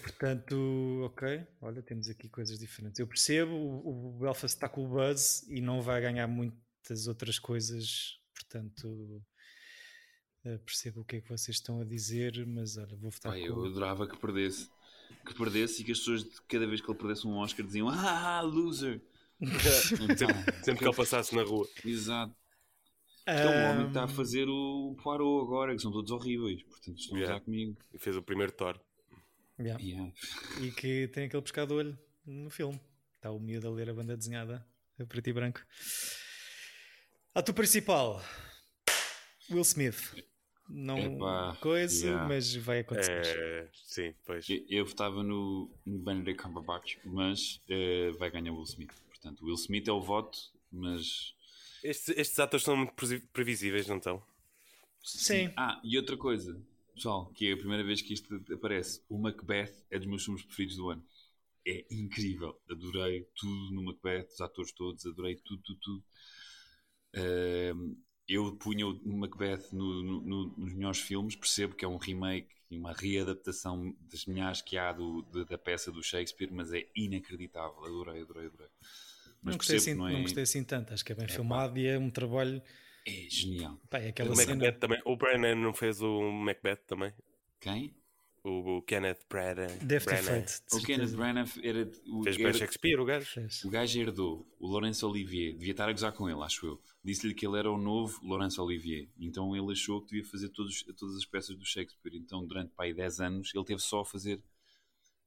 [0.02, 1.46] Portanto, ok.
[1.62, 3.00] Olha, temos aqui coisas diferentes.
[3.00, 7.38] Eu percebo, o, o Belfast está com o buzz e não vai ganhar muitas outras
[7.38, 8.20] coisas.
[8.34, 9.22] Portanto,
[10.48, 13.42] eh, percebo o que é que vocês estão a dizer, mas olha, vou votar Pai,
[13.42, 14.70] com eu adorava que perdesse.
[15.26, 18.42] Que perdesse e que as pessoas, cada vez que ele perdesse um Oscar, diziam Ah,
[18.42, 19.02] loser!
[19.40, 21.68] sempre, sempre que ele passasse na rua.
[21.86, 22.36] Exato.
[23.26, 26.64] É um homem que está a fazer o Poirot agora, que são todos horríveis.
[26.64, 27.36] Portanto, estão a Yeah.
[27.36, 27.78] usar comigo.
[27.94, 28.80] E fez o primeiro Thor.
[29.60, 29.84] yeah.
[29.84, 30.14] Yeah.
[30.62, 32.80] E que tem aquele pescado de olho no filme.
[33.16, 34.66] Está o miúdo a ler a banda desenhada
[35.00, 35.62] a preto e branco.
[37.36, 38.24] Ator principal:
[39.52, 40.16] Will Smith.
[40.70, 42.28] Não Epá, coisa, yeah.
[42.28, 43.38] mas vai acontecer.
[43.38, 44.50] É, sim, pois.
[44.50, 48.94] Eu, eu votava no, no Benedict Cumberbatch, mas eh, vai ganhar o Will Smith.
[49.10, 50.38] Portanto, o Will Smith é o voto,
[50.72, 51.34] mas
[51.84, 52.94] Estes, estes atores são muito
[53.34, 54.24] previsíveis, não estão?
[55.04, 55.52] Sim.
[55.56, 56.60] Ah, e outra coisa,
[56.94, 59.02] pessoal, que é a primeira vez que isto aparece.
[59.10, 61.04] O Macbeth é dos meus filmes preferidos do ano.
[61.66, 62.60] É incrível.
[62.70, 66.04] Adorei tudo no Macbeth, os atores todos, adorei tudo, tudo, tudo.
[67.16, 67.96] Ahm,
[68.28, 72.56] eu punha o Macbeth no- no- no- nos melhores filmes, percebo que é um remake
[72.70, 77.82] uma readaptação das milhares que há do, de- da peça do Shakespeare, mas é inacreditável.
[77.86, 78.68] Adorei, adorei, adorei.
[79.42, 80.94] Mas não, gostei assim, não, é, não gostei assim tanto.
[80.94, 82.62] Acho que é bem filmado e é um trabalho.
[83.06, 83.80] é genial.
[83.90, 84.56] Pá, é aquela O cena.
[84.56, 85.02] Macbeth também.
[85.06, 87.14] O Brennan não fez o Macbeth também?
[87.62, 87.96] Quem?
[88.50, 89.78] O, o Kenneth Branagh.
[89.84, 90.62] Deve ter feito.
[90.72, 91.12] O Kenneth.
[91.16, 91.92] Branagh era.
[92.08, 93.26] O, Fez era- Shakespeare, o gajo.
[93.26, 93.64] Fez.
[93.66, 96.82] o gajo herdou o Laurence Olivier, devia estar a gozar com ele, acho eu.
[97.04, 99.10] Disse-lhe que ele era o novo Laurence Olivier.
[99.20, 102.16] Então ele achou que devia fazer todos, todas as peças do Shakespeare.
[102.16, 104.42] Então, durante pá, aí 10 anos, ele teve só a fazer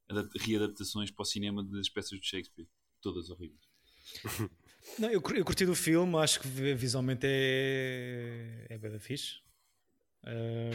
[0.09, 2.67] adap- readaptações para o cinema das peças do Shakespeare.
[3.03, 3.61] Todas horríveis.
[4.99, 9.41] Não, eu, eu curti do filme, acho que vi- visualmente é, é bem da fixe.
[10.25, 10.71] É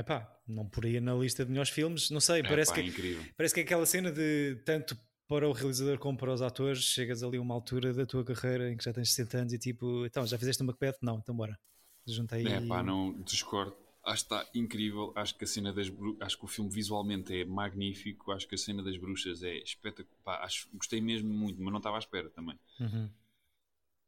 [0.00, 3.24] epá, não poria na lista de melhores filmes, não sei, parece, é, pá, que, incrível.
[3.36, 4.96] parece que é aquela cena de tanto
[5.28, 8.72] para o realizador como para os atores, chegas ali a uma altura da tua carreira
[8.72, 10.96] em que já tens 60 anos e tipo, então já fizeste uma Macbeth?
[11.02, 11.58] Não, então bora.
[12.06, 13.76] Juntei É pá, não discordo.
[14.02, 15.12] Acho que está incrível.
[15.14, 16.16] Acho que a cena das bru...
[16.20, 18.32] acho que o filme visualmente é magnífico.
[18.32, 20.16] Acho que a cena das bruxas é espetacular.
[20.24, 20.66] Pá, acho...
[20.72, 22.58] Gostei mesmo muito, mas não estava à espera também.
[22.80, 23.10] Uhum.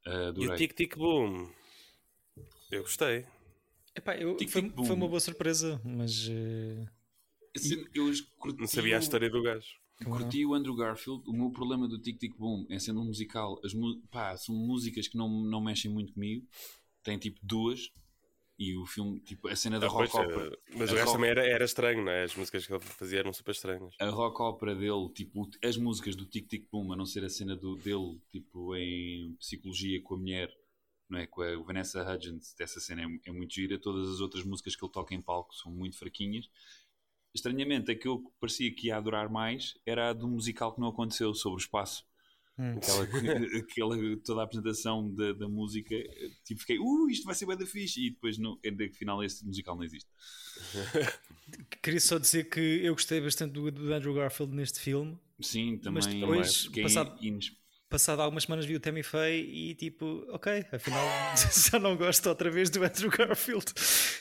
[0.07, 0.57] Ah, E o.
[0.57, 1.53] Tic Tic Boom.
[2.71, 3.27] Eu gostei.
[3.95, 6.87] Epá, eu, Tic, foi, tic, foi uma boa surpresa, mas eh,
[7.57, 9.67] A cena- Eu curti Não sabia a o- história do gajo.
[10.01, 10.13] Não?
[10.13, 11.23] Curti o Andrew Garfield.
[11.29, 13.61] O meu problema do Tic Tic Boom é sendo um musical.
[13.65, 16.47] As mu- pá, são músicas que não, não mexem muito comigo.
[17.03, 17.91] Tem tipo duas.
[18.59, 20.55] E o filme, tipo, a cena da Ah, rock pois, opera.
[20.55, 22.25] eh, mas o gajo rock- também era, era estranho, não é?
[22.25, 23.95] As músicas que ele fazia eram super estranhas.
[23.99, 27.31] a rock opera dele, tipo, as músicas do Tic Tic Boom, a não ser a
[27.31, 30.55] cena do, dele, tipo, em psicologia com a mulher,
[31.11, 31.27] não é?
[31.27, 33.79] Com a Vanessa Hudgens, dessa cena é, é muito gira.
[33.79, 36.49] Todas as outras músicas que ele toca em palco são muito fraquinhas.
[37.35, 40.89] Estranhamente, a que eu parecia que ia adorar mais era a do musical que não
[40.89, 42.05] aconteceu, sobre o espaço.
[42.59, 42.75] Hum.
[42.77, 43.05] Aquela,
[43.59, 45.95] aquela, toda a apresentação da, da música,
[46.45, 48.61] tipo, fiquei, uh, isto vai ser bem da fixe, e depois, no,
[48.93, 50.09] afinal, esse musical não existe.
[51.83, 55.19] queria só dizer que eu gostei bastante do, do Andrew Garfield neste filme.
[55.41, 56.03] Sim, também.
[56.03, 57.57] Mas depois, passado- ines-
[57.91, 61.05] Passado algumas semanas vi o Tammy Faye e tipo, ok, afinal
[61.71, 63.67] já não gosto outra vez do Andrew Garfield.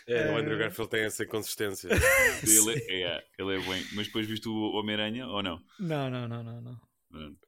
[0.07, 1.87] É, o Andrew Eh, Garfield tem essa inconsistência.
[2.43, 3.85] Ele é, é, ele é bem.
[3.93, 5.61] Mas depois viste o Homem-Aranha ou não?
[5.79, 6.89] Não, não, não, não, não.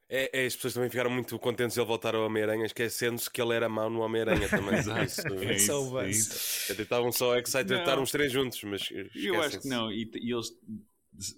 [0.09, 3.41] É, é, as pessoas também ficaram muito contentes de ele voltar ao Homem-Aranha, esquecendo-se que
[3.41, 4.75] ele era mau no Homem-Aranha também.
[4.77, 5.03] Exato.
[5.03, 6.71] Isso, É isso, So é isso.
[6.71, 9.91] até estavam só excited de estar os três juntos, mas Eu acho que não.
[9.91, 10.51] E, e eles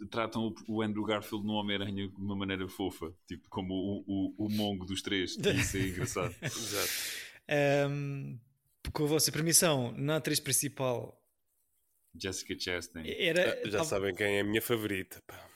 [0.10, 4.04] tratam o- Andrew Garfield no Homem-Aranha de uma maneira fofa, tipo como o,
[4.38, 5.36] o, o mongo dos três.
[5.38, 6.36] Isso é engraçado.
[6.41, 6.90] Exato.
[7.90, 8.40] Um,
[8.91, 11.20] com a vossa permissão, na atriz principal
[12.16, 13.04] Jessica Chastain.
[13.08, 13.62] era.
[13.66, 15.22] Ah, Já tal- sabem quem é a minha favorita.
[15.26, 15.50] pá.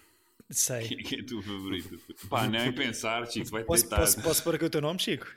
[0.49, 0.88] Sei.
[0.88, 1.98] Quem quem é a tua favorita?
[2.30, 3.98] Pá, nem pensar, Chico, vai Posso, tentar.
[3.98, 5.27] posso, posso pôr aqui o teu nome, Chico?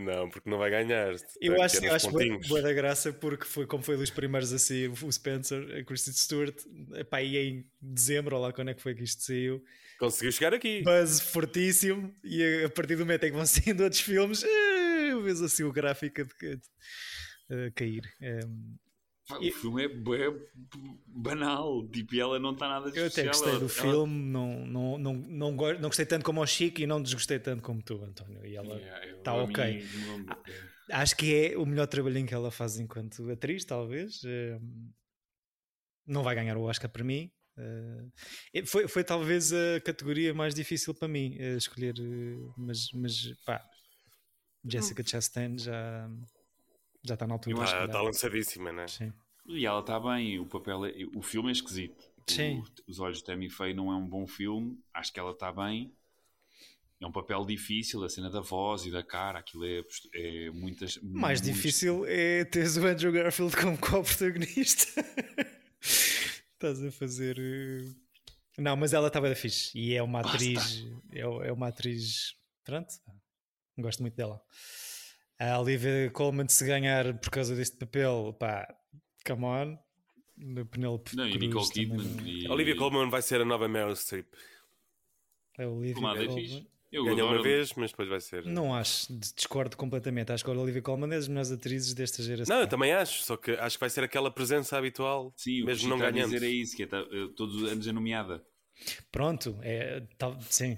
[0.00, 1.14] Não, porque não vai ganhar.
[1.40, 4.52] Eu acho, que eu acho boa, boa da graça porque foi como foi dos primeiros
[4.52, 6.56] assim, o Spencer, a Kristen Stewart,
[6.94, 9.62] epá, e em dezembro, ou lá quando é que foi que isto saiu,
[9.98, 10.82] Conseguiu chegar aqui.
[10.82, 15.12] buzz fortíssimo, e a, a partir do momento em que vão saindo outros filmes, eh,
[15.12, 18.02] eu vejo assim o gráfico a, a- a cair.
[18.20, 18.40] Em,
[19.38, 20.28] O filme é bué
[21.06, 24.66] banal, tipo, e ela não está nada de eu até gostei do ela- filme, não,
[24.66, 28.02] não, não, não, não gostei tanto como o Chico e não desgostei tanto como tu,
[28.04, 28.44] António.
[28.44, 29.78] E ela, Yeah, eu- tá ok.
[29.78, 30.36] mim não-
[30.90, 34.22] Acho que é o melhor trabalhinho que ela faz enquanto atriz, talvez.
[34.24, 34.58] Eh,
[36.04, 37.30] Não vai ganhar o Oscar para mim.
[37.56, 43.32] Eh, Foi, foi talvez a categoria mais difícil para mim eh, escolher, eh, mas, mas
[43.46, 43.64] pá,
[44.64, 46.10] Jessica Chastain já,
[47.04, 47.64] já está na altura.
[47.64, 48.88] Está tá lançadíssima, né?
[48.88, 49.12] Sim.
[49.46, 52.10] E ela está bem, o papel é, o filme é esquisito.
[52.28, 52.58] Sim.
[52.60, 55.50] O- Os Olhos de Tammy Faye não é um bom filme, acho que ela está
[55.52, 55.92] bem.
[57.00, 59.82] É um papel difícil, a cena da voz e da cara, aquilo é,
[60.14, 60.98] é muitas.
[61.02, 64.86] Mais muitos- difícil é teres o Andrew Garfield como co-protagonista.
[65.82, 67.36] Estás a fazer.
[67.40, 67.92] eh,
[68.58, 70.86] Não, mas ela estava da fixe e é uma atriz.
[71.10, 72.36] É, é uma atriz.
[72.64, 72.94] Pronto,
[73.76, 74.40] gosto muito dela.
[75.40, 78.72] A Olivia Colman, se ganhar por causa deste papel, pá,
[79.24, 79.78] come on.
[80.70, 82.28] Penelope Não, e Nicole também Kidman.
[82.28, 82.46] E...
[82.46, 84.26] A Olivia Colman vai ser a nova Meryl Streep.
[85.58, 86.66] A Olivia é Colman.
[86.90, 88.44] Eu Ganhou uma vez, mas depois vai ser.
[88.44, 90.30] Não acho, discordo completamente.
[90.30, 92.54] Acho que a Olivia Colman é das melhores atrizes desta geração.
[92.54, 95.60] Não, eu também acho, só que acho que vai ser aquela presença habitual, Sim, o
[95.60, 96.32] que mesmo não está a ganhando.
[96.32, 97.02] dizer é isso, que é, tá-
[97.34, 98.44] todos os anos é nomeada.
[99.10, 100.76] Pronto, é, tal, sim.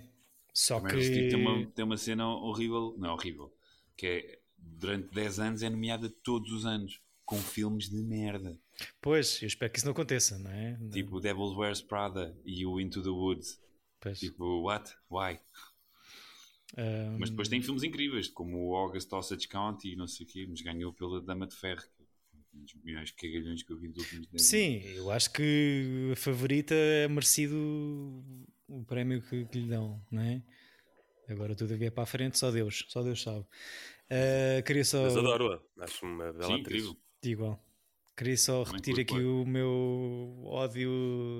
[0.52, 1.28] Só A Meryl Streep que.
[1.30, 3.52] tem uma, tem uma cena horrível, não é horrível,
[3.96, 8.58] que é durante 10 anos é nomeada todos os anos, com filmes de merda.
[9.00, 10.78] Pois, eu espero que isso não aconteça, não é?
[10.92, 13.60] Tipo o Devil's Wears Prada e o Into the Woods.
[14.00, 14.18] Pois.
[14.18, 14.92] Tipo, what?
[15.10, 15.38] Why?
[16.76, 20.28] Ahm, Mas depois tem filmes incríveis, como o August Osage County e não sei o
[20.28, 21.82] quê, mas ganhou pela Dama de Ferro.
[22.52, 26.16] Um dos melhores cagalhões que eu vi nos últimos 10 Sim, eu acho que a
[26.16, 27.56] favorita é merecido
[28.68, 30.40] o prémio que, que lhe dão, não é?
[31.28, 33.40] Agora tudo a vir para a frente, só Deus, só Deus sabe.
[33.40, 35.02] Uh, queria só.
[35.02, 36.84] Mas adoro-a, acho uma bela Sim, atriz.
[36.84, 36.96] incrível.
[37.24, 37.60] Igual.
[38.16, 40.90] Queria só repetir aqui o meu ódio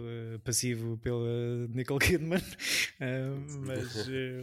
[0.09, 2.41] eh, passivo pela Nicole Kidman,
[3.01, 3.29] Eh,
[3.67, 4.43] mas, eh,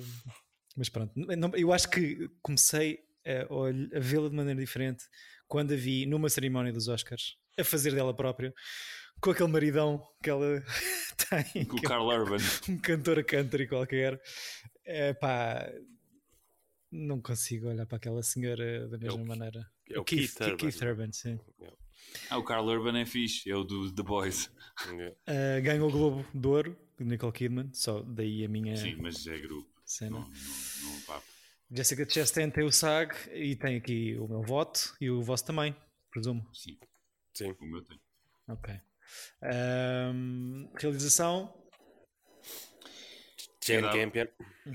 [0.78, 1.14] mas pronto,
[1.58, 5.04] eu acho que comecei a, a vê-la de maneira diferente
[5.48, 8.54] quando a vi numa cerimónia dos Oscars a fazer dela própria
[9.20, 10.64] com aquele maridão que ela
[11.54, 12.38] tem, Com o que é Carl Urban.
[12.70, 14.20] um cantor a country qualquer.
[14.86, 15.70] É pá,
[16.92, 19.66] não consigo olhar para aquela senhora da mesma o- maneira.
[19.94, 20.58] É o Keith, Keith Urban.
[20.58, 21.40] Keith Urban, sim.
[22.30, 24.52] Ah, o Carl Urban é fixe, é o do The Boys.
[24.88, 25.16] Yeah.
[25.28, 29.38] Uh, ganhou o Globo de Ouro, Nicole Kidman, só daí a minha Sim, mas é
[29.38, 29.70] grupo.
[29.86, 30.12] cena.
[30.12, 31.26] Não, não, não papo.
[31.70, 35.76] Jessica Chastain tem o SAG e tem aqui o meu voto e o vosso também,
[36.10, 36.46] presumo.
[36.54, 36.78] Sim,
[37.34, 37.56] Sim.
[37.60, 38.00] o meu tem.
[38.50, 38.74] Ok.
[39.44, 41.54] Um, realização,
[43.64, 44.28] Jane Campion.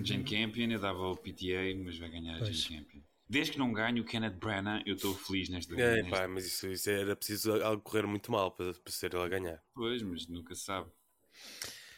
[0.04, 2.56] Jane Campion, eu dava o PTA, mas vai ganhar a Pois.
[2.56, 3.00] Jane Campion.
[3.28, 6.46] Desde que não ganhe o Kenneth Branagh, eu estou feliz nesta É, nesta- pá, mas
[6.46, 9.62] isso, isso era preciso algo correr muito mal para, para ser ele a ganhar.
[9.74, 10.88] Pois, mas nunca se sabe.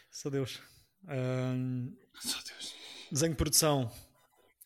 [0.09, 0.59] só Deus.
[1.07, 2.73] Um, Só Deus.
[3.11, 3.91] desenho de produção.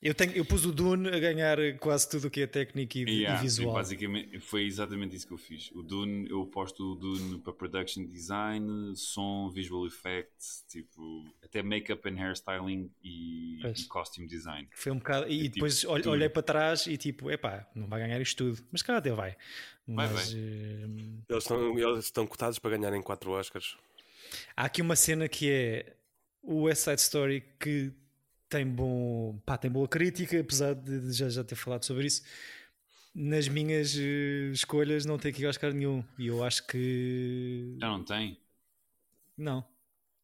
[0.03, 3.01] Eu, tenho, eu pus o Dune a ganhar quase tudo o que é técnico e,
[3.03, 3.73] e Yeah, visual.
[3.73, 5.71] Basicamente, foi exatamente isso que eu fiz.
[5.71, 12.07] O Dune, eu posto o Dune para production design, som, visual effects, tipo, até make-up
[12.09, 14.67] and hairstyling e, e costume design.
[14.73, 15.27] Foi um bocado.
[15.29, 16.09] E É tipo depois ol- tudo.
[16.11, 18.61] olhei para trás e tipo, epá, não vai ganhar isto tudo.
[18.71, 19.37] Mas cara, até vai.
[19.87, 20.41] Vai, Mas vai.
[20.41, 20.85] eh,
[21.29, 23.77] Eles estão, eles estão cotados para ganharem 4 Oscars.
[24.55, 25.95] há aqui uma cena que é
[26.41, 27.91] o West Side Story que
[28.53, 29.39] tem bom.
[29.45, 32.21] Pá, tem boa crítica, apesar de já, já ter falado sobre isso.
[33.15, 36.03] Nas minhas eh, escolhas não tem aqui Oscar nenhum.
[36.19, 37.75] E eu acho que.
[37.79, 38.39] Já não tem?
[39.35, 39.65] Não.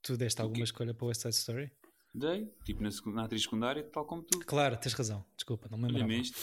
[0.04, 1.72] Tu deste alguma escolha para o West Side Story?
[2.14, 4.40] Dei, tipo na, na atriz secundária, tal como tu.
[4.46, 5.26] Claro, tens razão.
[5.36, 6.38] Desculpa, não me isto.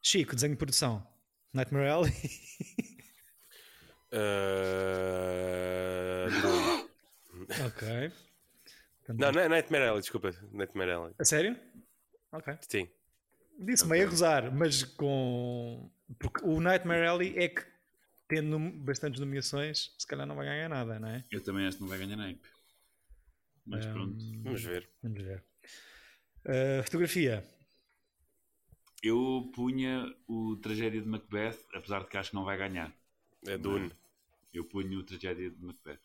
[0.00, 1.04] Chico, desenho de produção.
[1.52, 2.12] Nightmare Alley.
[4.12, 6.88] Ah, não.
[7.66, 8.12] ok.
[9.08, 10.30] Não, não é Nightmare Alley, desculpa.
[10.52, 11.14] Nightmare Alley.
[11.18, 11.58] A sério?
[12.32, 12.54] Ok.
[12.68, 12.88] Sim.
[13.58, 15.90] Disse meio a gozar, mas com.
[16.18, 17.64] Porque o Nightmare Alley é que,
[18.28, 21.24] tendo bastantes nomeações, se calhar não vai ganhar nada, não é?
[21.30, 22.40] Eu também acho que não vai ganhar naip.
[23.66, 24.24] Mas Um, pronto.
[24.42, 24.88] Vamos ver.
[25.02, 25.44] Vamos ver.
[26.46, 27.44] Uh, fotografia.
[29.02, 32.92] Eu punha o Tragédia de Macbeth, apesar de que acho que não vai ganhar.
[33.46, 33.92] É Dune.
[34.52, 36.00] Eu punho o Tragédia de Macbeth.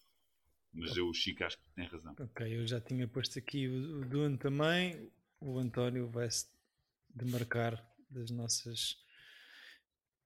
[0.74, 2.16] Mas eu, o Chico, acho que tem razão.
[2.20, 5.12] Ok, eu já tinha posto aqui o, o Dune também.
[5.40, 6.48] O António vai-se
[7.14, 8.98] demarcar das nossas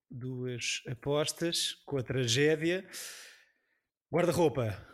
[0.10, 2.88] duas apostas com a tragédia.
[4.12, 4.88] Guarda-roupa.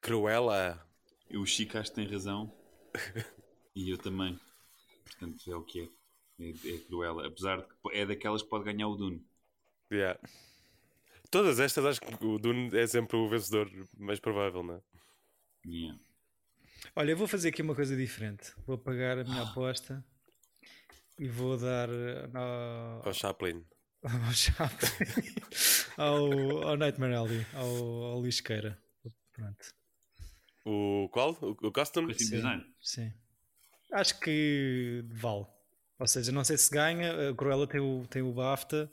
[0.00, 0.82] Cruella.
[1.28, 2.54] Eu, o Chico, acho que tem razão.
[3.76, 4.38] e eu também.
[5.04, 5.88] Portanto, é o que é.
[6.40, 7.26] É, é cruela.
[7.26, 9.24] Apesar de que é daquelas que pode ganhar o Dune.
[9.92, 10.18] Yeah.
[11.30, 14.80] Todas estas, acho que o Dune é sempre o vencedor mais provável, não é?
[15.66, 15.98] Yeah.
[16.94, 18.52] Olha, eu vou fazer aqui uma coisa diferente.
[18.66, 20.04] Vou pagar a minha aposta
[21.18, 21.88] e vou dar
[22.34, 23.64] ao, Ao Chaplin.
[24.02, 24.88] ao Chaplin,
[25.96, 27.66] ao, ao Nightmare Alley, ao,
[28.04, 28.78] ao Lisqueira.
[29.32, 29.74] Pronto.
[30.64, 31.36] O qual?
[31.40, 31.72] O?
[31.72, 32.30] Costume Sim.
[32.36, 32.64] design.
[32.80, 33.12] Sim.
[33.92, 35.46] Acho que vale.
[35.98, 37.30] Ou seja, não sei se ganha.
[37.30, 38.90] A Cruella tem o, tem o BAFTA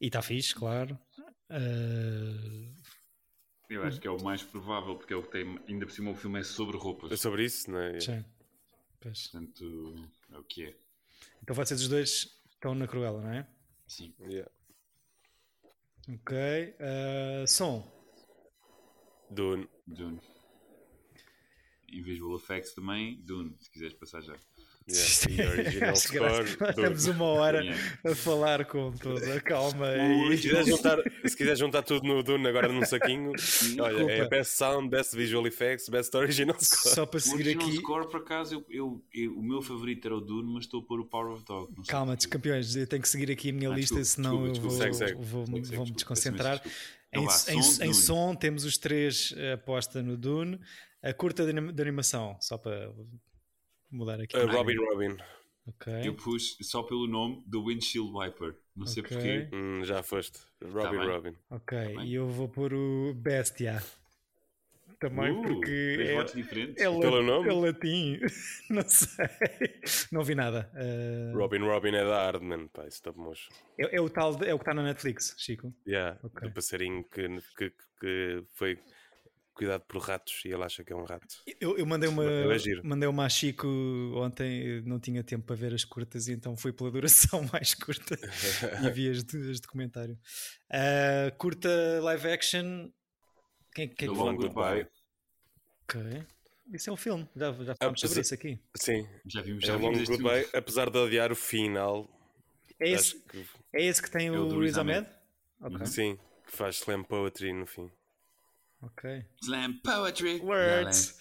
[0.00, 0.98] e está fixe, claro.
[1.50, 2.74] Uh,
[3.68, 5.58] Eu acho que é o mais provável, porque é o que tem.
[5.68, 7.20] Ainda por cima, o filme é sobre É roupas.
[7.20, 8.00] sobre isso, não é?
[8.00, 8.24] sim.
[9.00, 9.28] Pois.
[9.28, 9.94] Portanto,
[10.32, 10.76] é o que é.
[11.42, 13.46] Então vocês os dois estão na Cruella, não é?
[13.86, 14.14] Sim.
[14.20, 14.50] Yeah.
[16.08, 16.36] Ok.
[16.80, 17.92] Uh, som.
[19.30, 19.68] Dune.
[19.86, 20.20] Dune.
[21.88, 24.36] E visual effects também, Dune, se quiseres passar já.
[24.88, 25.94] Yeah.
[25.96, 26.44] Score.
[26.70, 27.16] Estamos Dune.
[27.16, 27.60] uma hora
[28.04, 29.86] a falar com toda a calma.
[29.92, 30.38] Se E...
[30.38, 33.32] quiser, juntar, se quiser juntar tudo no Dune agora num saquinho,
[33.80, 34.28] olha, é.
[34.28, 36.94] Best Sound, Best Visual Effects, Best Original Score.
[36.94, 37.76] Só para O seguir original aqui.
[37.78, 40.84] score, por acaso, eu, eu- eu- o meu favorito era o Dune, mas estou a
[40.86, 41.72] pôr o Power of Dog.
[41.76, 42.28] Não sei Calma, porquê.
[42.28, 44.78] campeões, eu tenho que seguir aqui a minha Ah, lista, desculpa, senão desculpa, eu vou,
[44.78, 44.94] desculpa.
[44.94, 45.26] Segue, segue.
[45.26, 46.62] vou- Segue, segue, vou-me desculpa, desconcentrar.
[47.12, 50.60] Em, som, em som temos os três eh, aposta no Dune.
[51.02, 52.92] A curta de animação, só para
[53.90, 54.36] mudar aqui.
[54.36, 55.16] Uh, Robin Robin.
[55.68, 55.92] Ok.
[56.04, 58.54] Eu pus só pelo nome do Windshield Wiper.
[58.76, 59.16] Não sei Ok.
[59.16, 59.48] porquê.
[59.52, 60.38] Hum, já foste.
[60.62, 61.08] Robin bem.
[61.08, 61.34] Robin.
[61.50, 62.06] Ok, bem.
[62.06, 63.82] e eu vou pôr o Bestia.
[65.00, 66.76] também, Uh, porque é, votos diferentes.
[66.80, 67.48] é, Pelo nome?
[67.48, 68.18] é latim.
[68.70, 69.26] Não sei.
[70.12, 70.70] Não vi nada.
[70.74, 73.52] Uh, Robin Robin é da Hardman, pá, stop motion.
[73.78, 75.74] é, é o tal, de- é o que está na Netflix, Chico.
[75.86, 76.48] Yeah, Ok.
[76.48, 78.78] do passarinho que, que, que foi
[79.56, 81.26] cuidado por ratos e ele acha que é um rato.
[81.58, 83.66] Eu, eu mandei uma é mandei uma a Chico
[84.14, 88.16] ontem, não tinha tempo para ver as curtas, e então fui pela duração mais curta
[88.86, 90.18] e vi as de, as de comentário.
[90.70, 91.68] Uh, curta
[92.02, 92.90] live action.
[93.74, 94.36] Quem, quem The que Long?
[94.36, 94.86] Goodbye.
[95.84, 96.24] Ok.
[96.72, 98.60] Isso é um filme, já, já falámos sobre isso aqui.
[98.74, 100.30] Sim, Já vimos, é já um vimos longo este filme.
[100.30, 102.08] goodbye, apesar de odiar o final.
[102.80, 105.08] É acho esse, que, é esse que tem É o Riz Ahmed?
[105.60, 105.76] Ahmed.
[105.76, 105.86] Ok.
[105.86, 107.90] sim, que faz slam poetry no fim.
[108.86, 109.24] Ok.
[109.42, 110.40] Slam Poetry.
[110.40, 111.18] Words.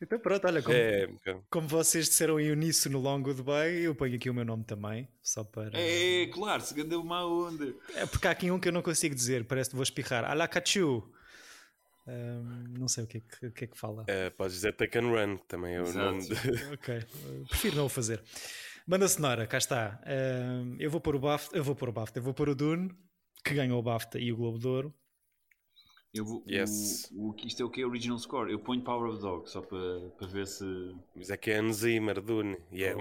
[0.00, 1.08] Então pronto, olha, como, É,
[1.48, 5.44] como vocês disseram em uníssono Long Goodbye, eu ponho aqui o meu nome também, só
[5.44, 5.78] para...
[5.78, 7.72] É, claro, se deu uma onda.
[7.94, 10.24] É porque há aqui um que eu não consigo dizer, parece que vou espirrar.
[10.24, 11.08] Alakachu.
[12.04, 14.04] Ahm, não sei o que é que, que, é que fala.
[14.08, 15.98] é, podes dizer Take and Run, que também é o Exato.
[15.98, 16.26] nome.
[16.26, 16.34] De...
[16.74, 17.04] Ok,
[17.48, 18.20] prefiro não o fazer.
[18.84, 20.02] Banda sonora, cá está.
[20.04, 22.56] Ahm, eu vou pôr o BAFTA, eu vou pôr o BAFTA, eu vou pôr o
[22.56, 22.90] Dune,
[23.44, 24.94] que ganhou o BAFTA e o Globo de Ouro.
[26.14, 27.10] Eu vou, Yes.
[27.14, 28.50] o, o, isto é o que é original score.
[28.52, 30.64] Eu ponho Power of Dog só para, para ver se.
[31.16, 32.58] Mas é que é Hans Zimmer, Dune.
[32.70, 32.94] E é.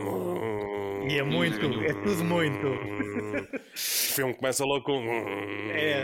[1.10, 2.68] E é muito, é tudo muito.
[2.68, 5.02] O filme começa logo com.
[5.74, 6.04] É.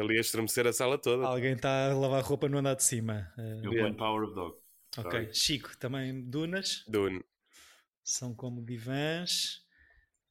[0.00, 1.26] Ali a estremecer a sala toda.
[1.26, 3.32] Alguém está a lavar roupa no andar de cima.
[3.38, 3.82] Ah, Eu Yeah.
[3.82, 4.56] ponho Power of Dog.
[4.98, 5.34] ok, Sorry.
[5.34, 7.22] Chico, também Dunas, Dune.
[8.02, 9.64] são como divãs.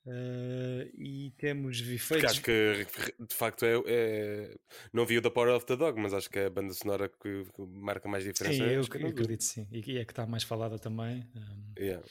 [0.10, 2.32] Ah, e temos Porque efeitos.
[2.32, 2.88] acho que
[3.20, 4.56] de facto é, é-
[4.94, 7.10] Não vi o da Power of the Dog, mas acho que é a banda sonora
[7.10, 8.56] que que marca mais diferença.
[8.56, 9.68] Sim, é eu, eu acredito sim.
[9.72, 11.28] E é que está mais falada também.
[11.36, 12.06] Um, Yeah.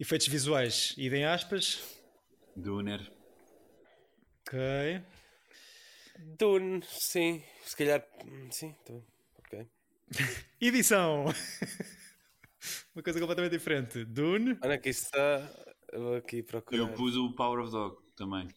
[0.00, 1.80] efeitos visuais, idem aspas.
[2.56, 3.08] Duner.
[4.40, 4.58] Ok.
[6.18, 7.42] Dune, sim.
[7.64, 8.04] Se calhar.
[8.50, 8.94] Sim, tá.
[9.38, 9.66] Ok.
[10.60, 11.26] Edição.
[12.94, 14.04] Uma coisa completamente diferente.
[14.04, 14.58] Dune.
[14.60, 15.48] Olha que isso está.
[15.92, 16.78] Eu vou aqui procurar.
[16.82, 18.48] Eu pus o Power of Dog também.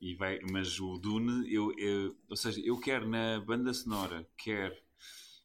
[0.00, 4.82] E vai, mas o Dune, eu, eu- ou seja, eu quero na banda sonora, quer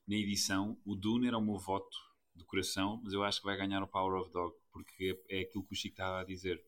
[0.07, 1.95] na edição, o Dune era o meu voto
[2.35, 5.41] de coração, mas eu acho que vai ganhar o Power of Dog, porque é, é
[5.41, 6.63] aquilo que o Chico estava a dizer.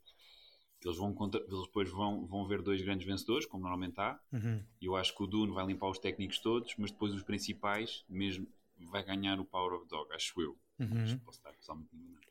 [0.79, 4.19] Que Eles, vão contra, eles depois vão, vão ver dois grandes vencedores, como normalmente há,
[4.31, 4.63] Uhum.
[4.81, 8.05] e eu acho que o Dune vai limpar os técnicos todos, mas depois os principais,
[8.07, 8.47] mesmo,
[8.77, 10.57] vai ganhar o Power of Dog, acho eu.
[10.79, 11.19] Uhum.
[11.25, 12.28] posso estar totalmente enganado.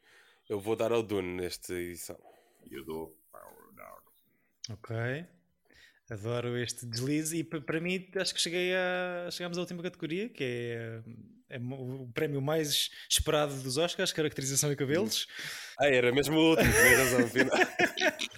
[0.49, 2.19] Eu vou dar ao Dune nesta edição.
[2.71, 4.03] E eu dou Power Dog.
[4.71, 4.97] Ok.
[6.11, 10.29] Adoro este deslize e pa- para mim acho que cheguei a chegamos à última categoria
[10.31, 11.03] que é,
[11.51, 15.27] é o prémio mais esperado dos Oscars, caracterização e cabelos.
[15.79, 17.25] Ah, era mesmo o último, tinha razão.
[17.27, 17.57] afinal.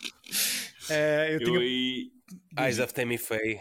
[0.92, 2.64] Eh, eu, Eu tinha.
[2.66, 3.60] Eyes of Tammy Faye.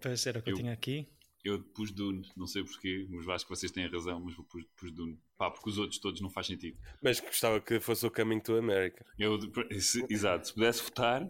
[0.00, 1.06] Pois era o que eu Eu- tinha aqui.
[1.44, 4.64] Eu pus Dune, não sei porquê, mas acho que vocês têm razão, mas vou pus,
[4.76, 5.18] pus Dune.
[5.36, 6.78] Pá, porque os outros todos não faz sentido.
[7.02, 9.04] Mas gostava que fosse o Coming to America.
[9.18, 9.38] Eu,
[9.78, 11.28] se- exato, se pudesse votar,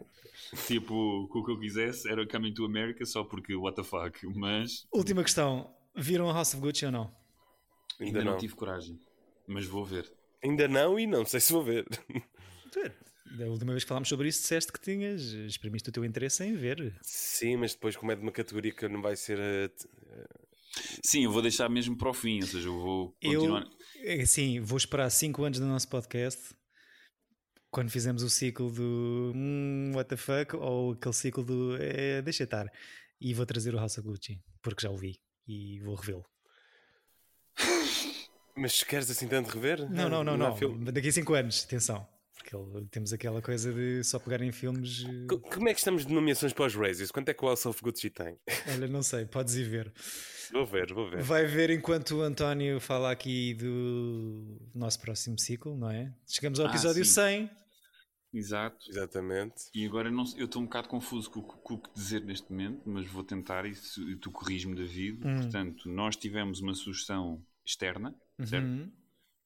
[0.69, 4.25] tipo, com o que eu quisesse, era Coming to America só porque what the fuck,
[4.37, 5.75] mas Última questão.
[5.97, 7.05] Viram a House of Gucci ou não?
[8.01, 8.33] ainda, Ainda não.
[8.33, 8.39] não.
[8.39, 8.99] tive coragem.
[9.49, 10.13] Mas vou ver.
[10.43, 11.87] Ainda não e não sei se vou ver.
[13.39, 16.55] Da última vez que falámos sobre isso, disseste que tinhas, exprimiste o teu interesse em
[16.55, 16.97] ver.
[17.03, 19.39] Sim, mas depois como é de uma categoria que não vai ser...
[19.41, 19.71] eh,
[21.03, 23.67] Sim, eu vou deixar mesmo para o fim, ou seja, eu vou Eu, continuar.
[24.03, 26.55] é assim, vou esperar 5 anos do nosso podcast,
[27.71, 32.45] quando fizemos o ciclo do hum, what the fuck, ou aquele ciclo do é, deixa
[32.45, 32.67] estar,
[33.21, 36.25] e vou trazer o House of Gucci, porque já o vi e vou revê-lo.
[38.57, 39.89] Mas queres assim tanto rever?
[39.91, 40.57] Não, não, não, não.
[40.57, 40.91] filme.
[40.93, 42.07] Daqui a 5 anos, atenção.
[42.63, 45.05] Porque ele- temos aquela coisa de só pegar em filmes.
[45.05, 47.11] eh, Co- Como é que estamos de nomeações para os Razzies?
[47.11, 48.39] Quanto é que o House of Gucci tem?
[48.85, 49.93] Olha, não sei, podes ir ver.
[50.53, 51.23] Vou ver, vou ver.
[51.23, 56.15] Vai ver enquanto o António fala aqui do nosso próximo ciclo, não é?
[56.29, 57.13] Chegamos ao Ah, episódio sim.
[57.13, 57.51] 100.
[58.33, 58.77] Exato.
[58.91, 59.55] Exatamente.
[59.75, 62.25] E agora não eu estou um bocado confuso com, o que- com o que dizer
[62.25, 65.21] neste momento, mas vou tentar e, se- e tu corriges-me, David.
[65.25, 65.41] Hum.
[65.43, 68.15] Portanto, nós tivemos uma sugestão externa,
[68.45, 68.65] certo?
[68.67, 68.91] Uhum.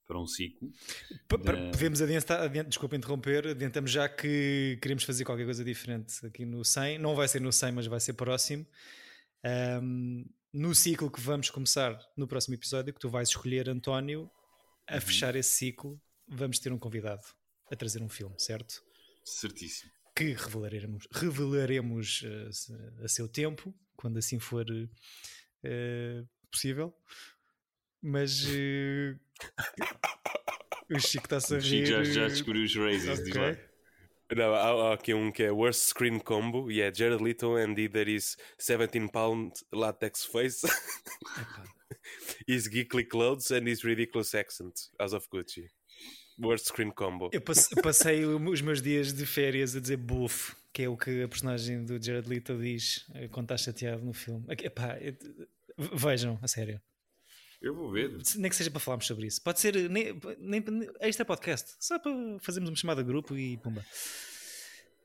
[0.08, 0.72] Para um ciclo.
[1.28, 6.46] Da- Podemos adiantar, adiant, desculpa interromper, adiantamos já que queremos fazer qualquer coisa diferente aqui
[6.46, 6.98] no 100.
[6.98, 8.66] Não vai ser no 100, mas vai ser próximo.
[9.44, 14.30] Ahm, no ciclo que vamos começar no próximo episódio, que tu vais escolher, António,
[14.88, 15.00] a Uhum.
[15.02, 17.22] fechar esse ciclo, vamos ter um convidado
[17.70, 18.82] a trazer um filme, certo?
[19.22, 19.92] Certíssimo.
[20.16, 22.72] Que revelaremos, revelaremos eh, se-
[23.04, 24.64] a seu tempo, quando assim for
[25.62, 26.96] eh, possível.
[28.00, 29.16] Mas eh,
[30.90, 31.86] o Chico está-se a O Chico rir.
[31.86, 33.50] já, já descobriu os Razzies, diz lá.
[33.50, 33.68] Ok.
[34.36, 37.74] Não, há, há aqui um que é Worst Screen Combo e é Jared Leto and
[37.78, 40.66] he there is 17 pound latex face.
[42.46, 45.66] his geekly clothes and his ridiculous accent, House of Gucci.
[46.40, 47.30] Worst screen combo.
[47.32, 51.20] Eu passe- passei os meus dias de férias a dizer buff, que é o que
[51.22, 54.44] a personagem do Jared Leto diz eh, quando está chateado no filme.
[54.62, 54.96] Epá,
[55.76, 56.80] vejam, a sério.
[57.60, 58.16] Eu vou ver.
[58.36, 59.42] Nem que seja para falarmos sobre isso.
[59.42, 63.56] Pode ser nem, nem, nem- extra podcast, só para fazermos uma chamada de grupo e
[63.58, 63.84] pumba.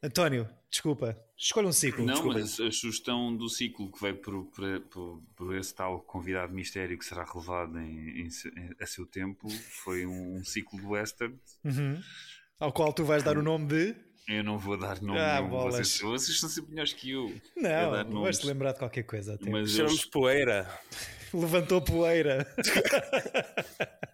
[0.05, 2.05] António, desculpa, escolha um ciclo.
[2.05, 2.39] Não, desculpa.
[2.39, 6.97] mas a, sugestão do ciclo que veio por, por, por, por esse tal convidado mistério
[6.97, 11.39] que será relevado em, em em- a seu tempo foi um, um ciclo de western.
[11.63, 12.01] Uhum.
[12.59, 13.95] Ao qual tu vais dar o nome de.
[14.27, 15.75] Eu não vou dar nome Ah, bolas.
[15.87, 17.33] Vocês, vocês são sempre melhores que eu.
[17.55, 19.39] Não, vais-te lembrar de qualquer coisa.
[19.49, 20.69] Mas eu, poeira.
[21.33, 22.45] Levantou poeira.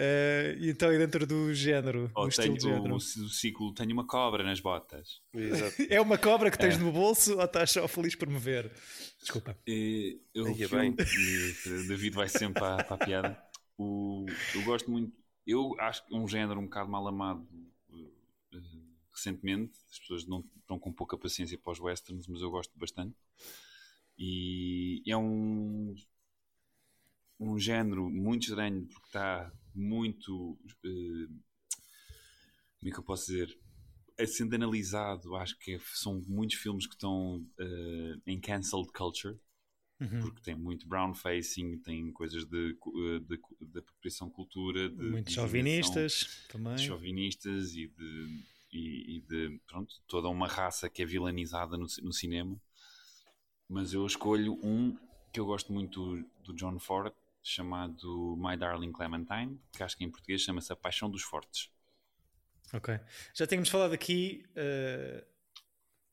[0.00, 2.94] Eh, e então, e dentro do género, oh, do estilo tenho, de género.
[2.94, 5.20] o, o ciclo tenho uma cobra nas botas.
[5.34, 5.74] Exato.
[5.90, 8.70] É uma cobra que tens no bolso ou estás só feliz por me ver?
[9.20, 9.58] Desculpa.
[9.66, 13.42] E, eu, Aí o é filme- e David vai sempre para, para a piada.
[13.76, 15.12] O, eu gosto muito.
[15.44, 17.44] Eu acho que é um género um bocado mal amado
[17.92, 17.96] eh,
[18.54, 18.58] eh,
[19.12, 19.72] recentemente.
[19.90, 23.16] As pessoas não estão com pouca paciência para os westerns, mas eu gosto bastante.
[24.18, 25.94] E é um,
[27.40, 30.58] um género muito estranho porque está muito.
[30.84, 31.28] eh,
[32.80, 33.58] como é que eu posso dizer?
[34.26, 39.38] Sendo analisado, acho que é- são muitos filmes que estão eh, em cancelled culture,
[40.00, 40.20] Uhum.
[40.20, 45.18] porque tem muito brown facing, tem coisas de, eh, de, de apropriação de cultura, de
[45.20, 46.96] divulgação chauvinistas também.
[46.96, 52.12] chauvinistas e de, e, e de pronto, toda uma raça que é vilanizada no, no
[52.12, 52.60] cinema.
[53.68, 54.96] Mas eu escolho um
[55.32, 57.12] que eu gosto muito do, John Ford,
[57.42, 61.70] chamado My Darling Clementine, que acho que em português chama-se A Paixão dos Fortes.
[62.72, 62.98] Ok.
[63.34, 64.44] Já tínhamos falado aqui.
[64.56, 65.24] eh,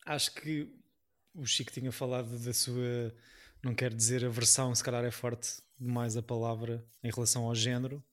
[0.05, 0.69] acho que
[1.33, 3.13] o Chico tinha falado da sua.
[3.63, 7.55] Não quero dizer a versão, se calhar é forte demais a palavra em relação ao
[7.55, 8.03] género.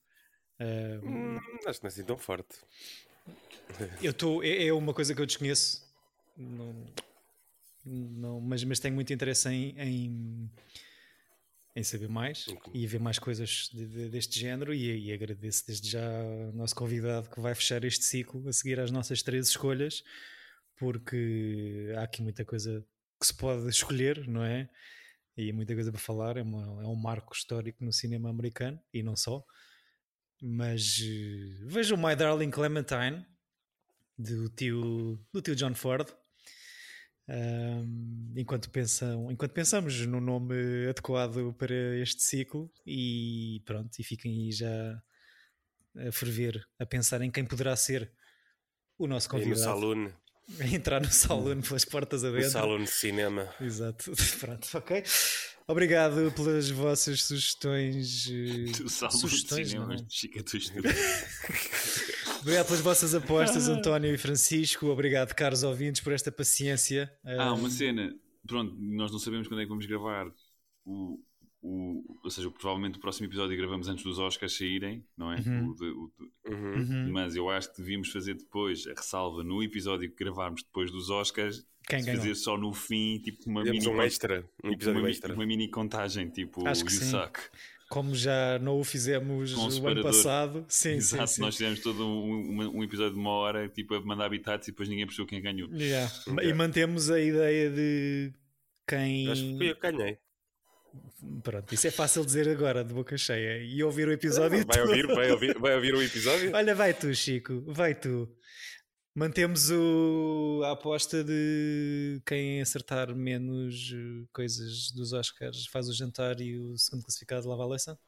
[1.03, 1.37] Hum,
[1.67, 2.55] acho que não é assim tão forte.
[4.01, 4.43] eu estou.
[4.43, 5.83] É, é uma coisa que eu desconheço.
[6.35, 6.85] Não,
[7.85, 10.49] não, mas, mas tenho muito interesse em, em,
[11.75, 14.73] em saber mais e ver mais coisas de- de- deste género.
[14.73, 18.79] E, e agradeço desde já ao nosso convidado que vai fechar este ciclo a seguir
[18.79, 20.03] às nossas três escolhas,
[20.77, 22.85] porque há aqui muita coisa
[23.19, 24.69] que se pode escolher, não é?
[25.35, 26.37] E muita coisa para falar.
[26.37, 29.43] É, uma- é um marco histórico no cinema americano e não só.
[30.41, 33.25] Mas eh, vejam My Darling Clementine
[34.17, 36.07] do tio, do tio John Ford.
[37.27, 44.31] Ahm, enquanto, pensam, enquanto pensamos no nome adequado para este ciclo e pronto, e fiquem
[44.45, 45.01] aí já
[46.07, 48.11] a ferver, a pensar em quem poderá ser
[48.97, 49.63] o nosso Aí no convidado.
[49.63, 50.09] saloon,
[50.73, 52.51] entrar no salão pelas portas no adentro.
[52.51, 53.53] salão de cinema.
[53.61, 55.03] Exato, pronto, ok.
[55.65, 58.27] Obrigado pelas vossas sugestões.
[58.27, 60.05] eh, Do salão de sugestões, cinema, não é?
[60.09, 60.83] chica estúdio.
[62.43, 64.87] Obrigado pelas vossas apostas, António e Francisco.
[64.87, 67.11] Obrigado, caros ouvintes, por esta paciência.
[67.25, 68.13] Ah, uma cena.
[68.45, 70.27] Pronto, nós não sabemos quando é que vamos gravar.
[70.85, 71.17] O,
[71.61, 75.37] o, ou seja, provavelmente o próximo episódio gravamos antes dos Oscars saírem, não é?
[75.39, 75.69] Uhum.
[75.69, 76.73] O de- o de- Uhum.
[76.75, 77.11] Uhum.
[77.13, 81.09] Mas eu acho que devíamos fazer depois a ressalva no episódio que gravarmos depois dos
[81.09, 81.65] Oscars.
[81.87, 82.19] Quem ganhou?
[82.21, 85.11] fazer só no fim, tipo uma Temos mini, um extra, um tipo, episódio uma, mi-
[85.11, 85.33] extra.
[85.33, 87.11] uma mini contagem, tipo Acho que You sim.
[87.89, 90.65] Como já não o fizemos Com o o ano passado.
[90.67, 91.41] Sim, Exato, sim, sim.
[91.41, 94.89] nós fizemos todo um, um- episódio de uma hora, tipo a mandar habitats e depois
[94.89, 95.69] ninguém percebeu quem ganhou.
[95.71, 96.11] Yeah.
[96.41, 98.33] E mantemos a ideia de
[98.87, 99.29] quem.
[99.29, 100.17] Acho que fui eu que ganhei.
[101.43, 103.63] Pronto, isso é fácil dizer agora, de boca cheia.
[103.63, 104.59] E ouvir o episódio.
[104.59, 104.89] e Vai tudo.
[104.89, 106.51] ouvir, vai ouvir, vai ouvir o episódio?
[106.55, 108.29] Olha, vai tu, Chico, vai tu.
[109.15, 116.41] Mantemos o, a aposta de quem acertar menos eh, coisas dos Oscars faz o jantar
[116.41, 117.99] e o segundo classificado lava a louça?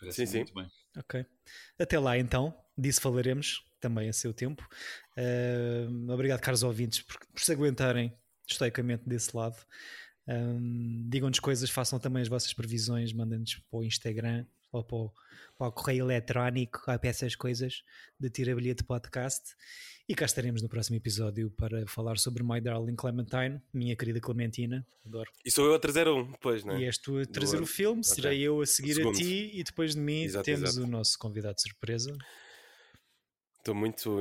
[0.00, 0.36] Parece Sim, sim.
[0.38, 0.66] muito bem.
[0.96, 1.26] Ok.
[1.78, 4.66] Até lá então, disso falaremos também a seu tempo.
[5.18, 8.16] Ahm, obrigado, caros ouvintes, por, por se aguentarem
[8.48, 9.56] estoicamente desse lado.
[10.26, 15.12] Ahm, Digam-nos coisas, façam também as vossas previsões, mandem-nos para o Instagram ou para o,
[15.58, 17.82] para o correio eletrónico, ou para essas coisas
[18.18, 19.54] de Tira Bilhete Podcast.
[20.12, 24.86] E cá estaremos no próximo episódio para falar sobre My Darling Clementine, minha querida Clementina.
[25.06, 25.30] Adoro.
[25.42, 26.88] E sou eu a trazer um, depois, não E é?
[26.88, 27.64] és tu a trazer ano.
[27.64, 28.14] o filme, Ok.
[28.14, 30.86] serei eu a seguir a ti e depois de mim Exato, temos exato.
[30.86, 32.14] o nosso convidado de surpresa.
[33.56, 34.20] Estou muito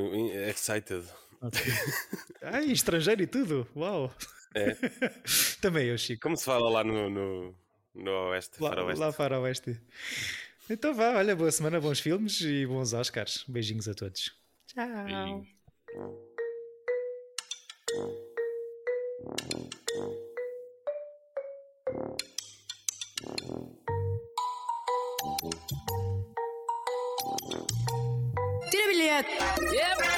[0.49, 1.03] excited.
[2.41, 4.15] Ai, estrangeiro e tudo, uau!
[4.55, 4.73] É.
[5.59, 6.21] Também eu, Chico.
[6.21, 7.55] Como se fala lá no, no,
[7.95, 8.99] no Oeste, Lá, Faroeste?
[9.01, 9.77] lá para oeste.
[10.69, 13.43] Então vá, olha, boa semana, bons filmes e bons Oscars.
[13.45, 14.31] Beijinhos a todos.
[14.67, 15.45] Tchau.
[28.71, 29.25] Тирабилет!
[29.69, 30.10] Тирабилет!